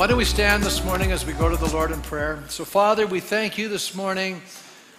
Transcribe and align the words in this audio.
Why 0.00 0.06
don't 0.06 0.16
we 0.16 0.24
stand 0.24 0.62
this 0.62 0.82
morning 0.82 1.12
as 1.12 1.26
we 1.26 1.34
go 1.34 1.50
to 1.50 1.58
the 1.58 1.70
Lord 1.74 1.90
in 1.90 2.00
prayer? 2.00 2.42
So, 2.48 2.64
Father, 2.64 3.06
we 3.06 3.20
thank 3.20 3.58
you 3.58 3.68
this 3.68 3.94
morning. 3.94 4.40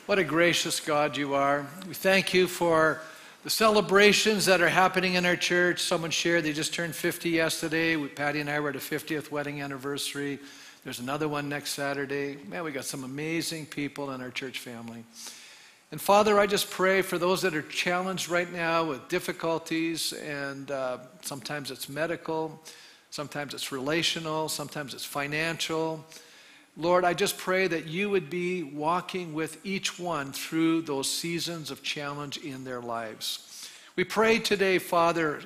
What 0.05 0.19
a 0.19 0.23
gracious 0.23 0.79
God 0.79 1.17
you 1.17 1.33
are. 1.33 1.65
We 1.87 1.95
thank 1.95 2.35
you 2.35 2.45
for 2.45 3.01
the 3.43 3.49
celebrations 3.49 4.45
that 4.45 4.61
are 4.61 4.69
happening 4.69 5.15
in 5.15 5.25
our 5.25 5.35
church. 5.35 5.81
Someone 5.81 6.11
shared 6.11 6.43
they 6.43 6.53
just 6.53 6.71
turned 6.71 6.93
50 6.93 7.31
yesterday. 7.31 7.97
Patty 8.09 8.41
and 8.41 8.47
I 8.47 8.59
were 8.59 8.69
at 8.69 8.75
a 8.75 8.77
50th 8.77 9.31
wedding 9.31 9.59
anniversary. 9.63 10.37
There's 10.83 10.99
another 10.99 11.27
one 11.27 11.49
next 11.49 11.71
Saturday. 11.71 12.37
Man, 12.47 12.63
we 12.63 12.71
got 12.71 12.85
some 12.85 13.03
amazing 13.03 13.65
people 13.65 14.11
in 14.11 14.21
our 14.21 14.29
church 14.29 14.59
family. 14.59 15.03
And 15.91 15.99
Father, 15.99 16.39
I 16.39 16.45
just 16.45 16.69
pray 16.69 17.01
for 17.01 17.17
those 17.17 17.41
that 17.41 17.55
are 17.55 17.63
challenged 17.63 18.29
right 18.29 18.53
now 18.53 18.83
with 18.83 19.07
difficulties, 19.07 20.13
and 20.13 20.69
uh, 20.69 20.99
sometimes 21.23 21.71
it's 21.71 21.89
medical. 21.89 22.61
Sometimes 23.11 23.53
it's 23.53 23.73
relational, 23.73 24.47
sometimes 24.47 24.93
it's 24.93 25.03
financial. 25.03 26.05
Lord, 26.77 27.03
I 27.03 27.13
just 27.13 27.37
pray 27.37 27.67
that 27.67 27.85
you 27.85 28.09
would 28.09 28.29
be 28.29 28.63
walking 28.63 29.33
with 29.33 29.57
each 29.65 29.99
one 29.99 30.31
through 30.31 30.83
those 30.83 31.11
seasons 31.11 31.71
of 31.71 31.83
challenge 31.83 32.37
in 32.37 32.63
their 32.63 32.79
lives. 32.79 33.69
We 33.97 34.05
pray 34.05 34.39
today, 34.39 34.79
Father, 34.79 35.41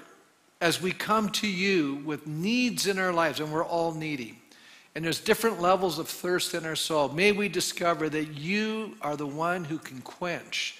as 0.62 0.80
we 0.80 0.91
come 0.91 1.30
to 1.31 1.48
you 1.48 2.03
with 2.05 2.27
needs 2.27 2.86
in 2.86 2.99
our 2.99 3.12
lives, 3.12 3.39
and 3.39 3.52
we're 3.52 3.66
all 3.66 3.95
needy, 3.95 4.38
and 4.94 5.03
there's 5.03 5.20
different 5.20 5.59
levels 5.59 5.97
of 5.97 6.08
thirst 6.08 6.53
in 6.53 6.66
our 6.67 6.75
soul, 6.75 7.09
may 7.09 7.31
we 7.31 7.50
discover 7.50 8.09
that 8.09 8.38
you 8.38 8.94
are 9.02 9.17
the 9.17 9.25
one 9.25 9.63
who 9.63 9.80
can 9.80 10.02
quench 10.02 10.80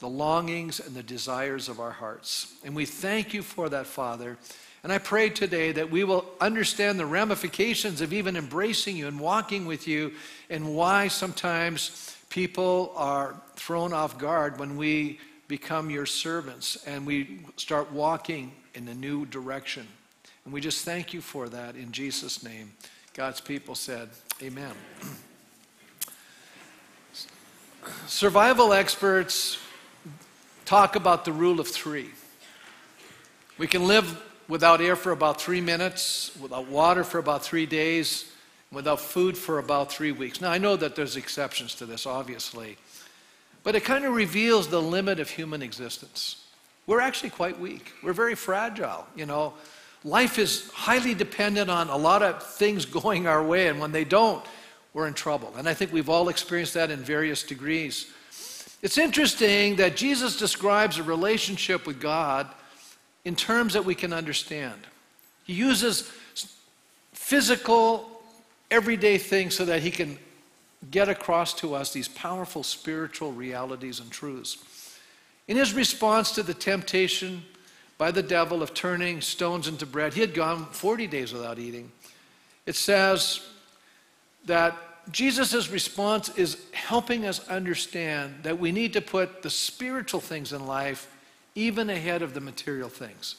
the 0.00 0.08
longings 0.08 0.78
and 0.78 0.94
the 0.94 1.02
desires 1.02 1.70
of 1.70 1.80
our 1.80 1.92
hearts. 1.92 2.52
And 2.64 2.76
we 2.76 2.84
thank 2.84 3.32
you 3.32 3.40
for 3.40 3.70
that, 3.70 3.86
Father. 3.86 4.36
And 4.82 4.92
I 4.92 4.98
pray 4.98 5.28
today 5.28 5.70
that 5.72 5.90
we 5.90 6.02
will 6.02 6.24
understand 6.40 6.98
the 6.98 7.06
ramifications 7.06 8.00
of 8.00 8.12
even 8.12 8.36
embracing 8.36 8.96
you 8.96 9.06
and 9.06 9.20
walking 9.20 9.64
with 9.64 9.86
you, 9.86 10.12
and 10.50 10.74
why 10.74 11.08
sometimes 11.08 12.16
people 12.30 12.92
are 12.96 13.36
thrown 13.54 13.92
off 13.92 14.18
guard 14.18 14.58
when 14.58 14.76
we 14.76 15.20
become 15.46 15.90
your 15.90 16.06
servants 16.06 16.82
and 16.86 17.06
we 17.06 17.40
start 17.56 17.92
walking 17.92 18.50
in 18.74 18.88
a 18.88 18.94
new 18.94 19.26
direction. 19.26 19.86
And 20.44 20.52
we 20.52 20.60
just 20.60 20.84
thank 20.84 21.12
you 21.12 21.20
for 21.20 21.48
that 21.50 21.76
in 21.76 21.92
Jesus' 21.92 22.42
name. 22.42 22.72
God's 23.14 23.40
people 23.40 23.74
said, 23.74 24.08
Amen. 24.42 24.72
Survival 28.06 28.72
experts 28.72 29.58
talk 30.64 30.96
about 30.96 31.24
the 31.24 31.32
rule 31.32 31.60
of 31.60 31.68
three. 31.68 32.10
We 33.58 33.66
can 33.66 33.86
live 33.86 34.20
without 34.52 34.82
air 34.82 34.96
for 34.96 35.12
about 35.12 35.40
three 35.40 35.62
minutes, 35.62 36.30
without 36.38 36.66
water 36.68 37.02
for 37.04 37.18
about 37.18 37.42
three 37.42 37.64
days, 37.64 38.30
without 38.70 39.00
food 39.00 39.34
for 39.34 39.58
about 39.58 39.90
three 39.90 40.12
weeks. 40.12 40.42
Now, 40.42 40.50
I 40.50 40.58
know 40.58 40.76
that 40.76 40.94
there's 40.94 41.16
exceptions 41.16 41.74
to 41.76 41.86
this, 41.86 42.04
obviously, 42.04 42.76
but 43.62 43.74
it 43.74 43.82
kind 43.82 44.04
of 44.04 44.12
reveals 44.12 44.68
the 44.68 44.82
limit 44.82 45.18
of 45.20 45.30
human 45.30 45.62
existence. 45.62 46.44
We're 46.86 47.00
actually 47.00 47.30
quite 47.30 47.58
weak, 47.58 47.92
we're 48.02 48.12
very 48.12 48.34
fragile, 48.34 49.06
you 49.16 49.24
know. 49.24 49.54
Life 50.04 50.38
is 50.38 50.70
highly 50.72 51.14
dependent 51.14 51.70
on 51.70 51.88
a 51.88 51.96
lot 51.96 52.22
of 52.22 52.42
things 52.42 52.84
going 53.00 53.26
our 53.26 53.42
way, 53.42 53.68
and 53.68 53.80
when 53.80 53.92
they 53.92 54.04
don't, 54.04 54.44
we're 54.92 55.06
in 55.06 55.14
trouble. 55.14 55.54
And 55.56 55.66
I 55.66 55.72
think 55.72 55.94
we've 55.94 56.10
all 56.10 56.28
experienced 56.28 56.74
that 56.74 56.90
in 56.90 56.98
various 56.98 57.42
degrees. 57.42 58.12
It's 58.82 58.98
interesting 58.98 59.76
that 59.76 59.96
Jesus 59.96 60.36
describes 60.36 60.98
a 60.98 61.02
relationship 61.02 61.86
with 61.86 62.02
God 62.02 62.50
in 63.24 63.36
terms 63.36 63.74
that 63.74 63.84
we 63.84 63.94
can 63.94 64.12
understand. 64.12 64.80
He 65.44 65.52
uses 65.52 66.10
physical, 67.12 68.22
everyday 68.70 69.18
things 69.18 69.56
so 69.56 69.64
that 69.64 69.82
he 69.82 69.90
can 69.90 70.18
get 70.90 71.08
across 71.08 71.54
to 71.54 71.74
us 71.74 71.92
these 71.92 72.08
powerful 72.08 72.62
spiritual 72.62 73.32
realities 73.32 74.00
and 74.00 74.10
truths. 74.10 74.58
In 75.48 75.56
his 75.56 75.74
response 75.74 76.32
to 76.32 76.42
the 76.42 76.54
temptation 76.54 77.44
by 77.98 78.10
the 78.10 78.22
devil 78.22 78.62
of 78.62 78.74
turning 78.74 79.20
stones 79.20 79.68
into 79.68 79.86
bread, 79.86 80.14
he 80.14 80.20
had 80.20 80.34
gone 80.34 80.66
40 80.66 81.06
days 81.06 81.32
without 81.32 81.58
eating. 81.58 81.92
It 82.66 82.74
says 82.74 83.40
that 84.46 84.76
Jesus' 85.10 85.68
response 85.68 86.28
is 86.36 86.58
helping 86.72 87.26
us 87.26 87.46
understand 87.48 88.44
that 88.44 88.58
we 88.58 88.72
need 88.72 88.92
to 88.92 89.00
put 89.00 89.42
the 89.42 89.50
spiritual 89.50 90.20
things 90.20 90.52
in 90.52 90.66
life 90.66 91.08
even 91.54 91.90
ahead 91.90 92.22
of 92.22 92.34
the 92.34 92.40
material 92.40 92.88
things. 92.88 93.36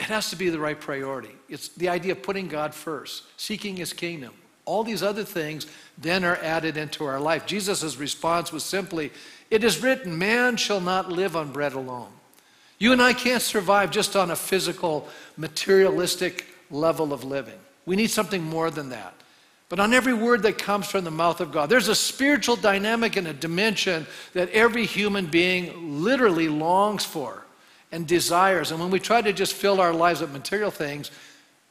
It 0.00 0.06
has 0.06 0.30
to 0.30 0.36
be 0.36 0.48
the 0.48 0.60
right 0.60 0.78
priority. 0.78 1.34
It's 1.48 1.68
the 1.68 1.88
idea 1.88 2.12
of 2.12 2.22
putting 2.22 2.48
God 2.48 2.74
first, 2.74 3.24
seeking 3.36 3.76
his 3.76 3.92
kingdom. 3.92 4.32
All 4.64 4.84
these 4.84 5.02
other 5.02 5.24
things 5.24 5.66
then 5.96 6.24
are 6.24 6.36
added 6.36 6.76
into 6.76 7.04
our 7.04 7.18
life. 7.18 7.46
Jesus' 7.46 7.96
response 7.96 8.52
was 8.52 8.62
simply, 8.62 9.10
It 9.50 9.64
is 9.64 9.82
written, 9.82 10.18
man 10.18 10.56
shall 10.56 10.80
not 10.80 11.10
live 11.10 11.34
on 11.36 11.52
bread 11.52 11.72
alone. 11.72 12.12
You 12.78 12.92
and 12.92 13.02
I 13.02 13.12
can't 13.12 13.42
survive 13.42 13.90
just 13.90 14.14
on 14.14 14.30
a 14.30 14.36
physical, 14.36 15.08
materialistic 15.36 16.46
level 16.70 17.12
of 17.12 17.24
living. 17.24 17.58
We 17.86 17.96
need 17.96 18.10
something 18.10 18.42
more 18.42 18.70
than 18.70 18.90
that 18.90 19.17
but 19.68 19.78
on 19.78 19.92
every 19.92 20.14
word 20.14 20.42
that 20.42 20.58
comes 20.58 20.86
from 20.86 21.04
the 21.04 21.10
mouth 21.10 21.40
of 21.40 21.52
God. 21.52 21.68
There's 21.68 21.88
a 21.88 21.94
spiritual 21.94 22.56
dynamic 22.56 23.16
and 23.16 23.26
a 23.26 23.34
dimension 23.34 24.06
that 24.32 24.48
every 24.50 24.86
human 24.86 25.26
being 25.26 26.02
literally 26.02 26.48
longs 26.48 27.04
for 27.04 27.44
and 27.92 28.06
desires. 28.06 28.70
And 28.70 28.80
when 28.80 28.90
we 28.90 29.00
try 29.00 29.20
to 29.20 29.32
just 29.32 29.54
fill 29.54 29.80
our 29.80 29.92
lives 29.92 30.20
with 30.20 30.32
material 30.32 30.70
things, 30.70 31.10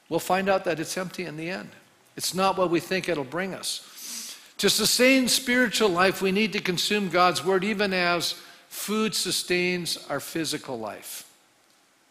we'll 0.10 0.20
find 0.20 0.48
out 0.48 0.64
that 0.66 0.80
it's 0.80 0.98
empty 0.98 1.26
in 1.26 1.38
the 1.38 1.50
end. 1.50 1.70
It's 2.16 2.34
not 2.34 2.58
what 2.58 2.70
we 2.70 2.80
think 2.80 3.10
it'll 3.10 3.24
bring 3.24 3.54
us. 3.54 4.36
To 4.60 4.70
sustain 4.70 5.28
spiritual 5.28 5.90
life, 5.90 6.22
we 6.22 6.32
need 6.32 6.54
to 6.54 6.60
consume 6.60 7.10
God's 7.10 7.46
word, 7.46 7.64
even 7.64 7.94
as 7.94 8.34
food 8.70 9.14
sustains 9.14 9.98
our 10.10 10.20
physical 10.20 10.80
life. 10.80 11.30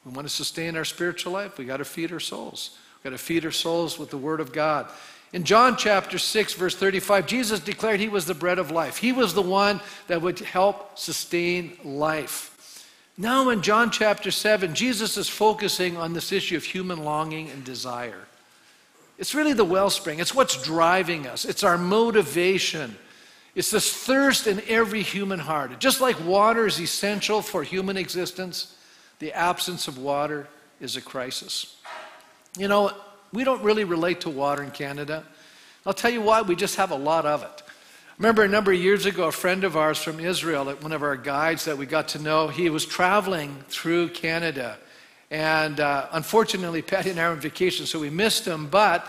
We 0.04 0.12
want 0.12 0.28
to 0.28 0.32
sustain 0.32 0.76
our 0.76 0.84
spiritual 0.84 1.32
life, 1.32 1.58
we 1.58 1.64
got 1.64 1.78
to 1.78 1.84
feed 1.84 2.12
our 2.12 2.20
souls. 2.20 2.78
Got 3.06 3.10
to 3.10 3.18
feed 3.18 3.44
our 3.44 3.52
souls 3.52 4.00
with 4.00 4.10
the 4.10 4.18
word 4.18 4.40
of 4.40 4.52
God. 4.52 4.90
In 5.32 5.44
John 5.44 5.76
chapter 5.76 6.18
6, 6.18 6.54
verse 6.54 6.74
35, 6.74 7.28
Jesus 7.28 7.60
declared 7.60 8.00
he 8.00 8.08
was 8.08 8.26
the 8.26 8.34
bread 8.34 8.58
of 8.58 8.72
life. 8.72 8.96
He 8.96 9.12
was 9.12 9.32
the 9.32 9.42
one 9.42 9.80
that 10.08 10.22
would 10.22 10.40
help 10.40 10.98
sustain 10.98 11.76
life. 11.84 12.84
Now, 13.16 13.50
in 13.50 13.62
John 13.62 13.92
chapter 13.92 14.32
7, 14.32 14.74
Jesus 14.74 15.16
is 15.16 15.28
focusing 15.28 15.96
on 15.96 16.14
this 16.14 16.32
issue 16.32 16.56
of 16.56 16.64
human 16.64 17.04
longing 17.04 17.48
and 17.48 17.62
desire. 17.62 18.26
It's 19.18 19.36
really 19.36 19.52
the 19.52 19.64
wellspring, 19.64 20.18
it's 20.18 20.34
what's 20.34 20.60
driving 20.60 21.28
us, 21.28 21.44
it's 21.44 21.62
our 21.62 21.78
motivation. 21.78 22.96
It's 23.54 23.70
this 23.70 23.92
thirst 23.92 24.48
in 24.48 24.60
every 24.66 25.02
human 25.02 25.38
heart. 25.38 25.78
Just 25.78 26.00
like 26.00 26.18
water 26.24 26.66
is 26.66 26.80
essential 26.80 27.40
for 27.40 27.62
human 27.62 27.96
existence, 27.96 28.76
the 29.20 29.32
absence 29.32 29.86
of 29.86 29.96
water 29.96 30.48
is 30.80 30.96
a 30.96 31.00
crisis. 31.00 31.76
You 32.56 32.68
know, 32.68 32.90
we 33.32 33.44
don't 33.44 33.62
really 33.62 33.84
relate 33.84 34.22
to 34.22 34.30
water 34.30 34.62
in 34.62 34.70
Canada. 34.70 35.24
I'll 35.84 35.92
tell 35.92 36.10
you 36.10 36.22
why, 36.22 36.42
we 36.42 36.56
just 36.56 36.76
have 36.76 36.90
a 36.90 36.96
lot 36.96 37.26
of 37.26 37.42
it. 37.42 37.62
Remember 38.18 38.42
a 38.42 38.48
number 38.48 38.72
of 38.72 38.78
years 38.78 39.04
ago, 39.04 39.24
a 39.24 39.32
friend 39.32 39.62
of 39.62 39.76
ours 39.76 39.98
from 39.98 40.20
Israel, 40.20 40.72
one 40.80 40.92
of 40.92 41.02
our 41.02 41.16
guides 41.16 41.66
that 41.66 41.76
we 41.76 41.84
got 41.84 42.08
to 42.08 42.18
know, 42.18 42.48
he 42.48 42.70
was 42.70 42.86
traveling 42.86 43.62
through 43.68 44.08
Canada. 44.08 44.78
And 45.30 45.80
uh, 45.80 46.06
unfortunately, 46.12 46.80
Patty 46.80 47.10
and 47.10 47.20
I 47.20 47.28
were 47.28 47.34
on 47.34 47.40
vacation, 47.40 47.84
so 47.84 47.98
we 47.98 48.08
missed 48.08 48.46
him. 48.46 48.68
But 48.68 49.06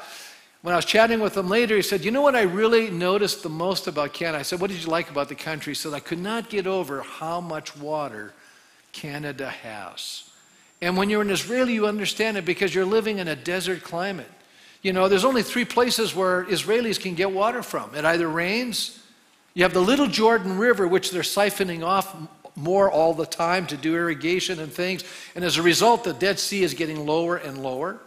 when 0.62 0.74
I 0.74 0.75
was 0.75 0.86
chatting 0.86 1.22
with 1.22 1.38
him 1.38 1.47
later, 1.47 1.78
he 1.78 1.81
said, 1.81 2.03
You 2.03 2.12
know 2.12 2.22
what 2.22 2.36
I 2.36 2.41
really 2.41 2.90
noticed 2.90 3.44
the 3.44 3.50
most 3.50 3.88
about 3.88 4.13
Canada? 4.13 4.40
I 4.40 4.41
said, 4.41 4.59
What 4.59 4.72
did 4.72 4.84
you 4.84 4.90
like 4.90 5.09
about 5.09 5.30
the 5.30 5.36
country? 5.36 5.72
He 5.72 5.75
said, 5.75 5.94
I 5.94 6.02
could 6.02 6.19
not 6.19 6.50
get 6.50 6.68
over 6.68 7.02
how 7.02 7.40
much 7.40 7.78
water 7.78 8.34
Canada 8.91 9.50
has. 9.50 10.27
And 10.82 10.96
when 10.96 11.10
you're 11.10 11.22
in 11.22 11.30
Israeli, 11.30 11.74
you 11.74 11.88
understand 11.88 12.38
it 12.38 12.46
because 12.46 12.74
you're 12.74 12.86
living 12.86 13.18
in 13.18 13.28
a 13.28 13.36
desert 13.36 13.84
climate. 13.84 14.30
You 14.82 14.94
know, 14.94 15.08
there's 15.08 15.26
only 15.26 15.44
three 15.44 15.66
places 15.66 16.16
where 16.16 16.46
Israelis 16.46 17.00
can 17.00 17.16
get 17.16 17.31
water 17.31 17.63
from. 17.63 17.96
It 17.96 18.06
either 18.06 18.28
rains, 18.28 19.00
you 19.54 19.63
have 19.63 19.74
the 19.74 19.81
Little 19.81 20.07
Jordan 20.07 20.57
River, 20.60 20.88
which 20.88 21.10
they're 21.10 21.24
siphoning 21.24 21.84
off 21.84 22.16
more 22.56 22.92
all 22.92 23.13
the 23.13 23.25
time 23.25 23.66
to 23.68 23.78
do 23.78 23.96
irrigation 23.96 24.60
and 24.60 24.72
things. 24.72 25.04
And 25.36 25.44
as 25.44 25.57
a 25.57 25.63
result, 25.63 26.04
the 26.04 26.13
Dead 26.13 26.40
Sea 26.40 26.63
is 26.63 26.74
getting 26.75 27.06
lower 27.06 27.38
and 27.38 27.63
lower. 27.63 28.00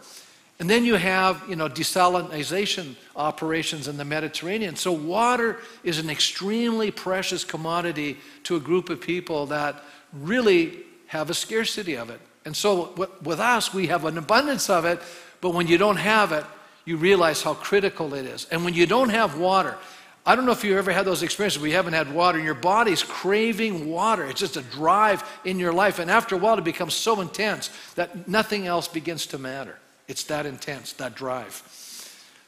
And 0.59 0.69
then 0.69 0.85
you 0.85 0.95
have, 0.95 1.43
you 1.49 1.55
know, 1.55 1.67
desalination 1.67 2.95
operations 3.15 3.87
in 3.87 3.97
the 3.97 4.05
Mediterranean. 4.05 4.75
So 4.75 4.91
water 4.91 5.57
is 5.83 5.97
an 5.97 6.09
extremely 6.09 6.91
precious 6.91 7.43
commodity 7.43 8.17
to 8.43 8.55
a 8.55 8.59
group 8.59 8.89
of 8.89 9.01
people 9.01 9.47
that 9.47 9.83
really 10.13 10.79
have 11.07 11.29
a 11.29 11.33
scarcity 11.33 11.97
of 11.97 12.09
it. 12.09 12.21
And 12.45 12.55
so 12.55 13.09
with 13.23 13.39
us, 13.39 13.73
we 13.73 13.87
have 13.87 14.05
an 14.05 14.17
abundance 14.17 14.69
of 14.69 14.85
it, 14.85 14.99
but 15.41 15.53
when 15.53 15.67
you 15.67 15.77
don't 15.77 15.97
have 15.97 16.31
it, 16.31 16.45
you 16.85 16.97
realize 16.97 17.43
how 17.43 17.53
critical 17.53 18.13
it 18.13 18.25
is. 18.25 18.47
And 18.51 18.65
when 18.65 18.73
you 18.73 18.87
don't 18.87 19.09
have 19.09 19.37
water, 19.37 19.77
I 20.25 20.35
don't 20.35 20.45
know 20.45 20.51
if 20.51 20.63
you 20.63 20.77
ever 20.77 20.91
had 20.91 21.05
those 21.05 21.23
experiences 21.23 21.61
We 21.61 21.71
haven't 21.71 21.93
had 21.93 22.13
water 22.13 22.37
and 22.37 22.45
your 22.45 22.53
body's 22.55 23.01
craving 23.01 23.89
water. 23.89 24.25
It's 24.25 24.39
just 24.39 24.57
a 24.57 24.61
drive 24.61 25.23
in 25.45 25.57
your 25.57 25.73
life. 25.73 25.99
And 25.99 26.11
after 26.11 26.35
a 26.35 26.37
while, 26.37 26.57
it 26.57 26.63
becomes 26.63 26.93
so 26.93 27.21
intense 27.21 27.69
that 27.95 28.27
nothing 28.27 28.67
else 28.67 28.87
begins 28.87 29.25
to 29.27 29.39
matter. 29.39 29.77
It's 30.07 30.23
that 30.25 30.45
intense, 30.45 30.93
that 30.93 31.15
drive. 31.15 31.63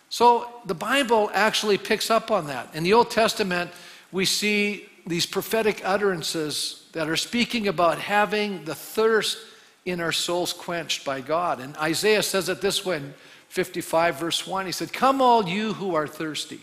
So 0.09 0.47
the 0.65 0.75
Bible 0.75 1.31
actually 1.33 1.79
picks 1.79 2.11
up 2.11 2.29
on 2.29 2.47
that. 2.47 2.75
In 2.75 2.83
the 2.83 2.93
Old 2.93 3.09
Testament, 3.09 3.71
we 4.11 4.25
see 4.25 4.85
these 5.07 5.25
prophetic 5.25 5.81
utterances 5.83 6.87
that 6.93 7.09
are 7.09 7.17
speaking 7.17 7.67
about 7.67 7.97
having 7.97 8.65
the 8.65 8.75
thirst 8.75 9.37
in 9.85 9.99
our 9.99 10.11
souls 10.11 10.53
quenched 10.53 11.05
by 11.05 11.21
God. 11.21 11.59
And 11.59 11.75
Isaiah 11.77 12.23
says 12.23 12.49
it 12.49 12.61
this 12.61 12.85
way 12.85 12.97
in 12.97 13.13
55, 13.49 14.15
verse 14.15 14.47
1. 14.47 14.65
He 14.65 14.71
said, 14.71 14.93
Come, 14.93 15.21
all 15.21 15.47
you 15.47 15.73
who 15.73 15.95
are 15.95 16.07
thirsty, 16.07 16.61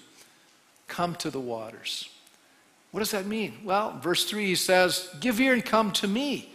come 0.89 1.15
to 1.17 1.31
the 1.31 1.41
waters. 1.41 2.09
What 2.91 3.01
does 3.01 3.13
that 3.13 3.27
mean? 3.27 3.59
Well, 3.65 3.99
verse 4.01 4.25
3, 4.25 4.47
he 4.47 4.55
says, 4.55 5.09
Give 5.21 5.39
ear 5.41 5.53
and 5.53 5.65
come 5.65 5.93
to 5.93 6.09
me. 6.09 6.53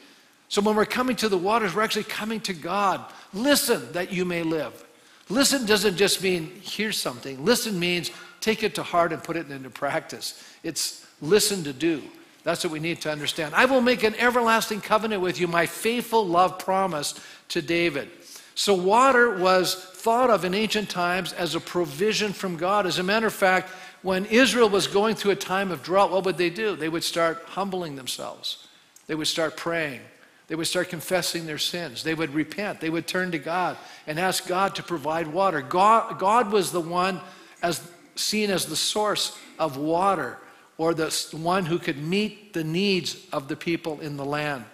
So 0.49 0.61
when 0.61 0.75
we're 0.75 0.85
coming 0.85 1.15
to 1.17 1.29
the 1.29 1.37
waters, 1.37 1.73
we're 1.73 1.83
actually 1.83 2.03
coming 2.03 2.39
to 2.41 2.53
God. 2.53 3.03
Listen 3.33 3.91
that 3.93 4.11
you 4.11 4.25
may 4.25 4.43
live. 4.43 4.83
Listen 5.29 5.65
doesn't 5.65 5.97
just 5.97 6.21
mean 6.21 6.47
hear 6.61 6.91
something. 6.91 7.43
Listen 7.43 7.79
means 7.79 8.11
take 8.41 8.61
it 8.61 8.75
to 8.75 8.83
heart 8.83 9.11
and 9.11 9.23
put 9.23 9.37
it 9.37 9.49
into 9.49 9.69
practice. 9.69 10.41
It's 10.63 11.05
listen 11.21 11.63
to 11.63 11.73
do. 11.73 12.03
That's 12.45 12.63
what 12.63 12.71
we 12.71 12.79
need 12.79 13.01
to 13.01 13.11
understand. 13.11 13.55
I 13.55 13.65
will 13.65 13.81
make 13.81 14.03
an 14.03 14.13
everlasting 14.15 14.79
covenant 14.79 15.23
with 15.23 15.39
you, 15.39 15.47
my 15.47 15.65
faithful 15.65 16.25
love 16.25 16.59
promise 16.59 17.19
to 17.49 17.61
David. 17.61 18.07
So, 18.53 18.75
water 18.75 19.35
was 19.35 19.73
thought 19.73 20.29
of 20.29 20.45
in 20.45 20.53
ancient 20.53 20.89
times 20.89 21.33
as 21.33 21.55
a 21.55 21.59
provision 21.59 22.33
from 22.33 22.55
God. 22.55 22.85
As 22.85 22.99
a 22.99 23.03
matter 23.03 23.25
of 23.25 23.33
fact, 23.33 23.69
when 24.03 24.25
Israel 24.27 24.69
was 24.69 24.85
going 24.85 25.15
through 25.15 25.31
a 25.31 25.35
time 25.35 25.71
of 25.71 25.81
drought, 25.81 26.11
what 26.11 26.23
would 26.23 26.37
they 26.37 26.51
do? 26.51 26.75
They 26.75 26.87
would 26.87 27.03
start 27.03 27.43
humbling 27.47 27.95
themselves, 27.95 28.67
they 29.07 29.15
would 29.15 29.27
start 29.27 29.57
praying, 29.57 30.01
they 30.47 30.53
would 30.53 30.67
start 30.67 30.89
confessing 30.89 31.47
their 31.47 31.57
sins. 31.57 32.03
They 32.03 32.13
would 32.13 32.31
repent. 32.35 32.79
They 32.79 32.91
would 32.91 33.07
turn 33.07 33.31
to 33.31 33.39
God 33.39 33.77
and 34.05 34.19
ask 34.19 34.47
God 34.47 34.75
to 34.75 34.83
provide 34.83 35.25
water. 35.25 35.61
God, 35.61 36.19
God 36.19 36.51
was 36.51 36.71
the 36.71 36.79
one 36.79 37.19
as 37.63 37.81
seen 38.15 38.51
as 38.51 38.67
the 38.67 38.75
source 38.75 39.35
of 39.57 39.77
water 39.77 40.37
or 40.77 40.93
the 40.93 41.09
one 41.31 41.65
who 41.65 41.79
could 41.79 41.97
meet 41.97 42.53
the 42.53 42.63
needs 42.63 43.25
of 43.31 43.47
the 43.47 43.55
people 43.55 43.99
in 44.01 44.17
the 44.17 44.25
land. 44.25 44.65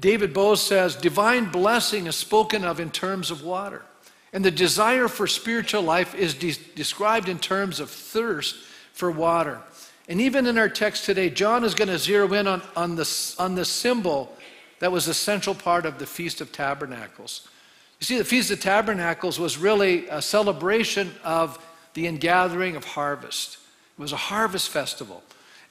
David 0.00 0.32
Bowes 0.32 0.62
says, 0.62 0.96
divine 0.96 1.50
blessing 1.50 2.06
is 2.06 2.16
spoken 2.16 2.64
of 2.64 2.80
in 2.80 2.90
terms 2.90 3.30
of 3.30 3.44
water. 3.44 3.82
And 4.32 4.44
the 4.44 4.50
desire 4.50 5.08
for 5.08 5.26
spiritual 5.26 5.82
life 5.82 6.14
is 6.14 6.34
de- 6.34 6.58
described 6.74 7.28
in 7.28 7.38
terms 7.38 7.80
of 7.80 7.90
thirst 7.90 8.56
for 8.92 9.10
water. 9.10 9.60
And 10.08 10.20
even 10.20 10.46
in 10.46 10.58
our 10.58 10.68
text 10.68 11.04
today, 11.04 11.30
John 11.30 11.64
is 11.64 11.74
going 11.74 11.88
to 11.88 11.98
zero 11.98 12.32
in 12.32 12.46
on, 12.46 12.62
on, 12.74 12.96
the, 12.96 13.34
on 13.38 13.54
the 13.54 13.64
symbol 13.64 14.34
that 14.78 14.92
was 14.92 15.08
a 15.08 15.14
central 15.14 15.54
part 15.54 15.86
of 15.86 15.98
the 15.98 16.06
Feast 16.06 16.40
of 16.40 16.52
Tabernacles. 16.52 17.48
You 18.00 18.04
see, 18.04 18.18
the 18.18 18.24
Feast 18.24 18.50
of 18.50 18.60
Tabernacles 18.60 19.38
was 19.38 19.56
really 19.56 20.06
a 20.08 20.20
celebration 20.20 21.12
of 21.24 21.58
the 21.94 22.06
ingathering 22.06 22.76
of 22.76 22.84
harvest. 22.84 23.58
It 23.98 24.02
was 24.02 24.12
a 24.12 24.16
harvest 24.16 24.68
festival. 24.70 25.22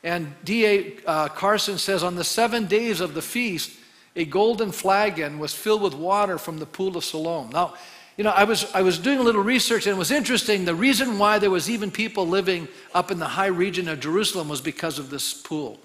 And 0.03 0.33
D.A. 0.43 0.97
Uh, 1.05 1.27
Carson 1.29 1.77
says 1.77 2.03
on 2.03 2.15
the 2.15 2.23
seven 2.23 2.65
days 2.65 3.01
of 3.01 3.13
the 3.13 3.21
feast, 3.21 3.71
a 4.15 4.25
golden 4.25 4.71
flagon 4.71 5.39
was 5.39 5.53
filled 5.53 5.81
with 5.81 5.93
water 5.93 6.37
from 6.37 6.59
the 6.59 6.65
pool 6.65 6.95
of 6.95 7.03
Siloam. 7.03 7.49
Now, 7.49 7.73
you 8.17 8.23
know, 8.23 8.29
I 8.29 8.45
was, 8.45 8.71
I 8.73 8.81
was 8.81 8.97
doing 8.97 9.19
a 9.19 9.23
little 9.23 9.43
research 9.43 9.87
and 9.87 9.95
it 9.95 9.99
was 9.99 10.11
interesting. 10.11 10.63
The 10.63 10.75
reason 10.75 11.19
why 11.19 11.37
there 11.37 11.49
was 11.49 11.69
even 11.69 11.91
people 11.91 12.25
living 12.25 12.67
up 12.93 13.11
in 13.11 13.19
the 13.19 13.25
high 13.25 13.47
region 13.47 13.89
of 13.89 13.99
Jerusalem 13.99 14.47
was 14.47 14.61
because 14.61 14.99
of 14.99 15.09
this 15.09 15.33
pool, 15.33 15.79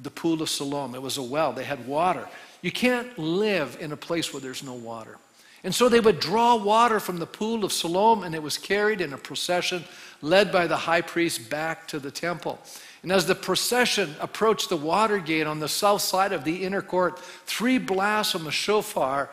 the 0.00 0.10
pool 0.10 0.42
of 0.42 0.48
Siloam. 0.48 0.94
It 0.94 1.02
was 1.02 1.16
a 1.16 1.22
well, 1.22 1.52
they 1.52 1.64
had 1.64 1.86
water. 1.86 2.28
You 2.60 2.70
can't 2.70 3.18
live 3.18 3.76
in 3.80 3.90
a 3.90 3.96
place 3.96 4.32
where 4.32 4.40
there's 4.40 4.62
no 4.62 4.74
water. 4.74 5.18
And 5.64 5.74
so 5.74 5.88
they 5.88 6.00
would 6.00 6.18
draw 6.18 6.56
water 6.56 6.98
from 6.98 7.18
the 7.18 7.26
pool 7.26 7.64
of 7.64 7.72
Siloam 7.72 8.24
and 8.24 8.34
it 8.34 8.42
was 8.42 8.58
carried 8.58 9.00
in 9.00 9.12
a 9.12 9.18
procession 9.18 9.84
led 10.20 10.50
by 10.50 10.66
the 10.66 10.76
high 10.76 11.02
priest 11.02 11.50
back 11.50 11.86
to 11.88 11.98
the 11.98 12.10
temple. 12.10 12.58
And 13.02 13.10
as 13.10 13.26
the 13.26 13.34
procession 13.34 14.14
approached 14.20 14.68
the 14.68 14.76
water 14.76 15.18
gate 15.18 15.46
on 15.46 15.60
the 15.60 15.68
south 15.68 16.02
side 16.02 16.32
of 16.32 16.44
the 16.44 16.64
inner 16.64 16.82
court, 16.82 17.18
three 17.46 17.78
blasts 17.78 18.32
from 18.32 18.46
a 18.46 18.52
shofar, 18.52 19.30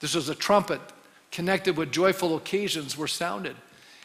this 0.00 0.14
was 0.14 0.28
a 0.28 0.34
trumpet, 0.34 0.80
connected 1.30 1.76
with 1.76 1.92
joyful 1.92 2.36
occasions 2.36 2.96
were 2.96 3.08
sounded. 3.08 3.56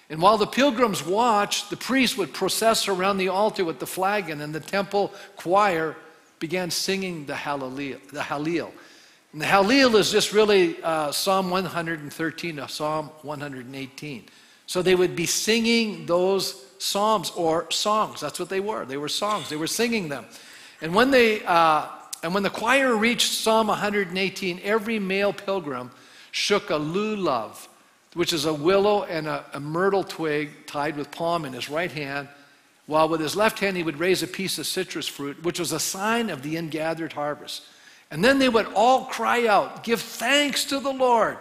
And 0.10 0.22
while 0.22 0.38
the 0.38 0.48
pilgrims 0.48 1.06
watched, 1.06 1.70
the 1.70 1.78
priest 1.78 2.18
would 2.18 2.34
process 2.34 2.88
around 2.88 3.18
the 3.18 3.28
altar 3.28 3.66
with 3.66 3.80
the 3.80 3.88
flagon, 3.88 4.42
and 4.42 4.54
the 4.54 4.60
temple 4.60 5.12
choir 5.36 5.96
began 6.40 6.72
singing 6.72 7.26
the 7.26 7.34
Hallel. 7.34 8.00
The 8.10 8.22
Hallel. 8.22 8.72
And 9.38 9.44
the 9.44 9.50
Hallel 9.50 9.94
is 10.00 10.12
just 10.12 10.34
really 10.34 10.82
uh, 10.82 11.12
Psalm 11.12 11.52
113 11.52 12.56
to 12.56 12.68
Psalm 12.68 13.12
118. 13.22 14.26
So 14.66 14.82
they 14.82 14.96
would 14.96 15.16
be 15.16 15.28
singing 15.28 16.08
those 16.08 16.66
psalms 16.80 17.30
or 17.36 17.70
songs. 17.70 18.20
That's 18.20 18.40
what 18.40 18.50
they 18.50 18.60
were. 18.60 18.84
They 18.86 18.98
were 18.98 19.08
songs. 19.08 19.48
They 19.48 19.56
were 19.56 19.68
singing 19.68 20.10
them. 20.10 20.26
And 20.82 20.96
when 20.96 21.12
they 21.12 21.46
uh, 21.46 21.86
and 22.24 22.34
when 22.34 22.42
the 22.42 22.50
choir 22.50 22.96
reached 22.96 23.32
Psalm 23.32 23.68
118, 23.68 24.60
every 24.64 24.98
male 24.98 25.34
pilgrim 25.34 25.92
shook 26.32 26.72
a 26.72 26.80
lulav, 26.80 27.68
which 28.16 28.34
is 28.34 28.46
a 28.46 28.54
willow 28.56 29.04
and 29.04 29.28
a, 29.28 29.46
a 29.54 29.60
myrtle 29.60 30.04
twig 30.04 30.66
tied 30.66 30.98
with 30.98 31.12
palm 31.12 31.46
in 31.46 31.54
his 31.54 31.70
right 31.70 31.92
hand, 31.92 32.28
while 32.88 33.08
with 33.08 33.22
his 33.22 33.36
left 33.36 33.60
hand 33.60 33.78
he 33.78 33.84
would 33.84 34.00
raise 34.00 34.24
a 34.24 34.28
piece 34.28 34.58
of 34.58 34.66
citrus 34.66 35.06
fruit, 35.06 35.44
which 35.44 35.60
was 35.60 35.74
a 35.74 35.80
sign 35.80 36.32
of 36.32 36.42
the 36.42 36.58
ingathered 36.58 37.14
harvest. 37.14 37.62
And 38.10 38.24
then 38.24 38.40
they 38.40 38.50
would 38.50 38.68
all 38.74 39.06
cry 39.06 39.48
out, 39.48 39.84
Give 39.84 40.00
thanks 40.00 40.66
to 40.66 40.80
the 40.80 40.94
Lord! 40.94 41.38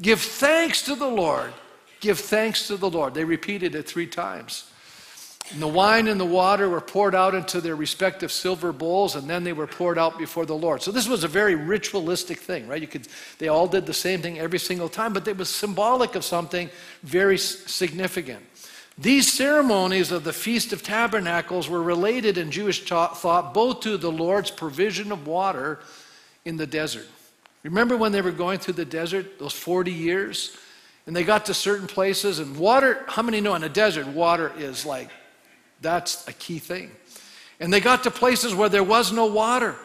Give 0.00 0.20
thanks 0.20 0.82
to 0.82 0.94
the 0.94 1.08
Lord! 1.08 1.52
Give 2.00 2.18
thanks 2.18 2.68
to 2.68 2.76
the 2.76 2.88
Lord. 2.88 3.14
They 3.14 3.24
repeated 3.24 3.74
it 3.74 3.88
three 3.88 4.06
times. 4.06 4.70
And 5.50 5.62
the 5.62 5.68
wine 5.68 6.08
and 6.08 6.20
the 6.20 6.26
water 6.26 6.68
were 6.68 6.80
poured 6.80 7.14
out 7.14 7.34
into 7.34 7.60
their 7.60 7.74
respective 7.74 8.30
silver 8.30 8.70
bowls, 8.70 9.16
and 9.16 9.28
then 9.28 9.44
they 9.44 9.54
were 9.54 9.66
poured 9.66 9.98
out 9.98 10.18
before 10.18 10.44
the 10.44 10.54
Lord. 10.54 10.82
So 10.82 10.92
this 10.92 11.08
was 11.08 11.24
a 11.24 11.28
very 11.28 11.54
ritualistic 11.54 12.38
thing, 12.38 12.68
right? 12.68 12.80
You 12.80 12.86
could, 12.86 13.08
they 13.38 13.48
all 13.48 13.66
did 13.66 13.86
the 13.86 13.94
same 13.94 14.20
thing 14.20 14.38
every 14.38 14.58
single 14.58 14.90
time, 14.90 15.14
but 15.14 15.26
it 15.26 15.38
was 15.38 15.48
symbolic 15.48 16.14
of 16.14 16.24
something 16.24 16.68
very 17.02 17.38
significant. 17.38 18.44
These 19.00 19.32
ceremonies 19.32 20.10
of 20.10 20.24
the 20.24 20.32
Feast 20.32 20.72
of 20.72 20.82
Tabernacles 20.82 21.68
were 21.68 21.82
related 21.82 22.36
in 22.36 22.50
Jewish 22.50 22.82
thought 22.82 23.54
both 23.54 23.80
to 23.80 23.96
the 23.96 24.10
Lord's 24.10 24.50
provision 24.50 25.12
of 25.12 25.26
water 25.26 25.78
in 26.44 26.56
the 26.56 26.66
desert. 26.66 27.06
Remember 27.62 27.96
when 27.96 28.10
they 28.10 28.22
were 28.22 28.32
going 28.32 28.58
through 28.58 28.74
the 28.74 28.84
desert, 28.84 29.38
those 29.38 29.52
40 29.52 29.92
years? 29.92 30.56
And 31.06 31.14
they 31.14 31.22
got 31.22 31.46
to 31.46 31.54
certain 31.54 31.86
places, 31.86 32.38
and 32.38 32.56
water, 32.56 33.04
how 33.06 33.22
many 33.22 33.40
know 33.40 33.54
in 33.54 33.62
a 33.62 33.68
desert, 33.68 34.06
water 34.08 34.52
is 34.58 34.84
like 34.84 35.10
that's 35.80 36.26
a 36.26 36.32
key 36.32 36.58
thing. 36.58 36.90
And 37.60 37.72
they 37.72 37.80
got 37.80 38.02
to 38.04 38.10
places 38.10 38.54
where 38.54 38.68
there 38.68 38.82
was 38.82 39.12
no 39.12 39.26
water. 39.26 39.76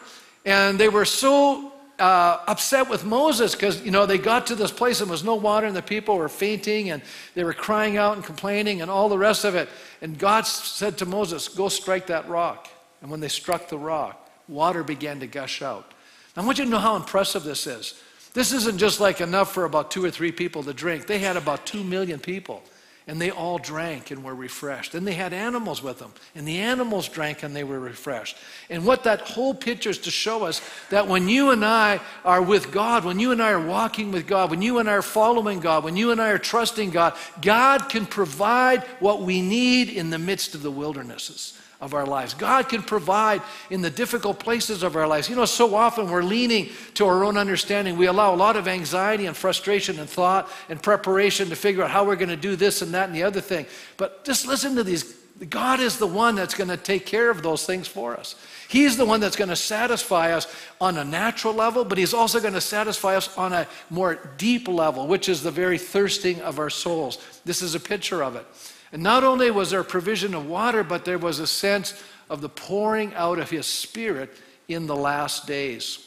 And 0.44 0.78
they 0.78 0.88
were 0.88 1.04
so 1.04 1.72
uh, 1.98 2.40
upset 2.46 2.88
with 2.88 3.04
Moses 3.04 3.54
because, 3.54 3.82
you 3.82 3.90
know, 3.90 4.06
they 4.06 4.18
got 4.18 4.46
to 4.48 4.54
this 4.54 4.72
place 4.72 5.00
and 5.00 5.08
there 5.08 5.12
was 5.12 5.24
no 5.24 5.34
water 5.34 5.66
and 5.66 5.76
the 5.76 5.82
people 5.82 6.16
were 6.16 6.28
fainting 6.28 6.90
and 6.90 7.02
they 7.34 7.44
were 7.44 7.52
crying 7.52 7.96
out 7.96 8.16
and 8.16 8.24
complaining 8.24 8.82
and 8.82 8.90
all 8.90 9.08
the 9.08 9.18
rest 9.18 9.44
of 9.44 9.54
it. 9.54 9.68
And 10.02 10.18
God 10.18 10.42
said 10.42 10.98
to 10.98 11.06
Moses, 11.06 11.48
Go 11.48 11.68
strike 11.68 12.06
that 12.08 12.28
rock. 12.28 12.68
And 13.00 13.10
when 13.10 13.20
they 13.20 13.28
struck 13.28 13.68
the 13.68 13.78
rock, 13.78 14.30
water 14.48 14.82
began 14.82 15.20
to 15.20 15.26
gush 15.26 15.62
out. 15.62 15.92
I 16.36 16.44
want 16.44 16.58
you 16.58 16.64
to 16.64 16.70
know 16.70 16.78
how 16.78 16.96
impressive 16.96 17.44
this 17.44 17.66
is. 17.66 18.00
This 18.32 18.52
isn't 18.52 18.78
just 18.78 18.98
like 18.98 19.20
enough 19.20 19.52
for 19.52 19.64
about 19.64 19.92
two 19.92 20.04
or 20.04 20.10
three 20.10 20.32
people 20.32 20.64
to 20.64 20.74
drink, 20.74 21.06
they 21.06 21.20
had 21.20 21.36
about 21.36 21.66
two 21.66 21.84
million 21.84 22.18
people 22.18 22.62
and 23.06 23.20
they 23.20 23.30
all 23.30 23.58
drank 23.58 24.10
and 24.10 24.24
were 24.24 24.34
refreshed. 24.34 24.94
And 24.94 25.06
they 25.06 25.12
had 25.12 25.32
animals 25.32 25.82
with 25.82 25.98
them, 25.98 26.12
and 26.34 26.48
the 26.48 26.58
animals 26.58 27.08
drank 27.08 27.42
and 27.42 27.54
they 27.54 27.64
were 27.64 27.78
refreshed. 27.78 28.36
And 28.70 28.86
what 28.86 29.04
that 29.04 29.20
whole 29.20 29.54
picture 29.54 29.90
is 29.90 29.98
to 29.98 30.10
show 30.10 30.44
us 30.44 30.62
that 30.90 31.06
when 31.06 31.28
you 31.28 31.50
and 31.50 31.64
I 31.64 32.00
are 32.24 32.42
with 32.42 32.72
God, 32.72 33.04
when 33.04 33.18
you 33.18 33.32
and 33.32 33.42
I 33.42 33.52
are 33.52 33.60
walking 33.60 34.10
with 34.10 34.26
God, 34.26 34.50
when 34.50 34.62
you 34.62 34.78
and 34.78 34.88
I 34.88 34.94
are 34.94 35.02
following 35.02 35.60
God, 35.60 35.84
when 35.84 35.96
you 35.96 36.12
and 36.12 36.20
I 36.20 36.30
are 36.30 36.38
trusting 36.38 36.90
God, 36.90 37.14
God 37.42 37.88
can 37.90 38.06
provide 38.06 38.82
what 39.00 39.20
we 39.22 39.42
need 39.42 39.90
in 39.90 40.10
the 40.10 40.18
midst 40.18 40.54
of 40.54 40.62
the 40.62 40.70
wildernesses 40.70 41.58
of 41.84 41.92
our 41.92 42.06
lives. 42.06 42.32
God 42.32 42.70
can 42.70 42.82
provide 42.82 43.42
in 43.68 43.82
the 43.82 43.90
difficult 43.90 44.38
places 44.38 44.82
of 44.82 44.96
our 44.96 45.06
lives. 45.06 45.28
You 45.28 45.36
know, 45.36 45.44
so 45.44 45.74
often 45.74 46.10
we're 46.10 46.22
leaning 46.22 46.70
to 46.94 47.04
our 47.04 47.24
own 47.24 47.36
understanding. 47.36 47.98
We 47.98 48.06
allow 48.06 48.34
a 48.34 48.36
lot 48.36 48.56
of 48.56 48.66
anxiety 48.66 49.26
and 49.26 49.36
frustration 49.36 49.98
and 49.98 50.08
thought 50.08 50.48
and 50.70 50.82
preparation 50.82 51.50
to 51.50 51.56
figure 51.56 51.84
out 51.84 51.90
how 51.90 52.04
we're 52.04 52.16
going 52.16 52.30
to 52.30 52.36
do 52.36 52.56
this 52.56 52.80
and 52.80 52.94
that 52.94 53.08
and 53.08 53.14
the 53.14 53.22
other 53.22 53.42
thing. 53.42 53.66
But 53.98 54.24
just 54.24 54.46
listen 54.46 54.74
to 54.76 54.82
these. 54.82 55.14
God 55.50 55.80
is 55.80 55.98
the 55.98 56.06
one 56.06 56.36
that's 56.36 56.54
going 56.54 56.70
to 56.70 56.78
take 56.78 57.04
care 57.04 57.28
of 57.28 57.42
those 57.42 57.66
things 57.66 57.86
for 57.86 58.16
us. 58.16 58.34
He's 58.66 58.96
the 58.96 59.04
one 59.04 59.20
that's 59.20 59.36
going 59.36 59.50
to 59.50 59.56
satisfy 59.56 60.32
us 60.32 60.46
on 60.80 60.96
a 60.96 61.04
natural 61.04 61.52
level, 61.52 61.84
but 61.84 61.98
He's 61.98 62.14
also 62.14 62.40
going 62.40 62.54
to 62.54 62.62
satisfy 62.62 63.14
us 63.14 63.36
on 63.36 63.52
a 63.52 63.66
more 63.90 64.18
deep 64.38 64.68
level, 64.68 65.06
which 65.06 65.28
is 65.28 65.42
the 65.42 65.50
very 65.50 65.76
thirsting 65.76 66.40
of 66.40 66.58
our 66.58 66.70
souls. 66.70 67.18
This 67.44 67.60
is 67.60 67.74
a 67.74 67.80
picture 67.80 68.24
of 68.24 68.36
it. 68.36 68.46
And 68.94 69.02
not 69.02 69.24
only 69.24 69.50
was 69.50 69.70
there 69.70 69.82
provision 69.82 70.34
of 70.34 70.46
water, 70.46 70.84
but 70.84 71.04
there 71.04 71.18
was 71.18 71.40
a 71.40 71.48
sense 71.48 72.00
of 72.30 72.40
the 72.40 72.48
pouring 72.48 73.12
out 73.14 73.40
of 73.40 73.50
his 73.50 73.66
spirit 73.66 74.30
in 74.68 74.86
the 74.86 74.94
last 74.94 75.48
days. 75.48 76.06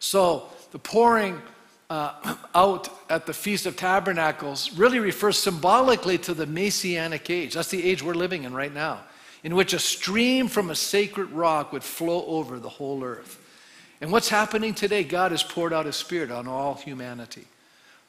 So, 0.00 0.48
the 0.72 0.80
pouring 0.80 1.40
uh, 1.88 2.36
out 2.56 2.88
at 3.08 3.26
the 3.26 3.32
Feast 3.32 3.66
of 3.66 3.76
Tabernacles 3.76 4.72
really 4.76 4.98
refers 4.98 5.38
symbolically 5.38 6.18
to 6.18 6.34
the 6.34 6.44
Messianic 6.44 7.30
age. 7.30 7.54
That's 7.54 7.68
the 7.68 7.88
age 7.88 8.02
we're 8.02 8.14
living 8.14 8.42
in 8.42 8.52
right 8.52 8.74
now, 8.74 9.04
in 9.44 9.54
which 9.54 9.72
a 9.72 9.78
stream 9.78 10.48
from 10.48 10.70
a 10.70 10.74
sacred 10.74 11.30
rock 11.30 11.72
would 11.72 11.84
flow 11.84 12.26
over 12.26 12.58
the 12.58 12.68
whole 12.68 13.04
earth. 13.04 13.40
And 14.00 14.10
what's 14.10 14.28
happening 14.28 14.74
today? 14.74 15.04
God 15.04 15.30
has 15.30 15.44
poured 15.44 15.72
out 15.72 15.86
His 15.86 15.94
Spirit 15.94 16.32
on 16.32 16.48
all 16.48 16.74
humanity. 16.74 17.46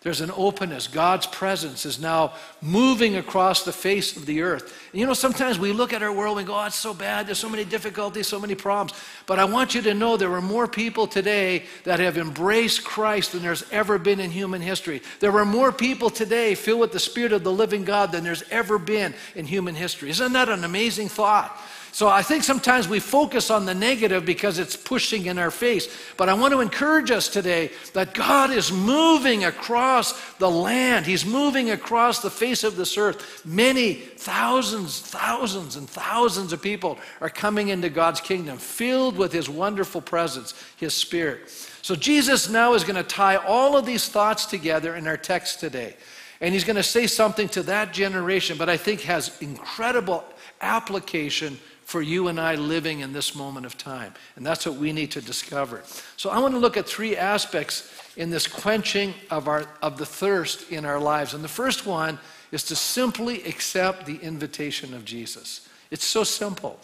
There's 0.08 0.22
an 0.22 0.32
openness. 0.38 0.88
God's 0.88 1.28
presence 1.28 1.86
is 1.86 2.00
now 2.00 2.32
moving 2.62 3.18
across 3.18 3.66
the 3.66 3.74
face 3.74 4.16
of 4.16 4.26
the 4.26 4.42
earth. 4.42 4.74
And 4.94 5.02
you 5.02 5.06
know, 5.06 5.14
sometimes 5.14 5.60
we 5.60 5.74
look 5.74 5.92
at 5.92 6.02
our 6.02 6.14
world 6.14 6.38
and 6.38 6.48
go, 6.48 6.56
oh, 6.56 6.64
it's 6.64 6.78
so 6.78 6.94
bad. 6.94 7.28
There's 7.28 7.40
so 7.40 7.50
many 7.50 7.66
difficulties, 7.66 8.26
so 8.26 8.40
many 8.40 8.56
problems. 8.56 8.98
But 9.26 9.38
I 9.38 9.44
want 9.44 9.76
you 9.76 9.82
to 9.82 9.94
know 9.94 10.16
there 10.16 10.32
are 10.32 10.42
more 10.42 10.66
people 10.66 11.08
today 11.08 11.66
that 11.84 12.00
have 12.00 12.18
embraced 12.18 12.86
Christ 12.86 13.34
than 13.34 13.42
there's 13.42 13.70
ever 13.70 13.98
been 13.98 14.22
in 14.22 14.32
human 14.32 14.62
history. 14.62 15.02
There 15.20 15.38
are 15.38 15.44
more 15.44 15.74
people 15.74 16.10
today 16.10 16.56
filled 16.56 16.80
with 16.80 16.94
the 16.94 17.02
Spirit 17.02 17.34
of 17.34 17.44
the 17.44 17.52
living 17.52 17.84
God 17.84 18.14
than 18.14 18.24
there's 18.24 18.44
ever 18.50 18.80
been 18.80 19.14
in 19.36 19.46
human 19.46 19.76
history. 19.76 20.10
Isn't 20.10 20.32
that 20.32 20.48
an 20.48 20.64
amazing 20.64 21.10
thought? 21.10 21.62
So 21.92 22.08
I 22.08 22.22
think 22.22 22.44
sometimes 22.44 22.88
we 22.88 23.00
focus 23.00 23.50
on 23.50 23.66
the 23.66 23.74
negative 23.74 24.26
because 24.26 24.60
it's 24.60 24.76
pushing 24.76 25.26
in 25.26 25.40
our 25.40 25.50
face. 25.50 25.88
But 26.16 26.30
I 26.30 26.34
want 26.34 26.54
to 26.54 26.60
encourage 26.60 27.10
us 27.10 27.28
today 27.28 27.72
that 27.94 28.14
God 28.14 28.52
is 28.52 28.72
moving 28.72 29.46
across 29.46 30.36
the 30.36 30.50
land. 30.50 31.06
He's 31.06 31.26
moving 31.26 31.72
across 31.72 32.22
the 32.22 32.30
face 32.30 32.64
of 32.64 32.76
this 32.76 32.98
earth. 32.98 33.46
Many 33.46 33.94
thousands, 33.94 35.00
thousands, 35.02 35.76
and 35.76 35.90
thousands 35.90 36.54
of 36.54 36.62
people 36.62 37.00
are 37.20 37.30
coming 37.30 37.70
into 37.70 37.90
God's 37.90 38.22
kingdom, 38.22 38.58
filled 38.58 39.18
with 39.18 39.34
His 39.34 39.50
wonderful 39.50 40.02
presence, 40.02 40.54
His 40.76 40.94
Spirit. 40.94 41.50
So 41.82 41.96
Jesus 41.96 42.50
now 42.50 42.74
is 42.74 42.84
going 42.84 42.96
to 42.96 43.04
tie 43.04 43.38
all 43.38 43.78
of 43.78 43.86
these 43.86 44.10
thoughts 44.10 44.46
together 44.46 44.96
in 44.96 45.08
our 45.08 45.18
text 45.18 45.60
today. 45.60 45.96
And 46.42 46.54
he's 46.54 46.64
going 46.64 46.76
to 46.76 46.84
say 46.84 47.08
something 47.08 47.50
to 47.50 47.64
that 47.64 47.94
generation, 47.94 48.58
but 48.58 48.70
I 48.70 48.78
think 48.78 49.02
has 49.02 49.42
incredible 49.42 50.24
application 50.62 51.58
for 51.88 52.02
you 52.02 52.28
and 52.28 52.38
I 52.38 52.56
living 52.56 53.00
in 53.00 53.14
this 53.14 53.34
moment 53.34 53.66
of 53.66 53.78
time. 53.78 54.14
And 54.36 54.46
that's 54.46 54.66
what 54.66 54.76
we 54.76 54.92
need 54.92 55.10
to 55.12 55.22
discover. 55.22 55.84
So 56.18 56.30
I 56.30 56.38
want 56.40 56.54
to 56.54 56.60
look 56.60 56.76
at 56.76 56.86
three 56.86 57.16
aspects 57.16 57.90
in 58.18 58.30
this 58.30 58.46
quenching 58.46 59.14
of, 59.32 59.48
our, 59.48 59.66
of 59.82 59.98
the 59.98 60.06
thirst 60.06 60.70
in 60.70 60.84
our 60.84 61.00
lives. 61.00 61.34
And 61.34 61.42
the 61.42 61.48
first 61.48 61.86
one 61.86 62.20
is 62.52 62.64
to 62.64 62.76
simply 62.76 63.42
accept 63.44 64.06
the 64.06 64.18
invitation 64.18 64.94
of 64.94 65.06
Jesus. 65.06 65.70
It's 65.90 66.04
so 66.04 66.26
simple. 66.26 66.78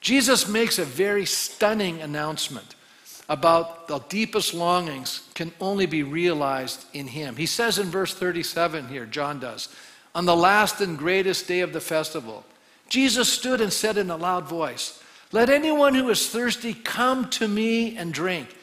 Jesus 0.00 0.48
makes 0.48 0.80
a 0.80 0.84
very 0.84 1.24
stunning 1.24 2.02
announcement 2.02 2.74
about 3.28 3.86
the 3.86 4.00
deepest 4.08 4.54
longings 4.54 5.28
can 5.34 5.52
only 5.60 5.86
be 5.86 6.02
realized 6.02 6.84
in 6.92 7.06
him. 7.06 7.36
He 7.36 7.46
says 7.46 7.78
in 7.78 7.86
verse 7.90 8.12
37 8.12 8.88
here, 8.88 9.06
John 9.06 9.38
does, 9.38 9.68
on 10.16 10.24
the 10.24 10.34
last 10.34 10.80
and 10.80 10.98
greatest 10.98 11.46
day 11.46 11.60
of 11.60 11.72
the 11.72 11.80
festival, 11.80 12.44
Jesus 12.88 13.30
stood 13.32 13.60
and 13.60 13.72
said 13.72 13.98
in 13.98 14.10
a 14.10 14.16
loud 14.16 14.46
voice, 14.46 15.02
Let 15.32 15.50
anyone 15.50 15.94
who 15.94 16.08
is 16.10 16.28
thirsty 16.28 16.74
come 16.74 17.28
to 17.30 17.46
me 17.46 17.96
and 17.96 18.12
drink. 18.12 18.54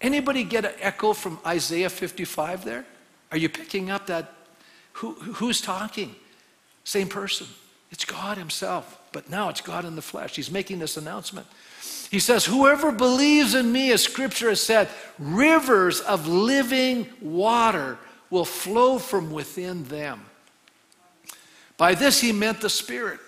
Anybody 0.00 0.44
get 0.44 0.64
an 0.64 0.74
echo 0.80 1.12
from 1.12 1.38
Isaiah 1.46 1.90
55 1.90 2.64
there? 2.64 2.84
Are 3.30 3.38
you 3.38 3.48
picking 3.48 3.90
up 3.90 4.06
that? 4.06 4.32
Who, 4.94 5.12
who's 5.12 5.60
talking? 5.60 6.14
Same 6.84 7.08
person. 7.08 7.46
It's 7.90 8.04
God 8.04 8.38
Himself. 8.38 9.00
But 9.12 9.30
now 9.30 9.48
it's 9.48 9.60
God 9.60 9.84
in 9.84 9.96
the 9.96 10.02
flesh. 10.02 10.36
He's 10.36 10.50
making 10.50 10.78
this 10.78 10.96
announcement. 10.96 11.46
He 12.10 12.20
says, 12.20 12.44
Whoever 12.44 12.92
believes 12.92 13.54
in 13.54 13.70
me, 13.70 13.92
as 13.92 14.02
scripture 14.02 14.48
has 14.48 14.62
said, 14.62 14.88
rivers 15.18 16.00
of 16.00 16.26
living 16.26 17.08
water 17.20 17.98
will 18.30 18.44
flow 18.44 18.98
from 18.98 19.30
within 19.30 19.84
them. 19.84 20.20
By 21.76 21.94
this 21.94 22.20
he 22.20 22.32
meant 22.32 22.60
the 22.60 22.70
Spirit 22.70 23.20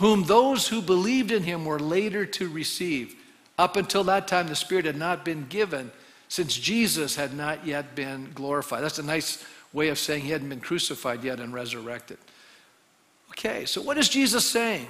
whom 0.00 0.24
those 0.24 0.66
who 0.68 0.80
believed 0.80 1.30
in 1.30 1.42
him 1.42 1.66
were 1.66 1.78
later 1.78 2.24
to 2.24 2.48
receive. 2.48 3.14
Up 3.58 3.76
until 3.76 4.02
that 4.04 4.26
time, 4.26 4.48
the 4.48 4.56
Spirit 4.56 4.86
had 4.86 4.96
not 4.96 5.26
been 5.26 5.46
given 5.48 5.92
since 6.28 6.56
Jesus 6.56 7.16
had 7.16 7.34
not 7.34 7.66
yet 7.66 7.94
been 7.94 8.30
glorified. 8.34 8.82
That's 8.82 8.98
a 8.98 9.02
nice 9.02 9.44
way 9.74 9.88
of 9.88 9.98
saying 9.98 10.22
he 10.22 10.30
hadn't 10.30 10.48
been 10.48 10.60
crucified 10.60 11.22
yet 11.22 11.38
and 11.38 11.52
resurrected. 11.52 12.16
Okay, 13.32 13.66
so 13.66 13.82
what 13.82 13.98
is 13.98 14.08
Jesus 14.08 14.46
saying? 14.46 14.86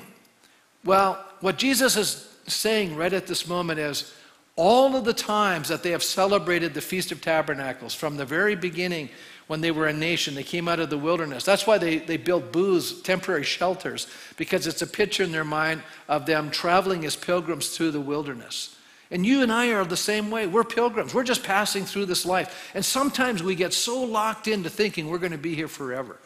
Well, 0.85 1.23
what 1.41 1.59
Jesus 1.59 1.97
is 1.97 2.29
saying 2.47 2.95
right 2.95 3.13
at 3.13 3.27
this 3.27 3.49
moment 3.49 3.81
is 3.81 4.15
all 4.55 4.95
of 4.95 5.05
the 5.05 5.13
times 5.13 5.69
that 5.69 5.83
they 5.83 5.91
have 5.91 6.05
celebrated 6.05 6.73
the 6.73 6.81
Feast 6.81 7.11
of 7.11 7.21
Tabernacles 7.21 7.95
from 7.95 8.17
the 8.17 8.25
very 8.25 8.55
beginning 8.55 9.09
when 9.51 9.61
they 9.61 9.73
were 9.73 9.89
a 9.89 9.93
nation. 9.93 10.37
They 10.37 10.45
came 10.45 10.69
out 10.69 10.79
of 10.79 10.91
the 10.91 10.97
wilderness. 10.97 11.43
That's 11.43 11.67
why 11.67 11.77
they, 11.77 11.99
they 11.99 12.17
built 12.17 12.53
booths, 12.53 13.03
temporary 13.03 13.43
shelters, 13.43 14.07
because 14.37 14.69
it's 14.69 14.81
a 14.81 14.87
picture 14.87 15.25
in 15.25 15.33
their 15.33 15.43
mind 15.43 15.83
of 16.09 16.25
them 16.25 16.53
traveling 16.53 17.05
as 17.05 17.17
pilgrims 17.17 17.71
through 17.71 17.91
the 17.91 18.01
wilderness. 18.01 18.77
And 19.11 19.27
you 19.27 19.43
and 19.43 19.51
I 19.51 19.73
are 19.73 19.85
the 19.85 19.97
same 19.97 20.31
way. 20.31 20.47
We're 20.47 20.63
pilgrims. 20.63 21.13
We're 21.13 21.25
just 21.25 21.43
passing 21.43 21.85
through 21.85 22.07
this 22.07 22.25
life. 22.25 22.71
And 22.75 22.85
sometimes 22.85 23.43
we 23.43 23.57
get 23.57 23.73
so 23.73 24.01
locked 24.05 24.47
into 24.47 24.71
thinking 24.71 25.11
we're 25.11 25.19
going 25.19 25.33
to 25.33 25.37
be 25.37 25.57
here 25.57 25.67
forever. 25.67 26.17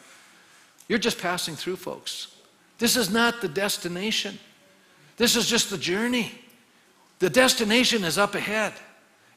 You're 0.87 0.99
just 0.99 1.19
passing 1.19 1.55
through, 1.55 1.77
folks. 1.77 2.27
This 2.77 2.95
is 2.95 3.09
not 3.09 3.41
the 3.41 3.49
destination, 3.49 4.37
this 5.17 5.35
is 5.35 5.47
just 5.47 5.71
the 5.71 5.79
journey. 5.79 6.31
The 7.17 7.31
destination 7.31 8.03
is 8.03 8.19
up 8.19 8.35
ahead. 8.35 8.73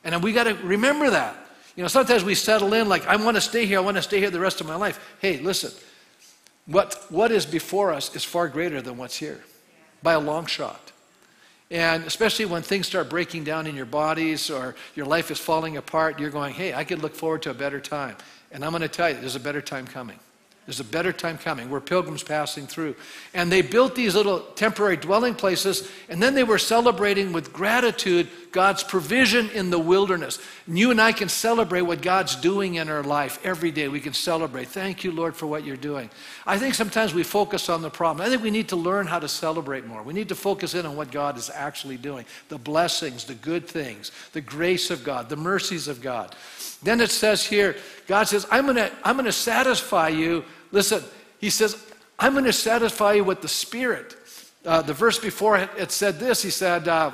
And 0.04 0.22
we 0.22 0.34
got 0.34 0.44
to 0.44 0.54
remember 0.56 1.08
that. 1.08 1.47
You 1.78 1.82
know, 1.82 1.88
sometimes 1.88 2.24
we 2.24 2.34
settle 2.34 2.74
in 2.74 2.88
like, 2.88 3.06
I 3.06 3.14
want 3.14 3.36
to 3.36 3.40
stay 3.40 3.64
here, 3.64 3.78
I 3.78 3.82
want 3.82 3.96
to 3.98 4.02
stay 4.02 4.18
here 4.18 4.30
the 4.30 4.40
rest 4.40 4.60
of 4.60 4.66
my 4.66 4.74
life. 4.74 4.98
Hey, 5.20 5.38
listen, 5.38 5.70
what, 6.66 7.06
what 7.08 7.30
is 7.30 7.46
before 7.46 7.92
us 7.92 8.16
is 8.16 8.24
far 8.24 8.48
greater 8.48 8.82
than 8.82 8.96
what's 8.96 9.14
here 9.14 9.38
by 10.02 10.14
a 10.14 10.18
long 10.18 10.46
shot. 10.46 10.90
And 11.70 12.02
especially 12.02 12.46
when 12.46 12.62
things 12.62 12.88
start 12.88 13.08
breaking 13.08 13.44
down 13.44 13.68
in 13.68 13.76
your 13.76 13.86
bodies 13.86 14.50
or 14.50 14.74
your 14.96 15.06
life 15.06 15.30
is 15.30 15.38
falling 15.38 15.76
apart, 15.76 16.18
you're 16.18 16.30
going, 16.30 16.52
hey, 16.52 16.74
I 16.74 16.82
could 16.82 17.00
look 17.00 17.14
forward 17.14 17.42
to 17.42 17.50
a 17.50 17.54
better 17.54 17.78
time. 17.78 18.16
And 18.50 18.64
I'm 18.64 18.72
going 18.72 18.82
to 18.82 18.88
tell 18.88 19.10
you, 19.10 19.14
there's 19.14 19.36
a 19.36 19.40
better 19.40 19.62
time 19.62 19.86
coming. 19.86 20.18
There's 20.68 20.80
a 20.80 20.84
better 20.84 21.14
time 21.14 21.38
coming. 21.38 21.70
We're 21.70 21.80
pilgrims 21.80 22.22
passing 22.22 22.66
through. 22.66 22.94
And 23.32 23.50
they 23.50 23.62
built 23.62 23.94
these 23.94 24.14
little 24.14 24.40
temporary 24.54 24.98
dwelling 24.98 25.34
places, 25.34 25.90
and 26.10 26.22
then 26.22 26.34
they 26.34 26.44
were 26.44 26.58
celebrating 26.58 27.32
with 27.32 27.54
gratitude 27.54 28.28
God's 28.52 28.82
provision 28.82 29.48
in 29.50 29.70
the 29.70 29.78
wilderness. 29.78 30.38
And 30.66 30.78
you 30.78 30.90
and 30.90 31.00
I 31.00 31.12
can 31.12 31.30
celebrate 31.30 31.82
what 31.82 32.02
God's 32.02 32.36
doing 32.36 32.74
in 32.74 32.90
our 32.90 33.02
life 33.02 33.38
every 33.44 33.70
day. 33.70 33.88
We 33.88 34.00
can 34.00 34.12
celebrate. 34.12 34.68
Thank 34.68 35.04
you, 35.04 35.12
Lord, 35.12 35.34
for 35.34 35.46
what 35.46 35.64
you're 35.64 35.76
doing. 35.76 36.10
I 36.46 36.58
think 36.58 36.74
sometimes 36.74 37.14
we 37.14 37.22
focus 37.22 37.70
on 37.70 37.80
the 37.80 37.88
problem. 37.88 38.26
I 38.26 38.28
think 38.28 38.42
we 38.42 38.50
need 38.50 38.68
to 38.68 38.76
learn 38.76 39.06
how 39.06 39.20
to 39.20 39.28
celebrate 39.28 39.86
more. 39.86 40.02
We 40.02 40.12
need 40.12 40.28
to 40.28 40.34
focus 40.34 40.74
in 40.74 40.84
on 40.84 40.96
what 40.96 41.10
God 41.10 41.38
is 41.38 41.48
actually 41.48 41.96
doing 41.96 42.26
the 42.50 42.58
blessings, 42.58 43.24
the 43.24 43.34
good 43.34 43.66
things, 43.66 44.12
the 44.32 44.42
grace 44.42 44.90
of 44.90 45.02
God, 45.02 45.30
the 45.30 45.36
mercies 45.36 45.88
of 45.88 46.02
God. 46.02 46.34
Then 46.82 47.00
it 47.00 47.10
says 47.10 47.44
here, 47.44 47.74
God 48.06 48.28
says, 48.28 48.46
I'm 48.50 48.64
going 48.64 48.76
to 48.76 48.90
I'm 49.02 49.16
going 49.16 49.26
to 49.26 49.32
satisfy 49.32 50.08
you 50.08 50.44
Listen, 50.70 51.02
he 51.38 51.50
says, 51.50 51.82
I'm 52.18 52.32
going 52.32 52.44
to 52.44 52.52
satisfy 52.52 53.14
you 53.14 53.24
with 53.24 53.42
the 53.42 53.48
Spirit. 53.48 54.16
Uh, 54.64 54.82
the 54.82 54.92
verse 54.92 55.18
before 55.18 55.56
it, 55.56 55.70
it, 55.76 55.92
said 55.92 56.18
this 56.18 56.42
He 56.42 56.50
said, 56.50 56.88
uh, 56.88 57.12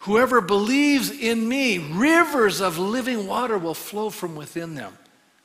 Whoever 0.00 0.40
believes 0.40 1.10
in 1.10 1.48
me, 1.48 1.78
rivers 1.78 2.60
of 2.60 2.78
living 2.78 3.26
water 3.26 3.58
will 3.58 3.74
flow 3.74 4.08
from 4.10 4.36
within 4.36 4.74
them. 4.74 4.96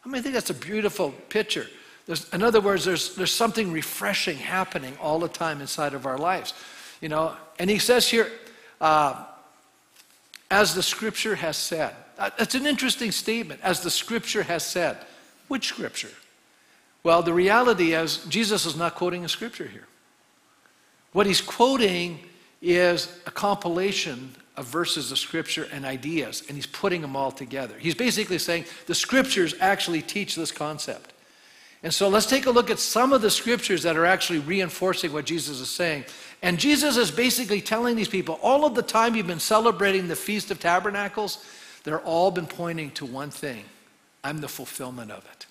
I 0.05 0.09
mean, 0.09 0.19
I 0.19 0.21
think 0.21 0.35
that's 0.35 0.49
a 0.49 0.55
beautiful 0.55 1.11
picture. 1.29 1.67
There's, 2.05 2.31
in 2.33 2.43
other 2.43 2.61
words, 2.61 2.85
there's, 2.85 3.15
there's 3.15 3.33
something 3.33 3.71
refreshing 3.71 4.37
happening 4.37 4.97
all 5.01 5.19
the 5.19 5.27
time 5.27 5.61
inside 5.61 5.93
of 5.93 6.05
our 6.05 6.17
lives. 6.17 6.53
You 7.01 7.09
know, 7.09 7.35
and 7.57 7.69
he 7.69 7.79
says 7.79 8.07
here, 8.07 8.31
uh, 8.79 9.25
as 10.51 10.75
the 10.75 10.83
scripture 10.83 11.35
has 11.35 11.57
said. 11.57 11.95
Uh, 12.19 12.29
that's 12.37 12.53
an 12.53 12.67
interesting 12.67 13.11
statement, 13.11 13.61
as 13.63 13.81
the 13.81 13.89
scripture 13.89 14.43
has 14.43 14.63
said. 14.65 14.97
Which 15.47 15.67
scripture? 15.67 16.11
Well, 17.03 17.23
the 17.23 17.33
reality 17.33 17.93
is, 17.93 18.17
Jesus 18.25 18.65
is 18.65 18.75
not 18.75 18.95
quoting 18.95 19.25
a 19.25 19.29
scripture 19.29 19.67
here. 19.67 19.87
What 21.13 21.25
he's 21.25 21.41
quoting 21.41 22.19
is 22.61 23.19
a 23.25 23.31
compilation 23.31 24.35
of 24.55 24.67
verses 24.67 25.11
of 25.11 25.17
scripture 25.17 25.67
and 25.71 25.85
ideas, 25.85 26.43
and 26.47 26.55
he's 26.55 26.67
putting 26.67 27.01
them 27.01 27.15
all 27.15 27.31
together. 27.31 27.75
He's 27.79 27.95
basically 27.95 28.37
saying 28.37 28.65
the 28.85 28.95
scriptures 28.95 29.55
actually 29.59 30.01
teach 30.01 30.35
this 30.35 30.51
concept. 30.51 31.13
And 31.83 31.91
so 31.91 32.09
let's 32.09 32.27
take 32.27 32.45
a 32.45 32.51
look 32.51 32.69
at 32.69 32.77
some 32.77 33.11
of 33.11 33.23
the 33.23 33.31
scriptures 33.31 33.81
that 33.83 33.97
are 33.97 34.05
actually 34.05 34.39
reinforcing 34.39 35.11
what 35.11 35.25
Jesus 35.25 35.59
is 35.59 35.69
saying. 35.69 36.05
And 36.43 36.59
Jesus 36.59 36.95
is 36.95 37.09
basically 37.09 37.59
telling 37.59 37.95
these 37.95 38.07
people 38.07 38.39
all 38.43 38.65
of 38.65 38.75
the 38.75 38.83
time 38.83 39.15
you've 39.15 39.25
been 39.25 39.39
celebrating 39.39 40.07
the 40.07 40.15
Feast 40.15 40.51
of 40.51 40.59
Tabernacles, 40.59 41.43
they're 41.83 42.01
all 42.01 42.29
been 42.29 42.45
pointing 42.45 42.91
to 42.91 43.05
one 43.05 43.31
thing 43.31 43.65
I'm 44.23 44.41
the 44.41 44.47
fulfillment 44.47 45.09
of 45.09 45.25
it. 45.25 45.47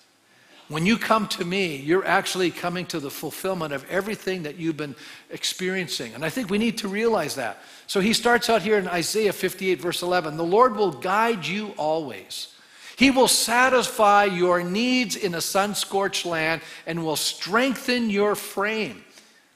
When 0.71 0.85
you 0.85 0.97
come 0.97 1.27
to 1.29 1.43
me, 1.43 1.75
you're 1.75 2.05
actually 2.05 2.49
coming 2.49 2.85
to 2.87 3.01
the 3.01 3.11
fulfillment 3.11 3.73
of 3.73 3.83
everything 3.89 4.43
that 4.43 4.55
you've 4.55 4.77
been 4.77 4.95
experiencing. 5.29 6.13
And 6.13 6.23
I 6.23 6.29
think 6.29 6.49
we 6.49 6.57
need 6.57 6.77
to 6.77 6.87
realize 6.87 7.35
that. 7.35 7.61
So 7.87 7.99
he 7.99 8.13
starts 8.13 8.49
out 8.49 8.61
here 8.61 8.77
in 8.77 8.87
Isaiah 8.87 9.33
58, 9.33 9.81
verse 9.81 10.01
11 10.01 10.37
The 10.37 10.45
Lord 10.45 10.77
will 10.77 10.93
guide 10.93 11.45
you 11.45 11.73
always. 11.75 12.55
He 12.95 13.11
will 13.11 13.27
satisfy 13.27 14.23
your 14.23 14.63
needs 14.63 15.17
in 15.17 15.35
a 15.35 15.41
sun 15.41 15.75
scorched 15.75 16.25
land 16.25 16.61
and 16.85 17.03
will 17.03 17.17
strengthen 17.17 18.09
your 18.09 18.33
frame. 18.33 19.03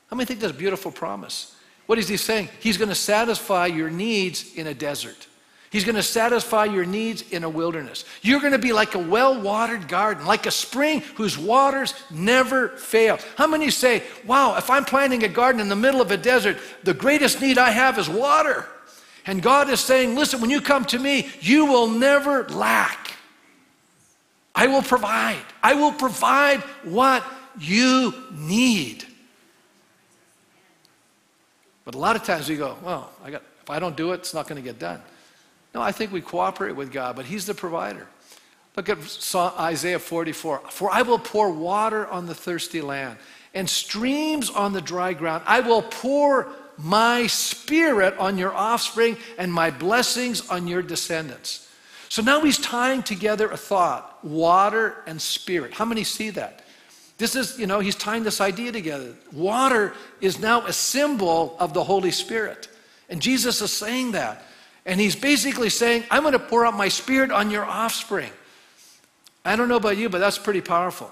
How 0.07 0.17
many 0.17 0.25
think 0.25 0.41
that's 0.41 0.51
a 0.51 0.57
beautiful 0.57 0.91
promise? 0.91 1.55
What 1.85 1.97
is 1.97 2.09
he 2.09 2.17
saying? 2.17 2.49
He's 2.59 2.75
going 2.75 2.89
to 2.89 2.95
satisfy 2.95 3.67
your 3.67 3.89
needs 3.89 4.53
in 4.55 4.67
a 4.67 4.73
desert. 4.73 5.27
He's 5.75 5.83
going 5.83 5.95
to 5.95 6.03
satisfy 6.03 6.63
your 6.63 6.85
needs 6.85 7.21
in 7.33 7.43
a 7.43 7.49
wilderness. 7.49 8.05
You're 8.21 8.39
going 8.39 8.53
to 8.53 8.57
be 8.57 8.71
like 8.71 8.95
a 8.95 8.97
well 8.97 9.41
watered 9.41 9.89
garden, 9.89 10.25
like 10.25 10.45
a 10.45 10.51
spring 10.51 11.01
whose 11.15 11.37
waters 11.37 11.93
never 12.09 12.69
fail. 12.69 13.19
How 13.35 13.45
many 13.45 13.69
say, 13.69 14.01
Wow, 14.25 14.55
if 14.55 14.69
I'm 14.69 14.85
planting 14.85 15.25
a 15.25 15.27
garden 15.27 15.59
in 15.59 15.67
the 15.67 15.75
middle 15.75 15.99
of 15.99 16.11
a 16.11 16.15
desert, 16.15 16.59
the 16.83 16.93
greatest 16.93 17.41
need 17.41 17.57
I 17.57 17.71
have 17.71 17.99
is 17.99 18.07
water? 18.07 18.65
And 19.25 19.41
God 19.41 19.69
is 19.69 19.81
saying, 19.81 20.15
Listen, 20.15 20.39
when 20.39 20.49
you 20.49 20.61
come 20.61 20.85
to 20.85 20.97
me, 20.97 21.27
you 21.41 21.65
will 21.65 21.89
never 21.89 22.47
lack. 22.47 23.11
I 24.55 24.67
will 24.67 24.81
provide. 24.81 25.43
I 25.61 25.73
will 25.73 25.91
provide 25.91 26.61
what 26.85 27.21
you 27.59 28.13
need. 28.31 29.03
But 31.83 31.95
a 31.95 31.97
lot 31.97 32.15
of 32.15 32.23
times 32.23 32.47
we 32.47 32.55
go, 32.55 32.77
Well, 32.81 33.11
I 33.21 33.31
got, 33.31 33.43
if 33.61 33.69
I 33.69 33.79
don't 33.79 33.97
do 33.97 34.13
it, 34.13 34.21
it's 34.21 34.33
not 34.33 34.47
going 34.47 34.63
to 34.63 34.65
get 34.65 34.79
done. 34.79 35.01
No, 35.75 35.81
I 35.81 35.91
think 35.91 36.13
we 36.13 36.21
cooperate 36.21 36.77
with 36.77 36.89
God, 36.93 37.17
but 37.17 37.25
He's 37.25 37.45
the 37.45 37.53
provider. 37.53 38.07
Look 38.77 38.87
at 38.87 38.97
Isaiah 39.59 39.99
44. 39.99 40.61
For 40.69 40.89
I 40.89 41.01
will 41.01 41.19
pour 41.19 41.51
water 41.51 42.07
on 42.07 42.27
the 42.27 42.33
thirsty 42.33 42.79
land 42.79 43.17
and 43.53 43.69
streams 43.69 44.49
on 44.49 44.71
the 44.71 44.81
dry 44.81 45.11
ground. 45.11 45.43
I 45.45 45.59
will 45.59 45.81
pour 45.81 46.47
my 46.77 47.27
spirit 47.27 48.17
on 48.17 48.37
your 48.37 48.53
offspring 48.53 49.17
and 49.37 49.51
my 49.51 49.69
blessings 49.69 50.49
on 50.49 50.67
your 50.67 50.81
descendants. 50.81 51.69
So 52.07 52.21
now 52.21 52.41
he's 52.41 52.57
tying 52.57 53.03
together 53.03 53.51
a 53.51 53.57
thought 53.57 54.23
water 54.23 54.95
and 55.05 55.21
spirit. 55.21 55.73
How 55.73 55.85
many 55.85 56.05
see 56.05 56.29
that? 56.31 56.63
This 57.17 57.35
is, 57.35 57.59
you 57.59 57.67
know, 57.67 57.79
he's 57.79 57.95
tying 57.95 58.23
this 58.23 58.39
idea 58.39 58.71
together. 58.71 59.13
Water 59.33 59.93
is 60.21 60.39
now 60.39 60.65
a 60.65 60.73
symbol 60.73 61.57
of 61.59 61.73
the 61.73 61.83
Holy 61.83 62.11
Spirit. 62.11 62.69
And 63.09 63.21
Jesus 63.21 63.61
is 63.61 63.71
saying 63.71 64.13
that. 64.13 64.41
And 64.85 64.99
he's 64.99 65.15
basically 65.15 65.69
saying, 65.69 66.03
I'm 66.11 66.21
going 66.21 66.33
to 66.33 66.39
pour 66.39 66.65
out 66.65 66.75
my 66.75 66.89
spirit 66.89 67.31
on 67.31 67.49
your 67.49 67.65
offspring. 67.65 68.31
I 69.43 69.55
don't 69.55 69.67
know 69.67 69.77
about 69.77 69.97
you, 69.97 70.09
but 70.09 70.19
that's 70.19 70.37
pretty 70.37 70.61
powerful. 70.61 71.11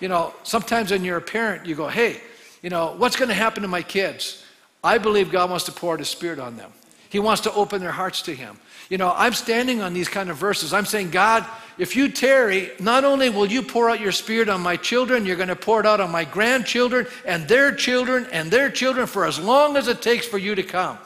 You 0.00 0.08
know, 0.08 0.34
sometimes 0.42 0.90
when 0.90 1.04
you're 1.04 1.18
a 1.18 1.22
parent, 1.22 1.66
you 1.66 1.74
go, 1.74 1.88
hey, 1.88 2.20
you 2.62 2.70
know, 2.70 2.94
what's 2.96 3.16
going 3.16 3.28
to 3.28 3.34
happen 3.34 3.62
to 3.62 3.68
my 3.68 3.82
kids? 3.82 4.44
I 4.82 4.98
believe 4.98 5.30
God 5.30 5.50
wants 5.50 5.64
to 5.66 5.72
pour 5.72 5.94
out 5.94 5.98
his 5.98 6.08
spirit 6.08 6.38
on 6.38 6.56
them. 6.56 6.72
He 7.08 7.18
wants 7.18 7.42
to 7.42 7.52
open 7.52 7.80
their 7.80 7.92
hearts 7.92 8.22
to 8.22 8.34
him. 8.34 8.58
You 8.90 8.98
know, 8.98 9.12
I'm 9.16 9.32
standing 9.32 9.80
on 9.80 9.94
these 9.94 10.08
kind 10.08 10.30
of 10.30 10.36
verses. 10.36 10.72
I'm 10.74 10.84
saying, 10.84 11.10
God, 11.10 11.46
if 11.78 11.96
you 11.96 12.08
tarry, 12.08 12.70
not 12.80 13.04
only 13.04 13.30
will 13.30 13.46
you 13.46 13.62
pour 13.62 13.88
out 13.88 14.00
your 14.00 14.12
spirit 14.12 14.48
on 14.48 14.60
my 14.60 14.76
children, 14.76 15.24
you're 15.24 15.36
going 15.36 15.48
to 15.48 15.56
pour 15.56 15.80
it 15.80 15.86
out 15.86 16.00
on 16.00 16.10
my 16.10 16.24
grandchildren 16.24 17.06
and 17.24 17.48
their 17.48 17.74
children 17.74 18.26
and 18.32 18.50
their 18.50 18.70
children 18.70 19.06
for 19.06 19.24
as 19.24 19.38
long 19.38 19.76
as 19.76 19.88
it 19.88 20.02
takes 20.02 20.26
for 20.26 20.38
you 20.38 20.54
to 20.54 20.62
come. 20.62 20.98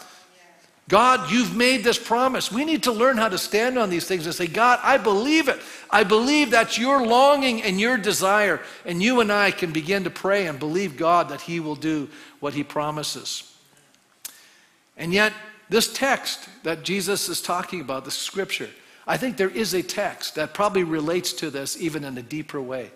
God, 0.88 1.30
you've 1.30 1.54
made 1.54 1.85
this 1.85 1.99
promise. 1.99 2.50
We 2.50 2.64
need 2.64 2.85
to 2.85 2.92
learn 2.92 3.18
how 3.18 3.28
to 3.28 3.37
stand 3.37 3.78
on 3.78 3.90
these 3.90 4.07
things 4.07 4.25
and 4.25 4.35
say, 4.35 4.47
God, 4.47 4.80
I 4.83 4.97
believe 4.97 5.49
it. 5.49 5.61
I 5.90 6.02
believe 6.02 6.50
that's 6.50 6.78
your 6.78 7.07
longing 7.07 7.62
and 7.62 7.78
your 7.78 7.99
desire. 7.99 8.61
And 8.87 9.02
you 9.02 9.21
and 9.21 9.30
I 9.30 9.50
can 9.50 9.71
begin 9.71 10.04
to 10.04 10.11
pray 10.11 10.47
and 10.47 10.59
believe 10.59 10.97
God 10.97 11.28
that 11.28 11.42
He 11.42 11.61
will 11.61 11.75
do 11.75 12.09
what 12.40 12.54
He 12.54 12.64
promises. 12.64 13.54
And 14.97 15.12
yet, 15.12 15.35
this 15.68 15.92
text 15.92 16.49
that 16.62 16.85
Jesus 16.85 17.28
is 17.28 17.42
talking 17.42 17.83
about, 17.83 18.07
the 18.07 18.11
scripture, 18.11 18.71
I 19.07 19.18
think 19.18 19.37
there 19.37 19.50
is 19.50 19.75
a 19.75 19.83
text 19.83 20.37
that 20.37 20.54
probably 20.54 20.85
relates 20.85 21.35
to 21.35 21.50
this 21.50 21.78
even 21.78 22.02
in 22.02 22.16
a 22.16 22.23
deeper 22.23 22.62
way. 22.62 22.90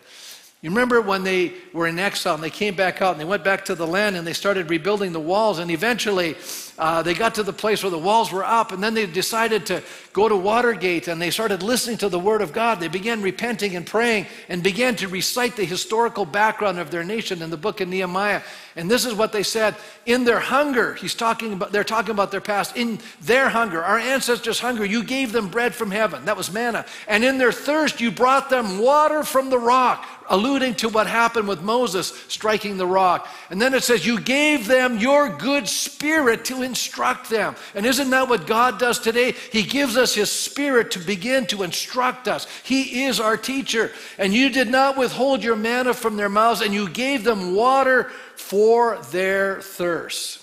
You 0.63 0.71
remember 0.71 1.01
when 1.01 1.25
they 1.25 1.55
were 1.73 1.89
in 1.89 1.99
exile 1.99 2.37
and 2.37 2.43
they 2.43 2.49
came 2.49 2.77
back 2.77 3.03
out 3.03 3.11
and 3.11 3.21
they 3.21 3.25
went 3.25 3.43
back 3.43 3.65
to 3.65 3.75
the 3.75 3.87
land 3.87 4.15
and 4.15 4.25
they 4.25 4.33
started 4.33 4.71
rebuilding 4.71 5.13
the 5.13 5.21
walls, 5.21 5.59
and 5.59 5.71
eventually 5.71 6.37
uh, 6.83 7.01
they 7.01 7.15
got 7.15 7.37
to 7.37 7.45
the 7.45 7.53
place 7.53 7.85
where 7.85 7.91
the 7.91 7.97
walls 7.97 8.33
were 8.33 8.45
up, 8.45 8.73
and 8.73 8.83
then 8.83 8.93
they 8.93 9.07
decided 9.07 9.67
to 9.67 9.85
go 10.13 10.29
to 10.29 10.37
Water 10.37 10.73
Gate 10.73 11.07
and 11.07 11.23
they 11.23 11.31
started 11.31 11.63
listening 11.63 11.97
to 11.99 12.09
the 12.09 12.19
Word 12.19 12.43
of 12.43 12.53
God. 12.53 12.81
They 12.81 12.89
began 12.89 13.23
repenting 13.23 13.77
and 13.77 13.87
praying 13.87 14.27
and 14.49 14.65
began 14.65 14.97
to 14.97 15.07
recite 15.07 15.55
the 15.55 15.65
historical 15.65 16.25
background 16.25 16.81
of 16.81 16.91
their 16.91 17.05
nation 17.05 17.41
in 17.41 17.51
the 17.51 17.57
book 17.57 17.81
of 17.81 17.89
Nehemiah. 17.89 18.43
And 18.77 18.91
this 18.91 19.05
is 19.05 19.15
what 19.15 19.33
they 19.33 19.43
said 19.43 19.75
in 20.07 20.25
their 20.25 20.41
hunger, 20.41 20.95
he's 20.95 21.15
talking 21.15 21.53
about, 21.53 21.73
they're 21.73 21.85
talking 21.85 22.11
about 22.11 22.31
their 22.31 22.41
past. 22.41 22.77
In 22.77 22.99
their 23.21 23.49
hunger, 23.49 23.83
our 23.83 23.99
ancestors' 23.99 24.59
hunger, 24.59 24.85
you 24.85 25.05
gave 25.05 25.33
them 25.33 25.49
bread 25.49 25.75
from 25.75 25.91
heaven. 25.91 26.25
That 26.25 26.37
was 26.37 26.53
manna. 26.53 26.87
And 27.07 27.23
in 27.23 27.39
their 27.39 27.53
thirst, 27.53 28.01
you 28.01 28.11
brought 28.11 28.51
them 28.51 28.79
water 28.79 29.23
from 29.23 29.51
the 29.51 29.59
rock 29.59 30.07
alluding 30.29 30.75
to 30.75 30.89
what 30.89 31.07
happened 31.07 31.47
with 31.47 31.63
Moses 31.63 32.09
striking 32.29 32.77
the 32.77 32.87
rock. 32.87 33.29
And 33.51 33.61
then 33.61 33.75
it 33.75 33.83
says, 33.83 34.05
You 34.07 34.19
gave 34.19 34.67
them 34.67 34.99
your 34.99 35.29
good 35.29 35.69
spirit 35.69 36.45
to 36.47 36.63
instruct 36.63 37.31
them. 37.31 37.55
And 37.75 37.87
isn't 37.87 38.11
that 38.11 38.29
what 38.29 38.47
God 38.47 38.79
does 38.79 38.99
today? 38.99 39.33
He 39.53 39.63
gives 39.63 39.97
us 39.97 40.15
His 40.15 40.33
spirit 40.33 40.91
to 40.93 40.99
begin 40.99 41.47
to 41.49 41.63
instruct 41.63 42.29
us. 42.29 42.47
He 42.65 43.05
is 43.05 43.21
our 43.21 43.37
teacher. 43.37 43.93
And 44.19 44.33
you 44.33 44.49
did 44.49 44.69
not 44.69 44.97
withhold 44.97 45.45
your 45.45 45.57
manna 45.57 45.95
from 45.95 46.17
their 46.17 46.31
mouths, 46.31 46.63
and 46.63 46.73
you 46.73 46.89
gave 46.89 47.25
them 47.25 47.55
water 47.55 48.11
for 48.43 48.99
their 49.11 49.61
thirst. 49.63 50.43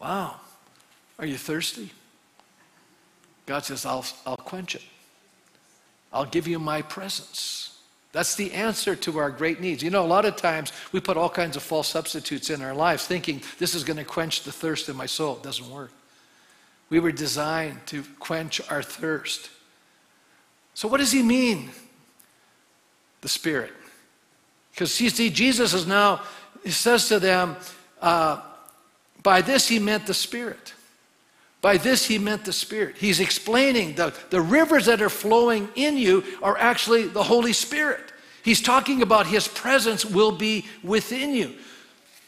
Wow. 0.00 0.40
Are 1.18 1.26
you 1.26 1.36
thirsty? 1.36 1.90
God 3.46 3.64
says, 3.64 3.84
I'll, 3.84 4.04
I'll 4.26 4.36
quench 4.36 4.74
it. 4.74 4.82
I'll 6.12 6.24
give 6.24 6.48
you 6.48 6.58
my 6.58 6.82
presence. 6.82 7.78
That's 8.12 8.34
the 8.34 8.52
answer 8.52 8.96
to 8.96 9.18
our 9.18 9.30
great 9.30 9.60
needs. 9.60 9.82
You 9.82 9.90
know, 9.90 10.04
a 10.04 10.06
lot 10.06 10.24
of 10.24 10.36
times 10.36 10.72
we 10.92 11.00
put 11.00 11.16
all 11.16 11.28
kinds 11.28 11.56
of 11.56 11.62
false 11.62 11.88
substitutes 11.88 12.50
in 12.50 12.62
our 12.62 12.74
lives 12.74 13.06
thinking 13.06 13.42
this 13.58 13.74
is 13.74 13.84
going 13.84 13.98
to 13.98 14.04
quench 14.04 14.42
the 14.42 14.52
thirst 14.52 14.88
in 14.88 14.96
my 14.96 15.06
soul. 15.06 15.36
It 15.36 15.42
doesn't 15.42 15.70
work. 15.70 15.92
We 16.90 16.98
were 16.98 17.12
designed 17.12 17.86
to 17.86 18.02
quench 18.18 18.60
our 18.70 18.82
thirst. 18.82 19.50
So, 20.72 20.88
what 20.88 20.98
does 20.98 21.12
he 21.12 21.22
mean? 21.22 21.70
The 23.20 23.28
Spirit. 23.28 23.72
Because 24.78 25.00
you 25.00 25.10
see, 25.10 25.28
Jesus 25.28 25.74
is 25.74 25.88
now, 25.88 26.22
he 26.62 26.70
says 26.70 27.08
to 27.08 27.18
them, 27.18 27.56
uh, 28.00 28.40
by 29.24 29.42
this 29.42 29.66
he 29.66 29.80
meant 29.80 30.06
the 30.06 30.14
Spirit. 30.14 30.72
By 31.60 31.78
this, 31.78 32.06
he 32.06 32.16
meant 32.16 32.44
the 32.44 32.52
Spirit. 32.52 32.96
He's 32.96 33.18
explaining 33.18 33.96
the, 33.96 34.14
the 34.30 34.40
rivers 34.40 34.86
that 34.86 35.02
are 35.02 35.08
flowing 35.08 35.68
in 35.74 35.96
you 35.96 36.22
are 36.44 36.56
actually 36.56 37.08
the 37.08 37.24
Holy 37.24 37.52
Spirit. 37.52 38.12
He's 38.44 38.62
talking 38.62 39.02
about 39.02 39.26
his 39.26 39.48
presence 39.48 40.04
will 40.04 40.30
be 40.30 40.64
within 40.84 41.34
you. 41.34 41.54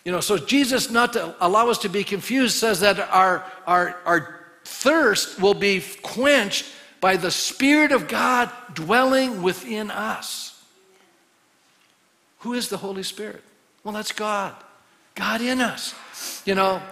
You 0.05 0.11
know, 0.11 0.21
so 0.21 0.37
Jesus, 0.37 0.91
not 0.91 1.13
to 1.13 1.37
allow 1.41 1.71
us 1.71 1.79
to 1.79 1.89
be 1.89 2.03
confused, 2.03 2.57
says 2.57 2.81
that 2.81 2.99
our, 2.99 3.45
our, 3.65 3.97
our 4.05 4.41
thirst 4.65 5.41
will 5.41 5.55
be 5.55 5.85
quenched 6.03 6.67
by 7.01 7.17
the 7.17 7.31
Spirit 7.31 7.93
of 7.93 8.09
God 8.09 8.51
dwelling 8.75 9.41
within 9.41 9.93
us. 9.93 10.50
Who 12.41 12.55
is 12.55 12.69
the 12.69 12.77
Holy 12.77 13.03
Spirit? 13.03 13.45
Well, 13.85 13.95
that's 13.95 14.13
God. 14.13 14.55
God 15.15 15.41
in 15.41 15.61
us. 15.61 15.95
You 16.45 16.55
know, 16.55 16.83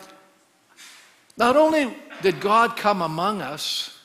not 1.37 1.57
only 1.57 1.95
did 2.23 2.41
God 2.41 2.77
come 2.77 3.03
among 3.03 3.41
us, 3.41 3.99